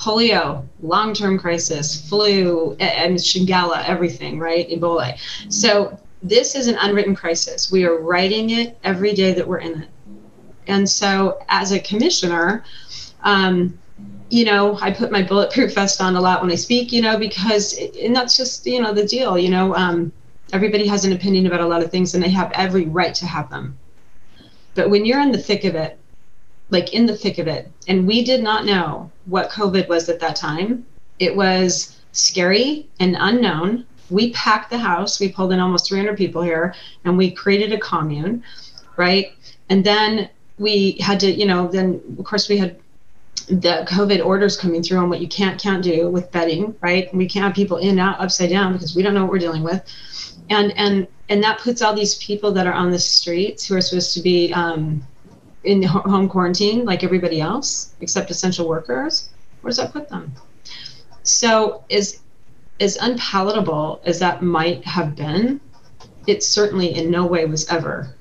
polio 0.00 0.66
long-term 0.82 1.38
crisis 1.38 2.08
flu 2.08 2.74
and 2.80 3.16
shigella 3.16 3.86
everything 3.86 4.38
right? 4.38 4.68
Ebola. 4.70 5.18
So 5.52 5.98
this 6.22 6.54
is 6.54 6.66
an 6.66 6.76
unwritten 6.80 7.14
crisis. 7.14 7.70
We 7.70 7.84
are 7.84 7.98
writing 7.98 8.50
it 8.50 8.78
every 8.82 9.12
day 9.12 9.34
that 9.34 9.46
we're 9.46 9.58
in 9.58 9.82
it. 9.82 9.88
And 10.66 10.88
so 10.88 11.42
as 11.48 11.72
a 11.72 11.80
commissioner 11.80 12.64
um, 13.22 13.78
you 14.30 14.44
know, 14.44 14.78
I 14.80 14.92
put 14.92 15.10
my 15.10 15.22
bulletproof 15.22 15.74
vest 15.74 16.00
on 16.00 16.14
a 16.16 16.20
lot 16.20 16.40
when 16.40 16.52
I 16.52 16.54
speak, 16.54 16.92
you 16.92 17.02
know, 17.02 17.18
because, 17.18 17.76
and 18.00 18.14
that's 18.14 18.36
just, 18.36 18.64
you 18.64 18.80
know, 18.80 18.94
the 18.94 19.04
deal, 19.04 19.36
you 19.36 19.50
know, 19.50 19.74
um, 19.74 20.12
everybody 20.52 20.86
has 20.86 21.04
an 21.04 21.12
opinion 21.12 21.46
about 21.46 21.60
a 21.60 21.66
lot 21.66 21.82
of 21.82 21.90
things 21.90 22.14
and 22.14 22.22
they 22.22 22.30
have 22.30 22.52
every 22.52 22.86
right 22.86 23.14
to 23.16 23.26
have 23.26 23.50
them. 23.50 23.76
But 24.74 24.88
when 24.88 25.04
you're 25.04 25.20
in 25.20 25.32
the 25.32 25.38
thick 25.38 25.64
of 25.64 25.74
it, 25.74 25.98
like 26.70 26.94
in 26.94 27.06
the 27.06 27.16
thick 27.16 27.38
of 27.38 27.48
it, 27.48 27.70
and 27.88 28.06
we 28.06 28.24
did 28.24 28.42
not 28.42 28.64
know 28.64 29.10
what 29.30 29.50
COVID 29.50 29.88
was 29.88 30.08
at 30.08 30.20
that 30.20 30.36
time, 30.36 30.84
it 31.18 31.34
was 31.34 31.96
scary 32.12 32.88
and 32.98 33.16
unknown. 33.18 33.86
We 34.10 34.32
packed 34.32 34.70
the 34.70 34.78
house, 34.78 35.20
we 35.20 35.30
pulled 35.30 35.52
in 35.52 35.60
almost 35.60 35.88
300 35.88 36.16
people 36.16 36.42
here, 36.42 36.74
and 37.04 37.16
we 37.16 37.30
created 37.30 37.72
a 37.72 37.78
commune, 37.78 38.42
right? 38.96 39.32
And 39.68 39.84
then 39.84 40.28
we 40.58 40.98
had 41.00 41.20
to, 41.20 41.30
you 41.30 41.46
know, 41.46 41.68
then 41.68 42.00
of 42.18 42.24
course 42.24 42.48
we 42.48 42.58
had 42.58 42.76
the 43.46 43.86
COVID 43.88 44.24
orders 44.24 44.56
coming 44.56 44.82
through 44.82 44.98
on 44.98 45.08
what 45.08 45.20
you 45.20 45.28
can't 45.28 45.60
can't 45.60 45.82
do 45.82 46.08
with 46.08 46.30
bedding, 46.32 46.74
right? 46.80 47.12
We 47.14 47.28
can't 47.28 47.44
have 47.44 47.54
people 47.54 47.78
in 47.78 47.98
out 47.98 48.20
upside 48.20 48.50
down 48.50 48.72
because 48.72 48.94
we 48.94 49.02
don't 49.02 49.14
know 49.14 49.22
what 49.22 49.30
we're 49.30 49.38
dealing 49.38 49.62
with, 49.62 49.82
and 50.50 50.72
and 50.76 51.06
and 51.28 51.42
that 51.42 51.60
puts 51.60 51.82
all 51.82 51.94
these 51.94 52.16
people 52.16 52.52
that 52.52 52.66
are 52.66 52.72
on 52.72 52.90
the 52.90 52.98
streets 52.98 53.66
who 53.66 53.76
are 53.76 53.80
supposed 53.80 54.14
to 54.14 54.20
be 54.20 54.52
um, 54.52 55.06
in 55.64 55.82
home 55.84 56.28
quarantine 56.28 56.84
like 56.84 57.04
everybody 57.04 57.40
else 57.40 57.92
except 58.00 58.30
essential 58.30 58.68
workers. 58.68 59.30
Where 59.60 59.70
does 59.70 59.76
that 59.78 59.92
put 59.92 60.08
them? 60.08 60.32
So 61.22 61.84
as 61.90 62.20
as 62.80 62.96
unpalatable 62.96 64.00
as 64.04 64.18
that 64.20 64.42
might 64.42 64.82
have 64.86 65.14
been, 65.14 65.60
it 66.26 66.42
certainly 66.42 66.94
in 66.94 67.10
no 67.10 67.26
way 67.26 67.44
was 67.44 67.68
ever 67.68 68.14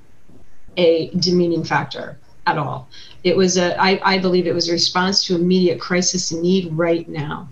a 0.76 1.10
demeaning 1.12 1.64
factor 1.64 2.18
at 2.46 2.58
all. 2.58 2.90
It 3.24 3.36
was 3.36 3.58
a, 3.58 3.80
I, 3.82 4.00
I 4.04 4.18
believe 4.18 4.48
it 4.48 4.54
was 4.54 4.70
a 4.70 4.74
response 4.74 5.24
to 5.26 5.36
immediate 5.36 5.80
crisis 5.80 6.32
need 6.32 6.72
right 6.74 7.08
now. 7.08 7.48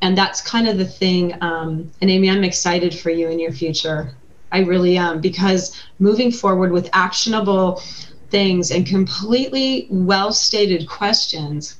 And 0.00 0.16
that's 0.16 0.40
kind 0.40 0.68
of 0.68 0.78
the 0.78 0.84
thing. 0.84 1.34
Um, 1.42 1.90
and 2.00 2.10
Amy, 2.10 2.30
I'm 2.30 2.44
excited 2.44 2.96
for 2.96 3.10
you 3.10 3.28
in 3.28 3.38
your 3.38 3.52
future. 3.52 4.14
I 4.52 4.60
really 4.60 4.96
am 4.96 5.20
because 5.20 5.80
moving 5.98 6.30
forward 6.30 6.72
with 6.72 6.88
actionable 6.92 7.82
things 8.30 8.70
and 8.70 8.86
completely 8.86 9.86
well 9.90 10.32
stated 10.32 10.88
questions 10.88 11.76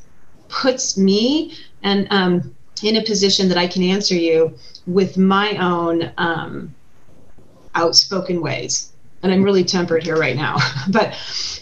puts 0.48 0.96
me 0.96 1.54
and 1.82 2.06
um, 2.10 2.54
in 2.82 2.96
a 2.96 3.02
position 3.02 3.48
that 3.48 3.58
I 3.58 3.66
can 3.66 3.82
answer 3.82 4.14
you 4.14 4.56
with 4.86 5.18
my 5.18 5.56
own 5.56 6.10
um, 6.16 6.74
outspoken 7.74 8.40
ways 8.40 8.92
and 9.22 9.32
I'm 9.32 9.42
really 9.42 9.64
tempered 9.64 10.04
here 10.04 10.16
right 10.16 10.36
now. 10.36 10.58
but 10.90 11.14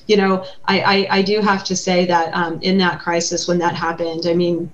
you 0.07 0.17
know, 0.17 0.45
I, 0.67 0.81
I, 0.81 1.19
I 1.19 1.23
do 1.23 1.41
have 1.41 1.65
to 1.65 1.77
say 1.77 2.05
that 2.07 2.33
um, 2.35 2.61
in 2.63 2.79
that 2.79 3.01
crisis 3.01 3.49
when 3.49 3.59
that 3.59 3.75
happened, 3.75 4.27
I 4.27 4.35
mean, 4.35 4.71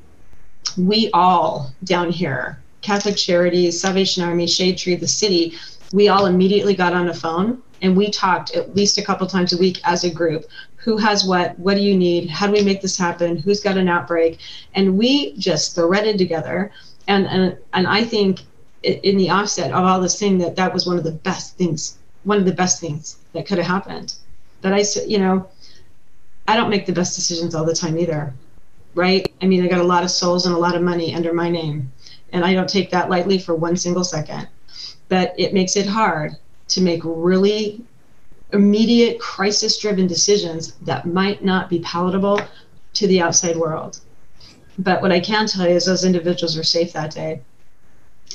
we 0.76 1.10
all 1.12 1.72
down 1.84 2.10
here, 2.10 2.62
Catholic 2.82 3.16
Charities, 3.16 3.80
Salvation 3.80 4.22
Army, 4.24 4.46
Shade 4.46 4.78
Tree, 4.78 4.96
the 4.96 5.08
city, 5.08 5.54
we 5.92 6.08
all 6.08 6.26
immediately 6.26 6.74
got 6.74 6.92
on 6.92 7.08
a 7.08 7.14
phone 7.14 7.62
and 7.82 7.96
we 7.96 8.10
talked 8.10 8.54
at 8.54 8.74
least 8.74 8.96
a 8.96 9.02
couple 9.02 9.26
times 9.26 9.52
a 9.52 9.58
week 9.58 9.80
as 9.84 10.04
a 10.04 10.10
group. 10.10 10.46
Who 10.76 10.96
has 10.96 11.24
what? 11.24 11.58
What 11.58 11.74
do 11.74 11.82
you 11.82 11.96
need? 11.96 12.30
How 12.30 12.46
do 12.46 12.52
we 12.52 12.62
make 12.62 12.80
this 12.80 12.96
happen? 12.96 13.36
Who's 13.36 13.60
got 13.60 13.76
an 13.76 13.88
outbreak? 13.88 14.38
And 14.74 14.96
we 14.96 15.36
just 15.36 15.74
threaded 15.74 16.18
together. 16.18 16.72
And 17.08 17.26
and 17.26 17.56
and 17.72 17.86
I 17.86 18.04
think 18.04 18.40
in 18.82 19.16
the 19.16 19.30
offset 19.30 19.72
of 19.72 19.84
all 19.84 20.00
this 20.00 20.18
thing 20.18 20.38
that 20.38 20.56
that 20.56 20.72
was 20.72 20.86
one 20.86 20.98
of 20.98 21.04
the 21.04 21.12
best 21.12 21.56
things 21.56 21.98
one 22.24 22.38
of 22.38 22.44
the 22.44 22.52
best 22.52 22.80
things 22.80 23.16
that 23.32 23.46
could 23.46 23.58
have 23.58 23.66
happened. 23.66 24.14
But 24.60 24.72
I, 24.72 24.82
said, 24.82 25.10
you 25.10 25.18
know, 25.18 25.48
I 26.46 26.56
don't 26.56 26.70
make 26.70 26.86
the 26.86 26.92
best 26.92 27.16
decisions 27.16 27.54
all 27.54 27.64
the 27.64 27.74
time 27.74 27.98
either, 27.98 28.32
right? 28.94 29.26
I 29.40 29.46
mean, 29.46 29.64
I 29.64 29.68
got 29.68 29.80
a 29.80 29.84
lot 29.84 30.04
of 30.04 30.10
souls 30.10 30.46
and 30.46 30.54
a 30.54 30.58
lot 30.58 30.76
of 30.76 30.82
money 30.82 31.14
under 31.14 31.32
my 31.32 31.50
name, 31.50 31.90
and 32.32 32.44
I 32.44 32.54
don't 32.54 32.68
take 32.68 32.90
that 32.90 33.10
lightly 33.10 33.38
for 33.38 33.54
one 33.54 33.76
single 33.76 34.04
second. 34.04 34.48
But 35.08 35.34
it 35.36 35.52
makes 35.52 35.76
it 35.76 35.86
hard 35.86 36.36
to 36.72 36.80
make 36.80 37.00
really 37.04 37.82
immediate 38.52 39.18
crisis 39.18 39.78
driven 39.78 40.06
decisions 40.06 40.72
that 40.82 41.06
might 41.06 41.44
not 41.44 41.70
be 41.70 41.80
palatable 41.80 42.40
to 42.94 43.06
the 43.06 43.20
outside 43.20 43.56
world. 43.56 44.00
But 44.78 45.00
what 45.00 45.12
I 45.12 45.20
can 45.20 45.46
tell 45.46 45.68
you 45.68 45.74
is 45.74 45.86
those 45.86 46.04
individuals 46.04 46.56
were 46.56 46.62
safe 46.62 46.92
that 46.92 47.12
day 47.12 47.40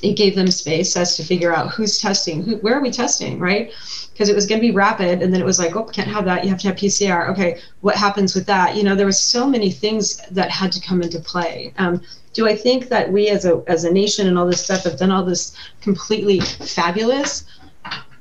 it 0.01 0.13
gave 0.13 0.35
them 0.35 0.49
space 0.51 0.95
as 0.95 1.15
to 1.17 1.23
figure 1.23 1.53
out 1.53 1.71
who's 1.71 1.99
testing, 1.99 2.43
who, 2.43 2.57
where 2.57 2.75
are 2.75 2.81
we 2.81 2.91
testing, 2.91 3.39
right? 3.39 3.71
Because 4.13 4.29
it 4.29 4.35
was 4.35 4.45
going 4.45 4.59
to 4.59 4.67
be 4.67 4.73
rapid, 4.73 5.21
and 5.21 5.33
then 5.33 5.41
it 5.41 5.45
was 5.45 5.59
like, 5.59 5.75
oh, 5.75 5.83
can't 5.83 6.07
have 6.07 6.25
that. 6.25 6.43
You 6.43 6.49
have 6.49 6.59
to 6.59 6.67
have 6.67 6.77
PCR. 6.77 7.29
Okay, 7.29 7.59
what 7.81 7.95
happens 7.95 8.35
with 8.35 8.45
that? 8.47 8.75
You 8.75 8.83
know, 8.83 8.95
there 8.95 9.05
was 9.05 9.19
so 9.19 9.47
many 9.47 9.71
things 9.71 10.17
that 10.31 10.49
had 10.49 10.71
to 10.73 10.81
come 10.81 11.01
into 11.01 11.19
play. 11.19 11.73
Um, 11.77 12.01
do 12.33 12.47
I 12.47 12.55
think 12.55 12.89
that 12.89 13.11
we, 13.11 13.29
as 13.29 13.45
a 13.45 13.63
as 13.67 13.83
a 13.83 13.91
nation 13.91 14.27
and 14.27 14.38
all 14.38 14.45
this 14.45 14.63
stuff, 14.63 14.83
have 14.83 14.97
done 14.97 15.11
all 15.11 15.25
this 15.25 15.55
completely 15.81 16.39
fabulous? 16.39 17.45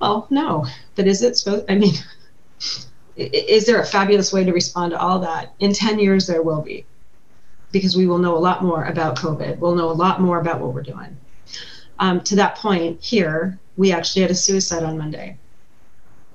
Well, 0.01 0.27
no. 0.31 0.67
But 0.95 1.07
is 1.07 1.23
it 1.23 1.37
supposed? 1.37 1.65
I 1.69 1.77
mean, 1.77 1.95
is 3.17 3.67
there 3.67 3.81
a 3.81 3.87
fabulous 3.87 4.33
way 4.33 4.45
to 4.45 4.53
respond 4.53 4.93
to 4.93 5.01
all 5.01 5.19
that? 5.21 5.55
In 5.61 5.73
ten 5.73 5.99
years, 5.99 6.27
there 6.27 6.43
will 6.43 6.63
be, 6.63 6.85
because 7.73 7.97
we 7.97 8.07
will 8.07 8.19
know 8.19 8.37
a 8.37 8.39
lot 8.39 8.63
more 8.63 8.85
about 8.85 9.17
COVID. 9.17 9.59
We'll 9.59 9.75
know 9.75 9.91
a 9.91 9.93
lot 9.93 10.21
more 10.21 10.41
about 10.41 10.61
what 10.61 10.75
we're 10.75 10.83
doing 10.83 11.17
um, 11.99 12.21
to 12.23 12.37
that 12.37 12.57
point 12.57 13.03
here, 13.03 13.59
we 13.77 13.93
actually 13.93 14.23
had 14.23 14.31
a 14.31 14.35
suicide 14.35 14.83
on 14.83 14.99
Monday. 14.99 15.39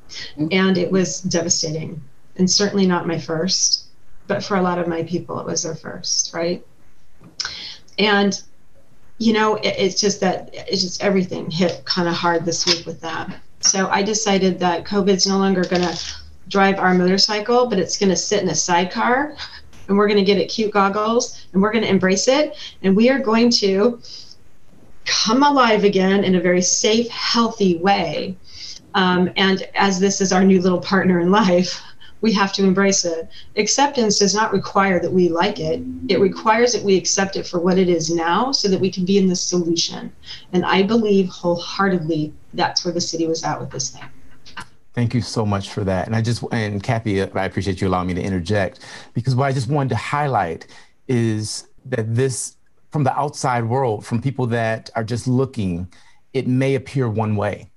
Mm-hmm. 0.09 0.47
And 0.51 0.77
it 0.77 0.91
was 0.91 1.21
devastating. 1.21 2.01
And 2.37 2.49
certainly 2.49 2.87
not 2.87 3.07
my 3.07 3.19
first, 3.19 3.85
but 4.27 4.43
for 4.43 4.57
a 4.57 4.61
lot 4.61 4.79
of 4.79 4.87
my 4.87 5.03
people, 5.03 5.39
it 5.39 5.45
was 5.45 5.63
their 5.63 5.75
first, 5.75 6.33
right? 6.33 6.65
And, 7.99 8.41
you 9.17 9.33
know, 9.33 9.55
it, 9.55 9.75
it's 9.77 9.99
just 9.99 10.19
that 10.21 10.49
it's 10.53 10.81
just 10.81 11.03
everything 11.03 11.51
hit 11.51 11.83
kind 11.85 12.07
of 12.07 12.13
hard 12.13 12.45
this 12.45 12.65
week 12.65 12.85
with 12.85 13.01
that. 13.01 13.39
So 13.61 13.87
I 13.89 14.01
decided 14.03 14.59
that 14.59 14.85
COVID's 14.85 15.27
no 15.27 15.37
longer 15.37 15.63
going 15.63 15.83
to 15.83 15.99
drive 16.47 16.79
our 16.79 16.93
motorcycle, 16.93 17.67
but 17.67 17.79
it's 17.79 17.97
going 17.97 18.09
to 18.09 18.15
sit 18.15 18.41
in 18.41 18.49
a 18.49 18.55
sidecar 18.55 19.35
and 19.87 19.97
we're 19.97 20.07
going 20.07 20.19
to 20.19 20.25
get 20.25 20.37
it 20.37 20.47
cute 20.47 20.71
goggles 20.71 21.45
and 21.53 21.61
we're 21.61 21.71
going 21.71 21.83
to 21.83 21.89
embrace 21.89 22.27
it. 22.27 22.57
And 22.81 22.95
we 22.95 23.09
are 23.09 23.19
going 23.19 23.49
to 23.51 24.01
come 25.05 25.43
alive 25.43 25.83
again 25.83 26.23
in 26.23 26.35
a 26.35 26.41
very 26.41 26.61
safe, 26.61 27.09
healthy 27.09 27.77
way. 27.77 28.35
Um, 28.93 29.31
and 29.37 29.67
as 29.75 29.99
this 29.99 30.21
is 30.21 30.33
our 30.33 30.43
new 30.43 30.61
little 30.61 30.81
partner 30.81 31.19
in 31.19 31.31
life, 31.31 31.81
we 32.21 32.31
have 32.33 32.53
to 32.53 32.63
embrace 32.63 33.03
it. 33.03 33.29
Acceptance 33.57 34.19
does 34.19 34.33
not 34.33 34.53
require 34.53 34.99
that 34.99 35.11
we 35.11 35.29
like 35.29 35.59
it. 35.59 35.81
It 36.07 36.19
requires 36.19 36.73
that 36.73 36.83
we 36.83 36.95
accept 36.95 37.35
it 37.35 37.47
for 37.47 37.59
what 37.59 37.77
it 37.77 37.89
is 37.89 38.13
now 38.13 38.51
so 38.51 38.67
that 38.67 38.79
we 38.79 38.91
can 38.91 39.05
be 39.05 39.17
in 39.17 39.27
the 39.27 39.35
solution. 39.35 40.13
And 40.53 40.63
I 40.65 40.83
believe 40.83 41.29
wholeheartedly 41.29 42.33
that's 42.53 42.85
where 42.85 42.93
the 42.93 43.01
city 43.01 43.27
was 43.27 43.43
at 43.43 43.59
with 43.59 43.71
this 43.71 43.89
thing. 43.89 44.05
Thank 44.93 45.13
you 45.13 45.21
so 45.21 45.45
much 45.45 45.69
for 45.69 45.83
that. 45.85 46.07
And 46.07 46.15
I 46.15 46.21
just, 46.21 46.43
and 46.51 46.83
Kathy, 46.83 47.21
uh, 47.21 47.27
I 47.33 47.45
appreciate 47.45 47.79
you 47.79 47.87
allowing 47.87 48.07
me 48.07 48.13
to 48.15 48.21
interject 48.21 48.81
because 49.13 49.35
what 49.35 49.45
I 49.45 49.53
just 49.53 49.69
wanted 49.69 49.89
to 49.89 49.95
highlight 49.95 50.67
is 51.07 51.67
that 51.85 52.13
this 52.13 52.57
from 52.91 53.05
the 53.05 53.17
outside 53.17 53.63
world, 53.63 54.05
from 54.05 54.21
people 54.21 54.45
that 54.47 54.89
are 54.95 55.03
just 55.03 55.27
looking, 55.27 55.87
it 56.33 56.45
may 56.45 56.75
appear 56.75 57.09
one 57.09 57.37
way. 57.37 57.71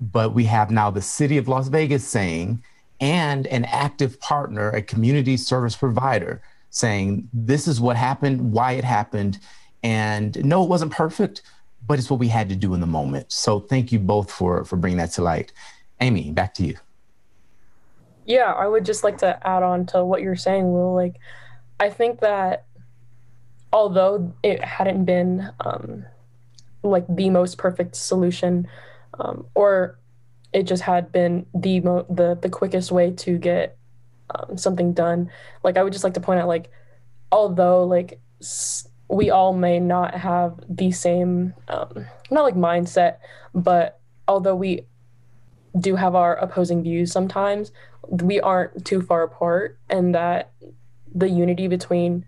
But 0.00 0.34
we 0.34 0.44
have 0.44 0.70
now 0.70 0.90
the 0.90 1.00
city 1.00 1.38
of 1.38 1.48
Las 1.48 1.68
Vegas 1.68 2.06
saying, 2.06 2.62
and 3.02 3.48
an 3.48 3.64
active 3.64 4.18
partner, 4.20 4.70
a 4.70 4.80
community 4.80 5.36
service 5.36 5.74
provider, 5.74 6.40
saying, 6.70 7.28
this 7.34 7.66
is 7.66 7.80
what 7.80 7.96
happened, 7.96 8.52
why 8.52 8.72
it 8.72 8.84
happened. 8.84 9.40
And 9.82 10.42
no, 10.44 10.62
it 10.62 10.68
wasn't 10.68 10.92
perfect, 10.92 11.42
but 11.84 11.98
it's 11.98 12.08
what 12.08 12.20
we 12.20 12.28
had 12.28 12.48
to 12.48 12.56
do 12.56 12.74
in 12.74 12.80
the 12.80 12.86
moment. 12.86 13.32
So 13.32 13.58
thank 13.58 13.90
you 13.90 13.98
both 13.98 14.30
for, 14.30 14.64
for 14.64 14.76
bringing 14.76 14.98
that 14.98 15.10
to 15.12 15.22
light. 15.22 15.52
Amy, 16.00 16.30
back 16.30 16.54
to 16.54 16.64
you. 16.64 16.76
Yeah, 18.24 18.52
I 18.52 18.68
would 18.68 18.84
just 18.84 19.02
like 19.02 19.18
to 19.18 19.44
add 19.44 19.64
on 19.64 19.84
to 19.86 20.04
what 20.04 20.22
you're 20.22 20.36
saying, 20.36 20.72
Will. 20.72 20.94
Like, 20.94 21.16
I 21.80 21.90
think 21.90 22.20
that 22.20 22.66
although 23.72 24.32
it 24.44 24.64
hadn't 24.64 25.06
been 25.06 25.50
um, 25.58 26.04
like 26.84 27.04
the 27.08 27.30
most 27.30 27.58
perfect 27.58 27.96
solution, 27.96 28.68
um, 29.18 29.46
or 29.56 29.98
it 30.52 30.64
just 30.64 30.82
had 30.82 31.12
been 31.12 31.46
the 31.54 31.80
mo- 31.80 32.06
the 32.08 32.38
the 32.40 32.48
quickest 32.50 32.92
way 32.92 33.10
to 33.12 33.38
get 33.38 33.76
um, 34.34 34.56
something 34.56 34.92
done. 34.92 35.30
Like 35.62 35.76
I 35.76 35.82
would 35.82 35.92
just 35.92 36.04
like 36.04 36.14
to 36.14 36.20
point 36.20 36.40
out, 36.40 36.48
like 36.48 36.70
although 37.30 37.84
like 37.84 38.20
s- 38.40 38.88
we 39.08 39.30
all 39.30 39.52
may 39.52 39.78
not 39.78 40.14
have 40.14 40.58
the 40.68 40.90
same, 40.92 41.54
um, 41.68 42.06
not 42.30 42.44
like 42.44 42.54
mindset, 42.54 43.16
but 43.54 44.00
although 44.28 44.56
we 44.56 44.86
do 45.78 45.96
have 45.96 46.14
our 46.14 46.34
opposing 46.36 46.82
views 46.82 47.12
sometimes, 47.12 47.72
we 48.08 48.40
aren't 48.40 48.84
too 48.84 49.00
far 49.02 49.22
apart, 49.22 49.78
and 49.88 50.14
that 50.14 50.52
the 51.14 51.28
unity 51.28 51.68
between 51.68 52.24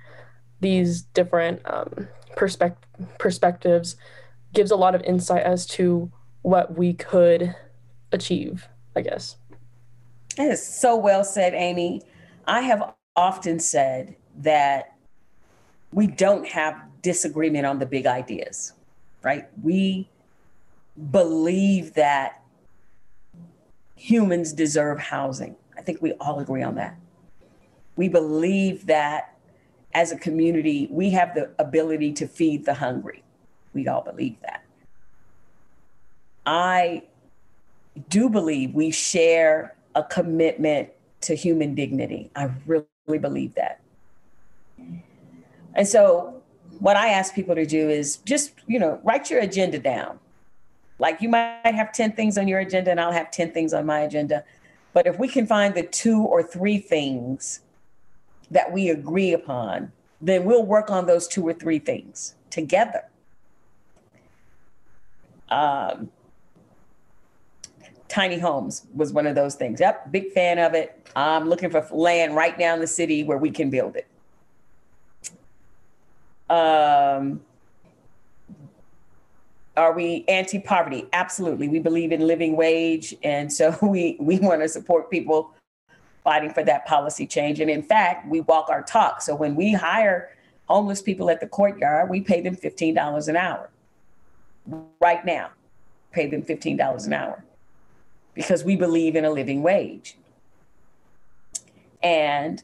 these 0.61 1.03
different 1.03 1.61
um, 1.65 2.09
perspect- 2.37 2.85
perspectives 3.19 3.97
gives 4.53 4.71
a 4.71 4.77
lot 4.77 4.95
of 4.95 5.03
insight 5.03 5.43
as 5.43 5.67
to 5.67 6.11
what 6.43 6.77
we 6.77 6.93
could 6.95 7.55
achieve, 8.15 8.69
I 8.97 9.03
guess. 9.03 9.37
That 10.37 10.49
is 10.49 10.65
so 10.65 10.97
well 10.97 11.25
said, 11.25 11.55
Amy. 11.55 12.03
I 12.47 12.61
have 12.63 12.95
often 13.17 13.59
said 13.61 14.17
that 14.39 14.97
we 15.93 16.07
don't 16.07 16.47
have 16.49 16.75
disagreement 17.03 17.67
on 17.67 17.79
the 17.79 17.87
big 17.87 18.07
ideas, 18.07 18.73
right? 19.23 19.47
We 19.63 20.09
believe 21.11 21.95
that 21.95 22.43
humans 23.97 24.53
deserve 24.53 24.99
housing. 24.99 25.57
I 25.77 25.83
think 25.83 26.03
we 26.03 26.13
all 26.15 26.41
agree 26.41 26.63
on 26.63 26.75
that. 26.77 26.97
We 27.97 28.09
believe 28.09 28.87
that 28.87 29.37
as 29.95 30.11
a 30.11 30.19
community, 30.19 30.89
we 30.91 31.11
have 31.11 31.35
the 31.35 31.51
ability 31.59 32.13
to 32.15 32.27
feed 32.27 32.65
the 32.65 32.75
hungry. 32.75 33.23
We 33.73 33.87
all 33.87 34.03
believe 34.03 34.37
that. 34.43 34.65
I 36.45 37.05
do 38.09 38.29
believe 38.29 38.75
we 38.75 38.91
share 38.91 39.75
a 39.95 40.03
commitment 40.03 40.91
to 41.23 41.35
human 41.35 41.75
dignity. 41.75 42.31
I 42.35 42.51
really 42.67 43.19
believe 43.21 43.55
that. 43.55 43.81
And 45.75 45.87
so, 45.87 46.43
what 46.81 46.97
I 46.97 47.09
ask 47.09 47.35
people 47.35 47.55
to 47.55 47.67
do 47.67 47.89
is 47.89 48.17
just, 48.19 48.53
you 48.67 48.79
know, 48.79 49.01
write 49.05 49.31
your 49.31 49.41
agenda 49.41 49.79
down. 49.79 50.19
Like 50.99 51.23
you 51.23 51.29
might 51.29 51.61
have 51.65 51.93
10 51.93 52.13
things 52.13 52.37
on 52.37 52.49
your 52.49 52.61
agenda, 52.61 52.91
and 52.91 53.01
I'll 53.01 53.13
have 53.13 53.31
10 53.31 53.53
things 53.53 53.73
on 53.73 53.87
my 53.87 54.01
agenda. 54.01 54.45
But 54.93 55.07
if 55.07 55.19
we 55.19 55.29
can 55.29 55.47
find 55.47 55.75
the 55.75 55.83
two 55.83 56.23
or 56.23 56.43
three 56.43 56.79
things 56.79 57.61
that 58.51 58.73
we 58.73 58.89
agree 58.89 59.33
upon, 59.33 59.93
then 60.21 60.45
we'll 60.45 60.65
work 60.65 60.91
on 60.91 61.07
those 61.07 61.27
two 61.27 61.47
or 61.47 61.53
three 61.53 61.79
things 61.79 62.35
together. 62.51 63.05
Um, 65.51 66.11
tiny 68.09 68.39
homes 68.39 68.87
was 68.95 69.13
one 69.13 69.27
of 69.27 69.35
those 69.35 69.55
things. 69.55 69.81
Yep, 69.81 70.13
big 70.13 70.33
fan 70.33 70.59
of 70.59 70.75
it. 70.75 71.09
I'm 71.17 71.49
looking 71.49 71.71
for 71.71 71.87
land 71.91 72.35
right 72.35 72.59
now 72.59 72.75
in 72.75 72.81
the 72.81 72.87
city 72.87 73.25
where 73.25 73.39
we 73.39 73.51
can 73.51 73.71
build 73.71 73.97
it. 73.97 74.07
Um, 76.51 77.41
are 79.77 79.93
we 79.93 80.25
anti-poverty? 80.29 81.07
Absolutely. 81.13 81.69
We 81.69 81.79
believe 81.81 82.13
in 82.13 82.27
living 82.27 82.57
wage, 82.57 83.15
and 83.23 83.53
so 83.53 83.77
we 83.83 84.17
we 84.21 84.39
want 84.39 84.63
to 84.63 84.69
support 84.69 85.11
people 85.11 85.53
fighting 86.23 86.51
for 86.51 86.63
that 86.65 86.87
policy 86.87 87.27
change. 87.27 87.61
And 87.61 87.71
in 87.71 87.83
fact, 87.83 88.29
we 88.29 88.41
walk 88.43 88.69
our 88.69 88.83
talk. 88.83 89.21
So 89.21 89.35
when 89.35 89.55
we 89.55 89.73
hire 89.73 90.31
homeless 90.69 91.03
people 91.03 91.29
at 91.29 91.41
the 91.41 91.47
courtyard, 91.47 92.09
we 92.09 92.21
pay 92.21 92.41
them 92.41 92.55
fifteen 92.55 92.95
dollars 92.95 93.29
an 93.29 93.37
hour. 93.37 93.71
Right 95.01 95.25
now, 95.25 95.51
pay 96.13 96.27
them 96.27 96.43
fifteen 96.43 96.77
dollars 96.77 97.07
an 97.07 97.15
hour 97.15 97.44
because 98.35 98.65
we 98.65 98.77
believe 98.77 99.17
in 99.17 99.25
a 99.25 99.31
living 99.31 99.63
wage. 99.63 100.19
And 102.03 102.63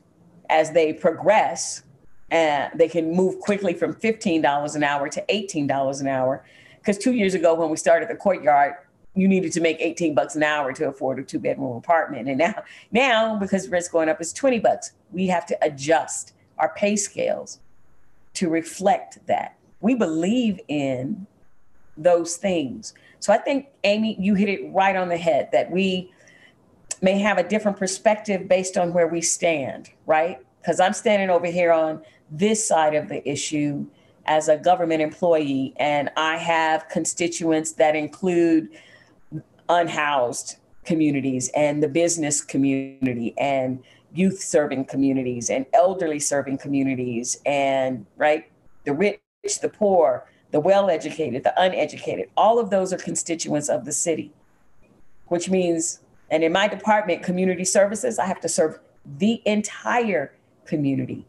as 0.49 0.73
they 0.73 0.93
progress, 0.93 1.83
uh, 2.31 2.69
they 2.75 2.89
can 2.89 3.13
move 3.13 3.41
quickly 3.41 3.75
from 3.75 3.95
$15 3.95 4.77
an 4.77 4.85
hour 4.85 5.09
to 5.09 5.25
$18 5.29 6.01
an 6.01 6.07
hour. 6.07 6.45
Because 6.79 6.99
two 6.99 7.13
years 7.13 7.35
ago, 7.35 7.55
when 7.55 7.71
we 7.71 7.77
started 7.77 8.09
the 8.09 8.17
courtyard, 8.17 8.75
you 9.15 9.27
needed 9.27 9.53
to 9.53 9.61
make 9.61 9.79
18 9.81 10.15
bucks 10.15 10.37
an 10.37 10.43
hour 10.43 10.73
to 10.73 10.89
afford 10.89 11.19
a 11.19 11.23
two 11.23 11.39
bedroom 11.39 11.77
apartment. 11.77 12.29
And 12.29 12.39
now, 12.39 12.63
now 12.93 13.37
because 13.37 13.69
rent's 13.69 13.89
going 13.89 14.09
up, 14.09 14.21
it's 14.21 14.33
20 14.33 14.61
bucks. 14.61 14.93
We 15.11 15.27
have 15.29 15.47
to 15.47 15.59
adjust 15.63 16.35
our 16.59 16.73
pay 16.75 16.97
scales 16.97 17.59
to 18.35 18.49
reflect 18.49 19.27
that. 19.27 19.57
We 19.81 19.95
believe 19.95 20.61
in 20.69 21.27
those 21.97 22.37
things. 22.37 22.95
So 23.21 23.33
I 23.33 23.39
think, 23.39 23.69
Amy, 23.85 24.17
you 24.19 24.35
hit 24.35 24.49
it 24.49 24.73
right 24.73 24.97
on 24.97 25.09
the 25.09 25.17
head 25.17 25.51
that 25.53 25.71
we 25.71 26.11
may 27.03 27.19
have 27.19 27.39
a 27.39 27.43
different 27.43 27.79
perspective 27.79 28.49
based 28.49 28.77
on 28.77 28.93
where 28.93 29.07
we 29.07 29.21
stand, 29.21 29.91
right? 30.07 30.39
Because 30.61 30.81
I'm 30.81 30.93
standing 30.93 31.31
over 31.31 31.47
here 31.47 31.73
on 31.73 32.03
this 32.31 32.67
side 32.67 32.95
of 32.95 33.09
the 33.09 33.27
issue 33.29 33.87
as 34.27 34.49
a 34.49 34.57
government 34.57 35.03
employee, 35.03 35.75
and 35.77 36.11
I 36.17 36.37
have 36.37 36.89
constituents 36.89 37.73
that 37.73 37.97
include 37.97 38.69
unhoused 39.69 40.57
communities 40.85 41.51
and 41.55 41.83
the 41.83 41.89
business 41.89 42.41
community 42.41 43.35
and 43.39 43.83
youth 44.13 44.41
serving 44.41 44.85
communities 44.85 45.51
and 45.51 45.67
elderly 45.73 46.19
serving 46.19 46.59
communities 46.59 47.41
and 47.47 48.05
right 48.17 48.51
the 48.85 48.93
rich 48.93 49.21
the 49.63 49.69
poor 49.69 50.27
the 50.51 50.61
well 50.61 50.91
educated, 50.91 51.45
the 51.45 51.61
uneducated, 51.61 52.29
all 52.37 52.59
of 52.59 52.71
those 52.71 52.93
are 52.93 52.99
constituents 52.99 53.69
of 53.69 53.85
the 53.85 53.93
city, 53.93 54.33
which 55.27 55.49
means, 55.49 56.01
and 56.31 56.43
in 56.43 56.53
my 56.53 56.69
department, 56.69 57.23
community 57.23 57.65
services, 57.65 58.19
I 58.19 58.27
have 58.27 58.41
to 58.41 58.49
serve 58.49 58.79
the 59.19 59.43
entire 59.45 60.33
community. 60.65 61.25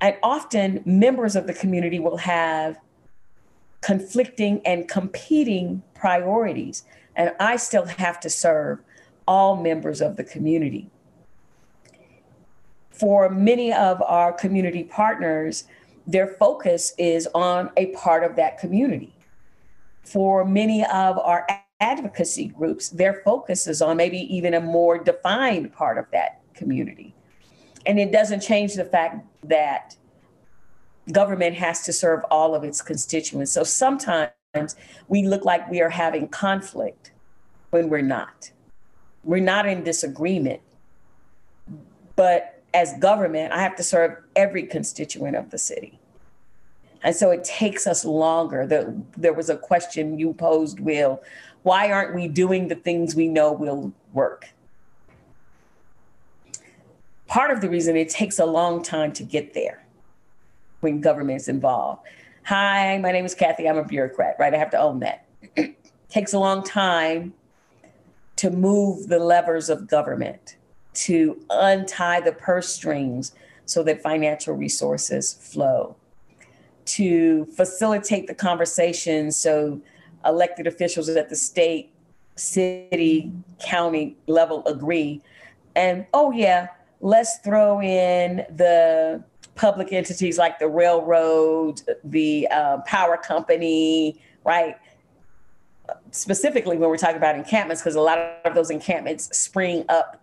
And 0.00 0.16
often 0.22 0.82
members 0.84 1.36
of 1.36 1.46
the 1.46 1.54
community 1.54 1.98
will 1.98 2.18
have 2.18 2.78
conflicting 3.80 4.60
and 4.64 4.88
competing 4.88 5.82
priorities. 5.94 6.84
And 7.16 7.32
I 7.38 7.56
still 7.56 7.84
have 7.84 8.18
to 8.20 8.30
serve 8.30 8.80
all 9.26 9.56
members 9.56 10.00
of 10.00 10.16
the 10.16 10.24
community. 10.24 10.90
For 12.90 13.28
many 13.28 13.72
of 13.72 14.00
our 14.02 14.32
community 14.32 14.84
partners, 14.84 15.64
their 16.06 16.26
focus 16.26 16.92
is 16.98 17.28
on 17.34 17.70
a 17.76 17.86
part 17.86 18.24
of 18.24 18.36
that 18.36 18.58
community. 18.58 19.14
For 20.04 20.44
many 20.44 20.84
of 20.84 21.18
our 21.18 21.46
advocacy 21.80 22.48
groups, 22.48 22.90
their 22.90 23.22
focus 23.24 23.66
is 23.66 23.80
on 23.80 23.96
maybe 23.96 24.18
even 24.34 24.54
a 24.54 24.60
more 24.60 24.98
defined 24.98 25.72
part 25.72 25.98
of 25.98 26.06
that 26.12 26.40
community. 26.54 27.14
And 27.86 27.98
it 27.98 28.12
doesn't 28.12 28.40
change 28.40 28.74
the 28.74 28.84
fact 28.84 29.26
that 29.44 29.96
government 31.12 31.56
has 31.56 31.82
to 31.82 31.92
serve 31.92 32.22
all 32.30 32.54
of 32.54 32.64
its 32.64 32.80
constituents. 32.80 33.52
So 33.52 33.64
sometimes 33.64 34.30
we 35.08 35.26
look 35.26 35.44
like 35.44 35.70
we 35.70 35.80
are 35.80 35.90
having 35.90 36.28
conflict 36.28 37.12
when 37.70 37.88
we're 37.88 38.02
not. 38.02 38.50
We're 39.22 39.40
not 39.40 39.66
in 39.66 39.84
disagreement, 39.84 40.60
but 42.14 42.53
as 42.74 42.92
government, 42.98 43.52
I 43.52 43.62
have 43.62 43.76
to 43.76 43.84
serve 43.84 44.18
every 44.34 44.64
constituent 44.64 45.36
of 45.36 45.50
the 45.50 45.58
city. 45.58 45.98
And 47.02 47.14
so 47.14 47.30
it 47.30 47.44
takes 47.44 47.86
us 47.86 48.04
longer. 48.04 48.66
The, 48.66 49.00
there 49.16 49.32
was 49.32 49.48
a 49.48 49.56
question 49.56 50.18
you 50.18 50.34
posed, 50.34 50.80
Will. 50.80 51.22
Why 51.62 51.90
aren't 51.90 52.14
we 52.14 52.28
doing 52.28 52.68
the 52.68 52.74
things 52.74 53.14
we 53.14 53.28
know 53.28 53.52
will 53.52 53.92
work? 54.12 54.48
Part 57.26 57.50
of 57.50 57.60
the 57.60 57.70
reason 57.70 57.96
it 57.96 58.08
takes 58.08 58.38
a 58.38 58.44
long 58.44 58.82
time 58.82 59.12
to 59.12 59.22
get 59.22 59.54
there 59.54 59.84
when 60.80 61.00
government's 61.00 61.48
involved. 61.48 62.02
Hi, 62.44 62.98
my 62.98 63.12
name 63.12 63.24
is 63.24 63.34
Kathy. 63.34 63.68
I'm 63.68 63.78
a 63.78 63.84
bureaucrat, 63.84 64.36
right? 64.38 64.52
I 64.52 64.58
have 64.58 64.70
to 64.70 64.78
own 64.78 65.00
that. 65.00 65.26
takes 66.08 66.32
a 66.32 66.38
long 66.38 66.62
time 66.62 67.32
to 68.36 68.50
move 68.50 69.08
the 69.08 69.18
levers 69.18 69.70
of 69.70 69.88
government 69.88 70.56
to 70.94 71.40
untie 71.50 72.20
the 72.20 72.32
purse 72.32 72.68
strings 72.68 73.32
so 73.66 73.82
that 73.82 74.02
financial 74.02 74.54
resources 74.54 75.32
flow, 75.32 75.96
to 76.84 77.44
facilitate 77.46 78.26
the 78.26 78.34
conversation 78.34 79.30
so 79.30 79.80
elected 80.24 80.66
officials 80.66 81.08
at 81.08 81.28
the 81.28 81.36
state, 81.36 81.90
city, 82.36 83.32
county 83.60 84.16
level 84.26 84.62
agree. 84.66 85.20
And 85.76 86.06
oh, 86.12 86.30
yeah, 86.30 86.68
let's 87.00 87.38
throw 87.38 87.80
in 87.80 88.44
the 88.54 89.22
public 89.54 89.92
entities 89.92 90.38
like 90.38 90.58
the 90.58 90.68
railroad, 90.68 91.80
the 92.02 92.48
uh, 92.50 92.78
power 92.86 93.16
company, 93.16 94.20
right? 94.44 94.76
Specifically, 96.10 96.76
when 96.76 96.88
we're 96.88 96.96
talking 96.96 97.16
about 97.16 97.36
encampments, 97.36 97.82
because 97.82 97.94
a 97.94 98.00
lot 98.00 98.18
of 98.44 98.54
those 98.54 98.70
encampments 98.70 99.36
spring 99.36 99.84
up 99.88 100.20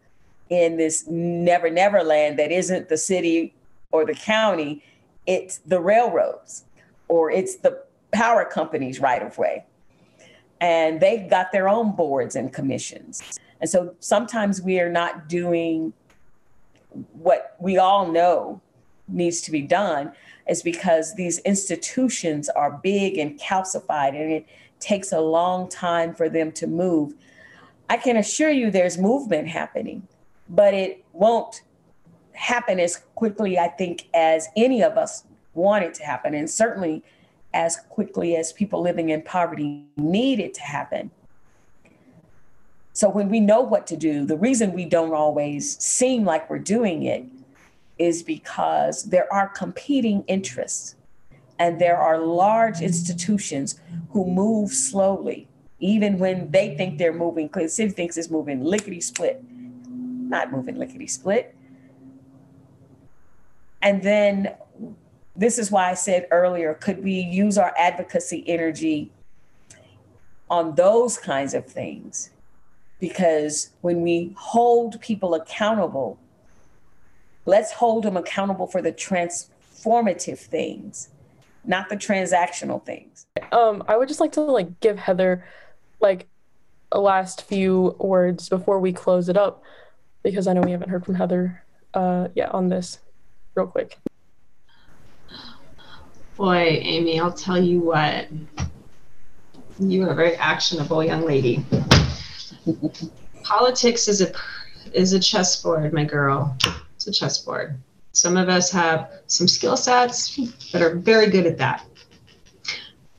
in 0.51 0.77
this 0.77 1.07
never 1.07 1.71
never 1.71 2.03
land 2.03 2.37
that 2.37 2.51
isn't 2.51 2.89
the 2.89 2.97
city 2.97 3.55
or 3.91 4.05
the 4.05 4.13
county 4.13 4.83
it's 5.27 5.59
the 5.59 5.79
railroads 5.79 6.65
or 7.07 7.31
it's 7.31 7.57
the 7.57 7.83
power 8.11 8.45
companies 8.45 8.99
right 8.99 9.21
of 9.21 9.37
way. 9.37 9.65
And 10.59 10.99
they've 10.99 11.29
got 11.29 11.51
their 11.51 11.67
own 11.67 11.95
boards 11.95 12.35
and 12.35 12.53
commissions. 12.53 13.39
And 13.59 13.69
so 13.69 13.95
sometimes 13.99 14.61
we 14.61 14.79
are 14.79 14.89
not 14.89 15.27
doing 15.27 15.93
what 17.13 17.55
we 17.59 17.77
all 17.77 18.11
know 18.11 18.61
needs 19.07 19.41
to 19.41 19.51
be 19.51 19.61
done 19.61 20.11
is 20.47 20.61
because 20.61 21.15
these 21.15 21.39
institutions 21.39 22.49
are 22.49 22.79
big 22.83 23.17
and 23.17 23.39
calcified 23.39 24.09
and 24.09 24.31
it 24.31 24.45
takes 24.79 25.11
a 25.11 25.19
long 25.19 25.69
time 25.69 26.13
for 26.13 26.27
them 26.29 26.51
to 26.51 26.67
move. 26.67 27.13
I 27.89 27.97
can 27.97 28.17
assure 28.17 28.51
you 28.51 28.71
there's 28.71 28.97
movement 28.97 29.47
happening, 29.47 30.07
but 30.51 30.73
it 30.73 31.03
won't 31.13 31.63
happen 32.33 32.79
as 32.79 32.97
quickly, 33.15 33.57
I 33.57 33.69
think, 33.69 34.09
as 34.13 34.49
any 34.55 34.83
of 34.83 34.97
us 34.97 35.23
want 35.53 35.85
it 35.85 35.93
to 35.95 36.03
happen, 36.03 36.35
and 36.35 36.49
certainly 36.49 37.03
as 37.53 37.77
quickly 37.89 38.35
as 38.35 38.53
people 38.53 38.81
living 38.81 39.09
in 39.09 39.21
poverty 39.21 39.85
need 39.97 40.39
it 40.39 40.53
to 40.55 40.61
happen. 40.61 41.11
So 42.93 43.09
when 43.09 43.29
we 43.29 43.39
know 43.39 43.61
what 43.61 43.87
to 43.87 43.97
do, 43.97 44.25
the 44.25 44.37
reason 44.37 44.73
we 44.73 44.85
don't 44.85 45.13
always 45.13 45.77
seem 45.79 46.25
like 46.25 46.49
we're 46.49 46.59
doing 46.59 47.03
it 47.03 47.25
is 47.97 48.21
because 48.21 49.03
there 49.05 49.31
are 49.33 49.47
competing 49.47 50.23
interests 50.27 50.95
and 51.59 51.79
there 51.79 51.97
are 51.97 52.17
large 52.17 52.81
institutions 52.81 53.79
who 54.09 54.25
move 54.25 54.71
slowly, 54.71 55.47
even 55.79 56.17
when 56.17 56.51
they 56.51 56.75
think 56.75 56.97
they're 56.97 57.13
moving. 57.13 57.49
The 57.53 57.69
city 57.69 57.91
thinks 57.91 58.17
it's 58.17 58.29
moving 58.29 58.63
lickety 58.63 58.99
split, 58.99 59.43
not 60.31 60.51
moving 60.51 60.79
lickety 60.79 61.05
split. 61.05 61.55
And 63.83 64.01
then 64.01 64.55
this 65.35 65.59
is 65.59 65.69
why 65.69 65.91
I 65.91 65.93
said 65.93 66.27
earlier 66.31 66.73
could 66.73 67.03
we 67.03 67.19
use 67.19 67.57
our 67.57 67.73
advocacy 67.77 68.43
energy 68.47 69.11
on 70.49 70.75
those 70.75 71.17
kinds 71.17 71.53
of 71.53 71.65
things? 71.67 72.31
Because 72.99 73.71
when 73.81 74.01
we 74.01 74.33
hold 74.37 74.99
people 75.01 75.33
accountable, 75.33 76.19
let's 77.45 77.73
hold 77.73 78.03
them 78.03 78.17
accountable 78.17 78.67
for 78.67 78.81
the 78.81 78.91
transformative 78.91 80.37
things, 80.37 81.09
not 81.65 81.89
the 81.89 81.97
transactional 81.97 82.83
things. 82.83 83.25
Um, 83.51 83.83
I 83.87 83.97
would 83.97 84.07
just 84.07 84.19
like 84.19 84.33
to 84.33 84.41
like 84.41 84.79
give 84.79 84.99
Heather 84.99 85.45
like 85.99 86.27
a 86.91 86.99
last 86.99 87.43
few 87.43 87.95
words 87.99 88.49
before 88.49 88.79
we 88.79 88.93
close 88.93 89.29
it 89.29 89.37
up 89.37 89.63
because 90.23 90.47
I 90.47 90.53
know 90.53 90.61
we 90.61 90.71
haven't 90.71 90.89
heard 90.89 91.05
from 91.05 91.15
Heather 91.15 91.63
uh 91.93 92.29
yet 92.35 92.53
on 92.53 92.69
this 92.69 92.99
real 93.55 93.67
quick. 93.67 93.97
Boy, 96.37 96.79
Amy, 96.81 97.19
I'll 97.19 97.33
tell 97.33 97.61
you 97.61 97.79
what. 97.81 98.27
You 99.79 100.03
are 100.03 100.09
a 100.09 100.15
very 100.15 100.35
actionable 100.35 101.03
young 101.03 101.25
lady. 101.25 101.65
Politics 103.43 104.07
is 104.07 104.21
a 104.21 104.31
is 104.93 105.13
a 105.13 105.19
chessboard, 105.19 105.93
my 105.93 106.03
girl. 106.03 106.55
It's 106.95 107.07
a 107.07 107.11
chessboard. 107.11 107.79
Some 108.13 108.37
of 108.37 108.49
us 108.49 108.71
have 108.71 109.11
some 109.27 109.47
skill 109.47 109.77
sets 109.77 110.35
that 110.71 110.81
are 110.81 110.95
very 110.95 111.27
good 111.29 111.45
at 111.45 111.57
that. 111.57 111.85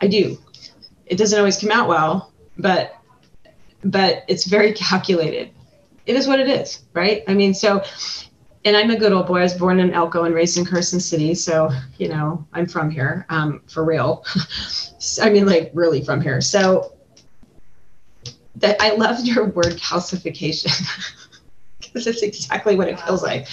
I 0.00 0.06
do. 0.06 0.38
It 1.06 1.16
doesn't 1.16 1.38
always 1.38 1.58
come 1.58 1.70
out 1.70 1.88
well, 1.88 2.32
but 2.58 2.96
but 3.84 4.24
it's 4.28 4.44
very 4.46 4.72
calculated. 4.88 5.50
It 6.06 6.16
is 6.16 6.26
what 6.26 6.40
it 6.40 6.48
is, 6.48 6.82
right? 6.94 7.22
I 7.28 7.34
mean, 7.34 7.54
so 7.54 7.82
and 8.64 8.76
I'm 8.76 8.90
a 8.90 8.96
good 8.96 9.12
old 9.12 9.26
boy. 9.26 9.38
I 9.38 9.42
was 9.42 9.54
born 9.54 9.80
in 9.80 9.92
Elko 9.92 10.24
and 10.24 10.34
raised 10.34 10.56
in 10.56 10.64
Carson 10.64 11.00
City, 11.00 11.34
so 11.34 11.70
you 11.98 12.08
know 12.08 12.46
I'm 12.52 12.66
from 12.66 12.90
here, 12.90 13.26
um, 13.28 13.62
for 13.66 13.84
real. 13.84 14.24
I 15.22 15.30
mean, 15.30 15.46
like 15.46 15.70
really 15.74 16.04
from 16.04 16.20
here. 16.20 16.40
So 16.40 16.94
that 18.56 18.76
I 18.80 18.94
love 18.94 19.24
your 19.24 19.46
word 19.46 19.74
calcification 19.74 20.70
because 21.80 22.06
it's 22.06 22.22
exactly 22.22 22.76
what 22.76 22.88
it 22.88 23.00
feels 23.00 23.22
like. 23.22 23.48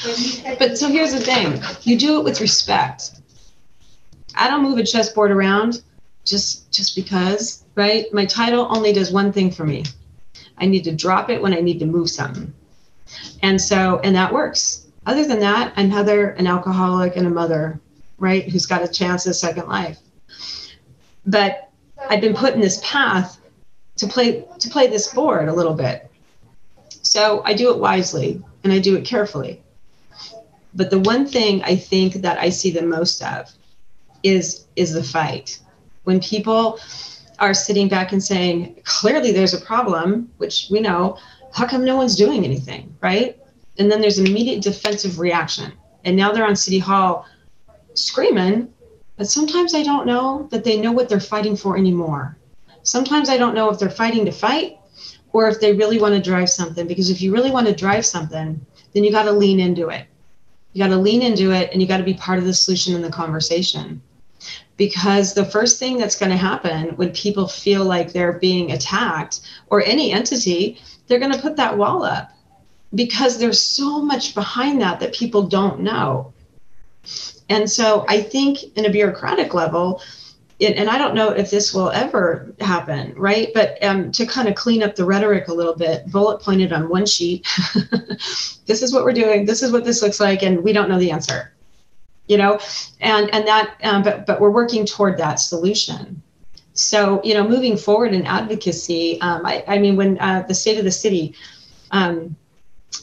But 0.59 0.77
so 0.77 0.87
here's 0.89 1.13
the 1.13 1.19
thing: 1.19 1.61
you 1.83 1.97
do 1.97 2.19
it 2.19 2.23
with 2.23 2.41
respect. 2.41 3.11
I 4.35 4.47
don't 4.47 4.61
move 4.61 4.77
a 4.77 4.83
chessboard 4.83 5.31
around 5.31 5.81
just 6.23 6.71
just 6.71 6.95
because, 6.95 7.65
right? 7.75 8.05
My 8.13 8.25
title 8.25 8.67
only 8.69 8.93
does 8.93 9.11
one 9.11 9.33
thing 9.33 9.51
for 9.51 9.65
me. 9.65 9.85
I 10.59 10.65
need 10.65 10.83
to 10.85 10.95
drop 10.95 11.29
it 11.29 11.41
when 11.41 11.53
I 11.53 11.61
need 11.61 11.79
to 11.79 11.85
move 11.85 12.09
something. 12.09 12.53
And 13.41 13.59
so, 13.59 13.99
and 14.03 14.15
that 14.15 14.33
works 14.33 14.87
other 15.09 15.25
than 15.25 15.39
that, 15.39 15.73
I'm 15.75 15.89
Heather, 15.89 16.29
an 16.31 16.45
alcoholic 16.45 17.15
and 17.15 17.25
a 17.25 17.31
mother, 17.31 17.79
right, 18.19 18.47
who's 18.47 18.67
got 18.67 18.83
a 18.83 18.87
chance 18.87 19.25
at 19.25 19.33
second 19.33 19.67
life. 19.67 19.97
But 21.25 21.71
I've 22.09 22.21
been 22.21 22.35
put 22.35 22.53
in 22.53 22.61
this 22.61 22.79
path 22.83 23.39
to 23.97 24.05
play 24.05 24.45
to 24.59 24.69
play 24.69 24.85
this 24.85 25.11
board 25.11 25.47
a 25.47 25.53
little 25.53 25.73
bit. 25.73 26.11
So 27.01 27.41
I 27.43 27.53
do 27.53 27.71
it 27.71 27.79
wisely 27.79 28.39
and 28.63 28.71
I 28.71 28.77
do 28.77 28.95
it 28.95 29.03
carefully. 29.03 29.63
But 30.75 30.91
the 30.91 30.99
one 30.99 31.25
thing 31.25 31.63
I 31.63 31.75
think 31.75 32.13
that 32.21 32.37
I 32.37 32.49
see 32.49 32.69
the 32.69 32.83
most 32.83 33.23
of 33.23 33.51
is 34.21 34.65
is 34.75 34.93
the 34.93 35.03
fight. 35.03 35.59
When 36.03 36.19
people 36.19 36.79
are 37.39 37.53
sitting 37.53 37.87
back 37.87 38.11
and 38.11 38.23
saying, 38.23 38.81
clearly 38.83 39.31
there's 39.31 39.53
a 39.53 39.61
problem, 39.61 40.31
which 40.37 40.67
we 40.69 40.79
know, 40.79 41.17
how 41.53 41.67
come 41.67 41.83
no 41.83 41.95
one's 41.95 42.15
doing 42.15 42.43
anything, 42.43 42.95
right? 43.01 43.39
and 43.79 43.89
then 43.89 44.01
there's 44.01 44.19
an 44.19 44.27
immediate 44.27 44.61
defensive 44.61 45.19
reaction. 45.19 45.71
And 46.03 46.15
now 46.15 46.31
they're 46.31 46.45
on 46.45 46.55
city 46.55 46.79
hall 46.79 47.25
screaming 47.95 48.71
but 49.17 49.27
sometimes 49.27 49.73
i 49.73 49.83
don't 49.83 50.05
know 50.05 50.47
that 50.51 50.63
they 50.63 50.79
know 50.79 50.91
what 50.91 51.09
they're 51.09 51.19
fighting 51.19 51.57
for 51.57 51.77
anymore. 51.77 52.37
Sometimes 52.83 53.29
i 53.29 53.37
don't 53.37 53.55
know 53.55 53.69
if 53.69 53.79
they're 53.79 53.89
fighting 53.89 54.25
to 54.25 54.31
fight 54.31 54.77
or 55.33 55.49
if 55.49 55.59
they 55.59 55.73
really 55.73 55.99
want 55.99 56.13
to 56.13 56.21
drive 56.21 56.49
something 56.49 56.87
because 56.87 57.09
if 57.09 57.21
you 57.21 57.33
really 57.33 57.51
want 57.51 57.67
to 57.67 57.75
drive 57.75 58.05
something 58.05 58.65
then 58.93 59.03
you 59.03 59.11
got 59.11 59.23
to 59.23 59.31
lean 59.31 59.59
into 59.59 59.89
it. 59.89 60.05
You 60.73 60.83
got 60.83 60.89
to 60.89 60.97
lean 60.97 61.21
into 61.21 61.51
it 61.51 61.71
and 61.71 61.81
you 61.81 61.87
got 61.87 61.97
to 61.97 62.03
be 62.03 62.13
part 62.13 62.39
of 62.39 62.45
the 62.45 62.53
solution 62.53 62.95
in 62.95 63.01
the 63.01 63.09
conversation 63.09 64.01
because 64.79 65.35
the 65.35 65.45
first 65.45 65.77
thing 65.77 65.97
that's 65.97 66.17
going 66.17 66.31
to 66.31 66.37
happen 66.37 66.95
when 66.95 67.11
people 67.11 67.47
feel 67.47 67.83
like 67.83 68.11
they're 68.11 68.39
being 68.39 68.71
attacked 68.71 69.41
or 69.67 69.83
any 69.83 70.11
entity 70.11 70.81
they're 71.09 71.19
going 71.19 71.33
to 71.33 71.41
put 71.41 71.57
that 71.57 71.77
wall 71.77 72.03
up 72.03 72.31
because 72.95 73.37
there's 73.37 73.63
so 73.63 74.01
much 74.01 74.33
behind 74.33 74.81
that 74.81 74.99
that 74.99 75.13
people 75.13 75.43
don't 75.43 75.81
know. 75.81 76.33
And 77.49 77.69
so 77.69 78.05
I 78.07 78.21
think 78.21 78.77
in 78.77 78.85
a 78.85 78.89
bureaucratic 78.89 79.53
level, 79.53 80.01
it, 80.59 80.75
and 80.75 80.89
I 80.89 80.97
don't 80.97 81.15
know 81.15 81.29
if 81.29 81.49
this 81.49 81.73
will 81.73 81.89
ever 81.89 82.53
happen, 82.59 83.13
right? 83.15 83.49
But 83.53 83.81
um, 83.83 84.11
to 84.13 84.25
kind 84.25 84.47
of 84.47 84.55
clean 84.55 84.83
up 84.83 84.95
the 84.95 85.05
rhetoric 85.05 85.47
a 85.47 85.53
little 85.53 85.75
bit, 85.75 86.11
bullet 86.11 86.41
pointed 86.41 86.73
on 86.73 86.89
one 86.89 87.05
sheet. 87.05 87.47
this 88.65 88.81
is 88.81 88.93
what 88.93 89.03
we're 89.03 89.13
doing. 89.13 89.45
This 89.45 89.63
is 89.63 89.71
what 89.71 89.83
this 89.83 90.01
looks 90.01 90.19
like, 90.19 90.43
and 90.43 90.63
we 90.63 90.73
don't 90.73 90.89
know 90.89 90.99
the 90.99 91.11
answer. 91.11 91.53
You 92.29 92.37
know, 92.37 92.59
and 93.01 93.33
and 93.33 93.45
that, 93.47 93.75
um, 93.83 94.03
but 94.03 94.25
but 94.25 94.39
we're 94.39 94.51
working 94.51 94.85
toward 94.85 95.17
that 95.17 95.35
solution. 95.41 96.21
So 96.73 97.19
you 97.23 97.33
know, 97.33 97.45
moving 97.45 97.75
forward 97.75 98.13
in 98.13 98.25
advocacy, 98.25 99.19
um, 99.19 99.45
I, 99.45 99.63
I 99.67 99.79
mean, 99.79 99.97
when 99.97 100.17
uh, 100.19 100.45
the 100.47 100.53
state 100.53 100.77
of 100.77 100.85
the 100.85 100.91
city. 100.91 101.35
Um, 101.91 102.37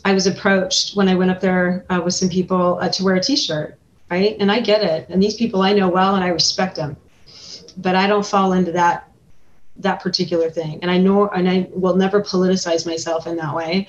I 0.04 0.12
was 0.12 0.26
approached 0.26 0.96
when 0.96 1.08
I 1.08 1.14
went 1.14 1.30
up 1.30 1.40
there 1.40 1.84
uh, 1.90 2.00
with 2.04 2.14
some 2.14 2.28
people 2.28 2.78
uh, 2.80 2.88
to 2.90 3.04
wear 3.04 3.16
a 3.16 3.20
T-shirt, 3.20 3.78
right? 4.10 4.36
And 4.38 4.50
I 4.50 4.60
get 4.60 4.82
it, 4.82 5.08
and 5.08 5.22
these 5.22 5.34
people 5.34 5.62
I 5.62 5.72
know 5.72 5.88
well, 5.88 6.14
and 6.14 6.24
I 6.24 6.28
respect 6.28 6.76
them, 6.76 6.96
but 7.76 7.96
I 7.96 8.06
don't 8.06 8.26
fall 8.26 8.52
into 8.52 8.72
that 8.72 9.10
that 9.78 10.00
particular 10.00 10.48
thing, 10.50 10.78
and 10.82 10.90
I 10.90 10.98
know, 10.98 11.28
and 11.28 11.48
I 11.48 11.68
will 11.72 11.96
never 11.96 12.22
politicize 12.22 12.86
myself 12.86 13.26
in 13.26 13.36
that 13.36 13.54
way 13.54 13.88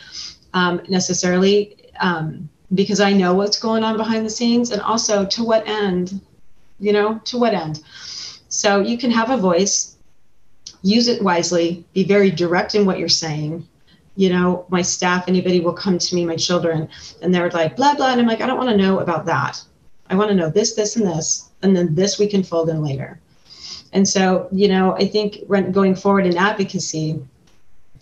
um, 0.53 0.81
necessarily, 0.89 1.77
um, 1.99 2.49
because 2.73 2.99
I 2.99 3.13
know 3.13 3.33
what's 3.33 3.59
going 3.59 3.83
on 3.83 3.97
behind 3.97 4.25
the 4.25 4.29
scenes, 4.29 4.71
and 4.71 4.81
also 4.81 5.25
to 5.25 5.43
what 5.43 5.67
end, 5.67 6.19
you 6.79 6.93
know, 6.93 7.19
to 7.25 7.37
what 7.37 7.53
end. 7.53 7.83
So 8.49 8.79
you 8.81 8.97
can 8.97 9.11
have 9.11 9.29
a 9.29 9.37
voice, 9.37 9.95
use 10.81 11.07
it 11.07 11.21
wisely, 11.21 11.85
be 11.93 12.03
very 12.03 12.31
direct 12.31 12.75
in 12.75 12.85
what 12.85 12.99
you're 12.99 13.09
saying, 13.09 13.67
you 14.17 14.31
know, 14.31 14.65
my 14.69 14.81
staff, 14.81 15.25
anybody 15.27 15.59
will 15.59 15.73
come 15.73 15.99
to 15.99 16.15
me, 16.15 16.25
my 16.25 16.35
children, 16.35 16.89
and 17.21 17.33
they're 17.33 17.51
like, 17.51 17.77
blah, 17.77 17.93
blah. 17.93 18.11
And 18.11 18.19
I'm 18.19 18.27
like, 18.27 18.41
I 18.41 18.47
don't 18.47 18.57
want 18.57 18.69
to 18.69 18.77
know 18.77 18.99
about 18.99 19.25
that. 19.27 19.61
I 20.09 20.15
want 20.15 20.29
to 20.29 20.35
know 20.35 20.49
this, 20.49 20.73
this, 20.73 20.95
and 20.95 21.05
this. 21.05 21.51
And 21.61 21.75
then 21.75 21.93
this 21.93 22.17
we 22.17 22.27
can 22.27 22.43
fold 22.43 22.69
in 22.69 22.81
later. 22.81 23.19
And 23.93 24.07
so, 24.07 24.49
you 24.51 24.67
know, 24.67 24.95
I 24.95 25.07
think 25.07 25.47
going 25.71 25.95
forward 25.95 26.25
in 26.25 26.35
advocacy 26.35 27.23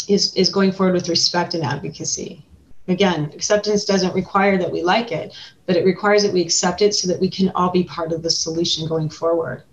is, 0.07 0.33
is 0.35 0.49
going 0.49 0.71
forward 0.71 0.93
with 0.93 1.09
respect 1.09 1.53
and 1.53 1.63
advocacy. 1.63 2.43
Again, 2.87 3.31
acceptance 3.33 3.83
doesn't 3.83 4.13
require 4.13 4.57
that 4.57 4.71
we 4.71 4.83
like 4.83 5.11
it, 5.11 5.35
but 5.65 5.75
it 5.75 5.85
requires 5.85 6.23
that 6.23 6.33
we 6.33 6.41
accept 6.41 6.81
it 6.81 6.93
so 6.93 7.07
that 7.07 7.19
we 7.19 7.29
can 7.29 7.51
all 7.55 7.71
be 7.71 7.83
part 7.83 8.11
of 8.11 8.21
the 8.21 8.29
solution 8.29 8.87
going 8.87 9.09
forward. 9.09 9.63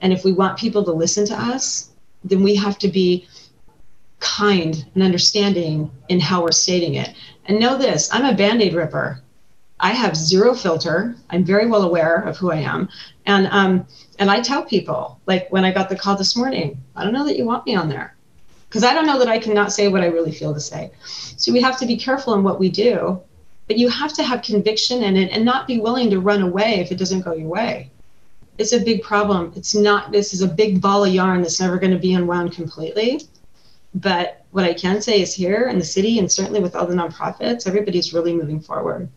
And 0.00 0.12
if 0.12 0.24
we 0.24 0.32
want 0.32 0.58
people 0.58 0.84
to 0.84 0.92
listen 0.92 1.24
to 1.26 1.40
us, 1.40 1.90
then 2.24 2.42
we 2.42 2.56
have 2.56 2.78
to 2.78 2.88
be 2.88 3.28
kind 4.18 4.84
and 4.94 5.02
understanding 5.02 5.90
in 6.08 6.18
how 6.18 6.42
we're 6.42 6.52
stating 6.52 6.94
it. 6.94 7.14
And 7.44 7.60
know 7.60 7.78
this 7.78 8.12
I'm 8.12 8.24
a 8.24 8.36
band 8.36 8.62
aid 8.62 8.74
ripper. 8.74 9.22
I 9.78 9.92
have 9.92 10.16
zero 10.16 10.54
filter. 10.54 11.14
I'm 11.30 11.44
very 11.44 11.66
well 11.66 11.82
aware 11.82 12.16
of 12.22 12.36
who 12.38 12.50
I 12.50 12.56
am. 12.56 12.88
And, 13.26 13.46
um, 13.48 13.86
and 14.18 14.30
I 14.30 14.40
tell 14.40 14.64
people, 14.64 15.20
like 15.26 15.52
when 15.52 15.64
I 15.64 15.70
got 15.70 15.88
the 15.88 15.96
call 15.96 16.16
this 16.16 16.36
morning, 16.36 16.82
I 16.96 17.04
don't 17.04 17.12
know 17.12 17.26
that 17.26 17.36
you 17.36 17.44
want 17.44 17.66
me 17.66 17.76
on 17.76 17.88
there 17.88 18.15
because 18.76 18.90
I 18.90 18.94
don't 18.94 19.06
know 19.06 19.18
that 19.18 19.28
I 19.28 19.38
cannot 19.38 19.72
say 19.72 19.88
what 19.88 20.02
I 20.02 20.06
really 20.06 20.32
feel 20.32 20.52
to 20.52 20.60
say. 20.60 20.90
So 21.36 21.52
we 21.52 21.62
have 21.62 21.78
to 21.78 21.86
be 21.86 21.96
careful 21.96 22.34
in 22.34 22.42
what 22.42 22.60
we 22.60 22.68
do 22.68 23.22
but 23.66 23.78
you 23.78 23.88
have 23.88 24.12
to 24.14 24.22
have 24.22 24.42
conviction 24.42 25.02
in 25.02 25.16
it 25.16 25.30
and 25.30 25.44
not 25.44 25.66
be 25.66 25.80
willing 25.80 26.10
to 26.10 26.20
run 26.20 26.42
away 26.42 26.80
if 26.80 26.92
it 26.92 26.98
doesn't 26.98 27.22
go 27.22 27.32
your 27.32 27.48
way. 27.48 27.90
It's 28.58 28.72
a 28.72 28.80
big 28.80 29.02
problem. 29.02 29.52
It's 29.56 29.74
not, 29.74 30.12
this 30.12 30.32
is 30.32 30.40
a 30.40 30.48
big 30.48 30.80
ball 30.80 31.04
of 31.04 31.12
yarn 31.12 31.42
that's 31.42 31.60
never 31.60 31.78
going 31.78 31.92
to 31.92 31.98
be 31.98 32.14
unwound 32.14 32.52
completely. 32.52 33.22
But 33.94 34.44
what 34.52 34.64
I 34.64 34.72
can 34.72 35.02
say 35.02 35.20
is 35.20 35.34
here 35.34 35.68
in 35.68 35.78
the 35.78 35.84
city 35.84 36.18
and 36.18 36.30
certainly 36.30 36.60
with 36.60 36.76
all 36.76 36.86
the 36.86 36.94
nonprofits, 36.94 37.66
everybody's 37.66 38.14
really 38.14 38.32
moving 38.32 38.60
forward. 38.60 39.08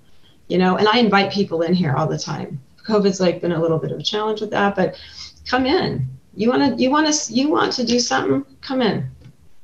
You 0.47 0.57
know, 0.57 0.77
and 0.77 0.87
I 0.87 0.97
invite 0.97 1.31
people 1.31 1.61
in 1.61 1.73
here 1.73 1.93
all 1.95 2.07
the 2.07 2.17
time. 2.17 2.59
COVID's 2.83 3.19
like 3.19 3.41
been 3.41 3.51
a 3.51 3.61
little 3.61 3.77
bit 3.77 3.91
of 3.91 3.99
a 3.99 4.03
challenge 4.03 4.41
with 4.41 4.49
that, 4.49 4.75
but 4.75 4.99
come 5.45 5.67
in. 5.67 6.07
You 6.33 6.49
want 6.49 6.75
to 6.75 6.81
you 6.81 6.89
want 6.89 7.13
to 7.13 7.33
you 7.33 7.49
want 7.49 7.73
to 7.73 7.85
do 7.85 7.99
something? 7.99 8.45
Come 8.61 8.81
in. 8.81 9.09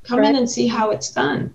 Come 0.08 0.24
in 0.24 0.36
and 0.36 0.49
see 0.49 0.68
how 0.68 0.91
it's 0.91 1.12
done. 1.12 1.53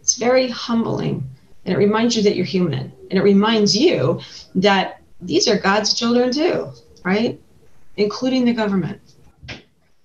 It's 0.00 0.16
very 0.16 0.48
humbling 0.48 1.28
and 1.64 1.74
it 1.74 1.78
reminds 1.78 2.16
you 2.16 2.22
that 2.22 2.36
you're 2.36 2.44
human 2.44 2.92
and 3.10 3.18
it 3.18 3.22
reminds 3.22 3.76
you 3.76 4.20
that 4.54 5.00
these 5.20 5.48
are 5.48 5.58
God's 5.58 5.94
children 5.94 6.32
too, 6.32 6.72
right? 7.04 7.40
Including 7.96 8.44
the 8.44 8.52
government. 8.52 9.00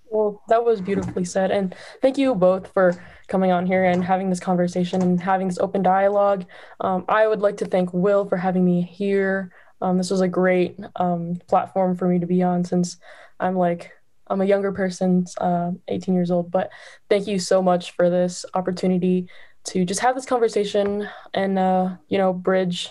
Well, 0.09 0.41
that 0.49 0.63
was 0.63 0.81
beautifully 0.81 1.23
said. 1.23 1.51
And 1.51 1.73
thank 2.01 2.17
you 2.17 2.35
both 2.35 2.67
for 2.73 3.01
coming 3.27 3.51
on 3.51 3.65
here 3.65 3.85
and 3.85 4.03
having 4.03 4.29
this 4.29 4.41
conversation 4.41 5.01
and 5.01 5.19
having 5.21 5.47
this 5.47 5.59
open 5.59 5.81
dialogue. 5.81 6.45
Um, 6.81 7.05
I 7.07 7.27
would 7.27 7.39
like 7.39 7.57
to 7.57 7.65
thank 7.65 7.93
Will 7.93 8.25
for 8.25 8.37
having 8.37 8.65
me 8.65 8.81
here. 8.81 9.51
Um, 9.81 9.97
this 9.97 10.11
was 10.11 10.21
a 10.21 10.27
great 10.27 10.77
um, 10.97 11.39
platform 11.47 11.95
for 11.95 12.07
me 12.07 12.19
to 12.19 12.25
be 12.25 12.43
on 12.43 12.63
since 12.65 12.97
I'm 13.39 13.55
like, 13.55 13.91
I'm 14.31 14.41
a 14.41 14.45
younger 14.45 14.71
person, 14.71 15.25
uh, 15.39 15.71
18 15.89 16.15
years 16.15 16.31
old. 16.31 16.49
But 16.49 16.71
thank 17.09 17.27
you 17.27 17.37
so 17.37 17.61
much 17.61 17.91
for 17.91 18.09
this 18.09 18.45
opportunity 18.53 19.27
to 19.65 19.85
just 19.85 19.99
have 19.99 20.15
this 20.15 20.25
conversation 20.25 21.07
and, 21.33 21.59
uh, 21.59 21.95
you 22.07 22.17
know, 22.17 22.33
bridge 22.33 22.89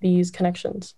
these 0.00 0.30
connections. 0.30 0.94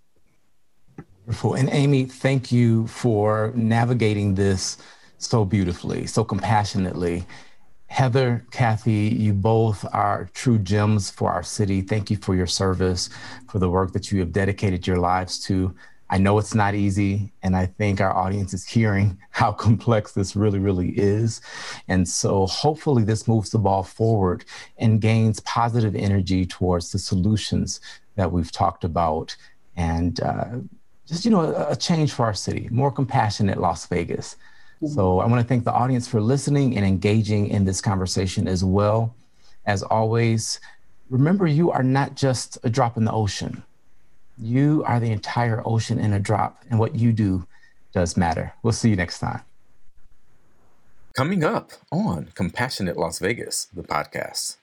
Wonderful. 1.27 1.55
And 1.55 1.69
Amy, 1.71 2.07
thank 2.07 2.51
you 2.51 2.87
for 2.87 3.53
navigating 3.55 4.35
this 4.35 4.79
so 5.19 5.45
beautifully, 5.45 6.07
so 6.07 6.25
compassionately. 6.25 7.27
Heather, 7.89 8.47
Kathy, 8.51 9.15
you 9.19 9.33
both 9.35 9.85
are 9.93 10.31
true 10.35 10.59
gems 10.59 11.11
for 11.11 11.31
our 11.31 11.43
city. 11.43 11.83
Thank 11.83 12.11
you 12.11 12.17
for 12.17 12.35
your 12.35 12.47
service, 12.47 13.11
for 13.49 13.59
the 13.59 13.69
work 13.69 13.93
that 13.93 14.11
you 14.11 14.21
have 14.21 14.33
dedicated 14.33 14.87
your 14.87 14.99
lives 14.99 15.39
to. 15.47 15.75
I 16.11 16.19
know 16.19 16.39
it's 16.39 16.55
not 16.55 16.75
easy, 16.75 17.33
and 17.43 17.55
I 17.55 17.67
think 17.67 18.01
our 18.01 18.17
audience 18.17 18.55
is 18.55 18.67
hearing 18.67 19.19
how 19.31 19.53
complex 19.53 20.13
this 20.13 20.35
really, 20.35 20.59
really 20.59 20.91
is. 20.91 21.41
And 21.89 22.09
so 22.09 22.47
hopefully, 22.47 23.05
this 23.05 23.29
moves 23.29 23.51
the 23.51 23.59
ball 23.59 23.83
forward 23.83 24.45
and 24.79 25.01
gains 25.01 25.41
positive 25.41 25.95
energy 25.95 26.47
towards 26.47 26.93
the 26.93 26.99
solutions 26.99 27.81
that 28.17 28.33
we've 28.33 28.51
talked 28.51 28.85
about 28.85 29.37
and 29.77 30.21
uh, 30.21 30.57
just, 31.07 31.25
you 31.25 31.31
know, 31.31 31.41
a, 31.41 31.73
a 31.73 31.77
change 31.77 32.13
for 32.13 32.25
our 32.25 32.35
city, 32.35 32.69
more 32.71 32.91
compassionate 32.91 33.59
Las 33.59 33.87
Vegas. 33.87 34.37
So 34.87 35.19
I 35.19 35.27
want 35.27 35.43
to 35.43 35.47
thank 35.47 35.65
the 35.65 35.73
audience 35.73 36.07
for 36.07 36.21
listening 36.21 36.77
and 36.77 36.87
engaging 36.87 37.49
in 37.49 37.65
this 37.65 37.81
conversation 37.81 38.47
as 38.47 38.65
well. 38.65 39.15
As 39.67 39.83
always, 39.83 40.61
remember 41.11 41.47
you 41.47 41.73
are 41.73 41.83
not 41.83 42.15
just 42.15 42.59
a 42.63 42.71
drop 42.71 42.97
in 42.97 43.05
the 43.05 43.13
ocean. 43.13 43.65
You 44.41 44.85
are 44.87 45.01
the 45.01 45.11
entire 45.11 45.63
ocean 45.67 45.99
in 45.99 46.13
a 46.13 46.21
drop, 46.21 46.65
and 46.71 46.79
what 46.79 46.95
you 46.95 47.13
do 47.13 47.47
does 47.93 48.17
matter. 48.17 48.55
We'll 48.63 48.73
see 48.73 48.91
you 48.91 48.97
next 48.97 49.19
time. 49.19 49.43
Coming 51.17 51.43
up 51.43 51.73
on 51.91 52.29
Compassionate 52.35 52.97
Las 52.97 53.19
Vegas, 53.19 53.67
the 53.75 53.83
podcast. 53.83 54.57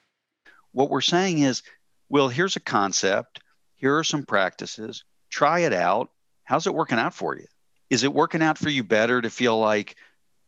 What 0.71 0.89
we're 0.89 1.01
saying 1.01 1.39
is, 1.39 1.63
well, 2.09 2.30
here's 2.30 2.55
a 2.55 2.61
concept, 2.61 3.39
here 3.76 3.97
are 3.97 4.03
some 4.03 4.23
practices, 4.23 5.03
try 5.30 5.59
it 5.59 5.73
out. 5.73 6.09
How's 6.43 6.67
it 6.67 6.73
working 6.73 6.99
out 6.99 7.13
for 7.13 7.36
you? 7.36 7.45
is 7.89 8.03
it 8.03 8.13
working 8.13 8.41
out 8.41 8.57
for 8.57 8.69
you 8.69 8.84
better 8.84 9.21
to 9.21 9.30
feel 9.30 9.57
like 9.59 9.95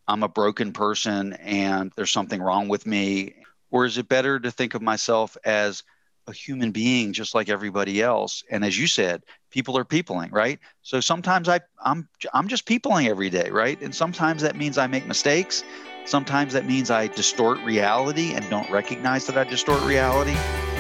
I'm 0.08 0.24
a 0.24 0.28
broken 0.28 0.74
person 0.74 1.34
and 1.34 1.92
there's 1.96 2.12
something 2.12 2.42
wrong 2.42 2.68
with 2.68 2.86
me? 2.86 3.36
Or 3.70 3.86
is 3.86 3.98
it 3.98 4.08
better 4.08 4.40
to 4.40 4.52
think 4.52 4.74
of 4.74 4.82
myself 4.82 5.38
as 5.44 5.84
a 6.28 6.34
human 6.34 6.72
being 6.72 7.14
just 7.14 7.34
like 7.34 7.50
everybody 7.50 8.02
else? 8.02 8.44
And 8.52 8.64
as 8.66 8.78
you 8.78 8.88
said, 8.88 9.24
people 9.52 9.78
are 9.78 9.86
peopling, 9.86 10.32
right? 10.32 10.60
So 10.82 11.00
sometimes 11.00 11.50
I, 11.50 11.62
I'm 11.84 12.08
I'm 12.34 12.48
just 12.48 12.66
peopling 12.66 13.08
every 13.08 13.30
day, 13.30 13.50
right? 13.50 13.82
And 13.82 13.94
sometimes 13.94 14.42
that 14.42 14.56
means 14.56 14.78
I 14.78 14.88
make 14.88 15.08
mistakes. 15.08 15.64
Sometimes 16.06 16.54
that 16.54 16.66
means 16.66 16.90
I 16.90 17.08
distort 17.08 17.60
reality 17.60 18.34
and 18.34 18.48
don't 18.50 18.70
recognize 18.70 19.26
that 19.28 19.38
I 19.38 19.44
distort 19.44 19.82
reality. 19.84 20.36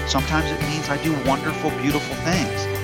Sometimes 0.07 0.49
it 0.49 0.61
means 0.69 0.89
I 0.89 1.01
do 1.03 1.11
wonderful, 1.27 1.71
beautiful 1.81 2.15
things. 2.23 2.76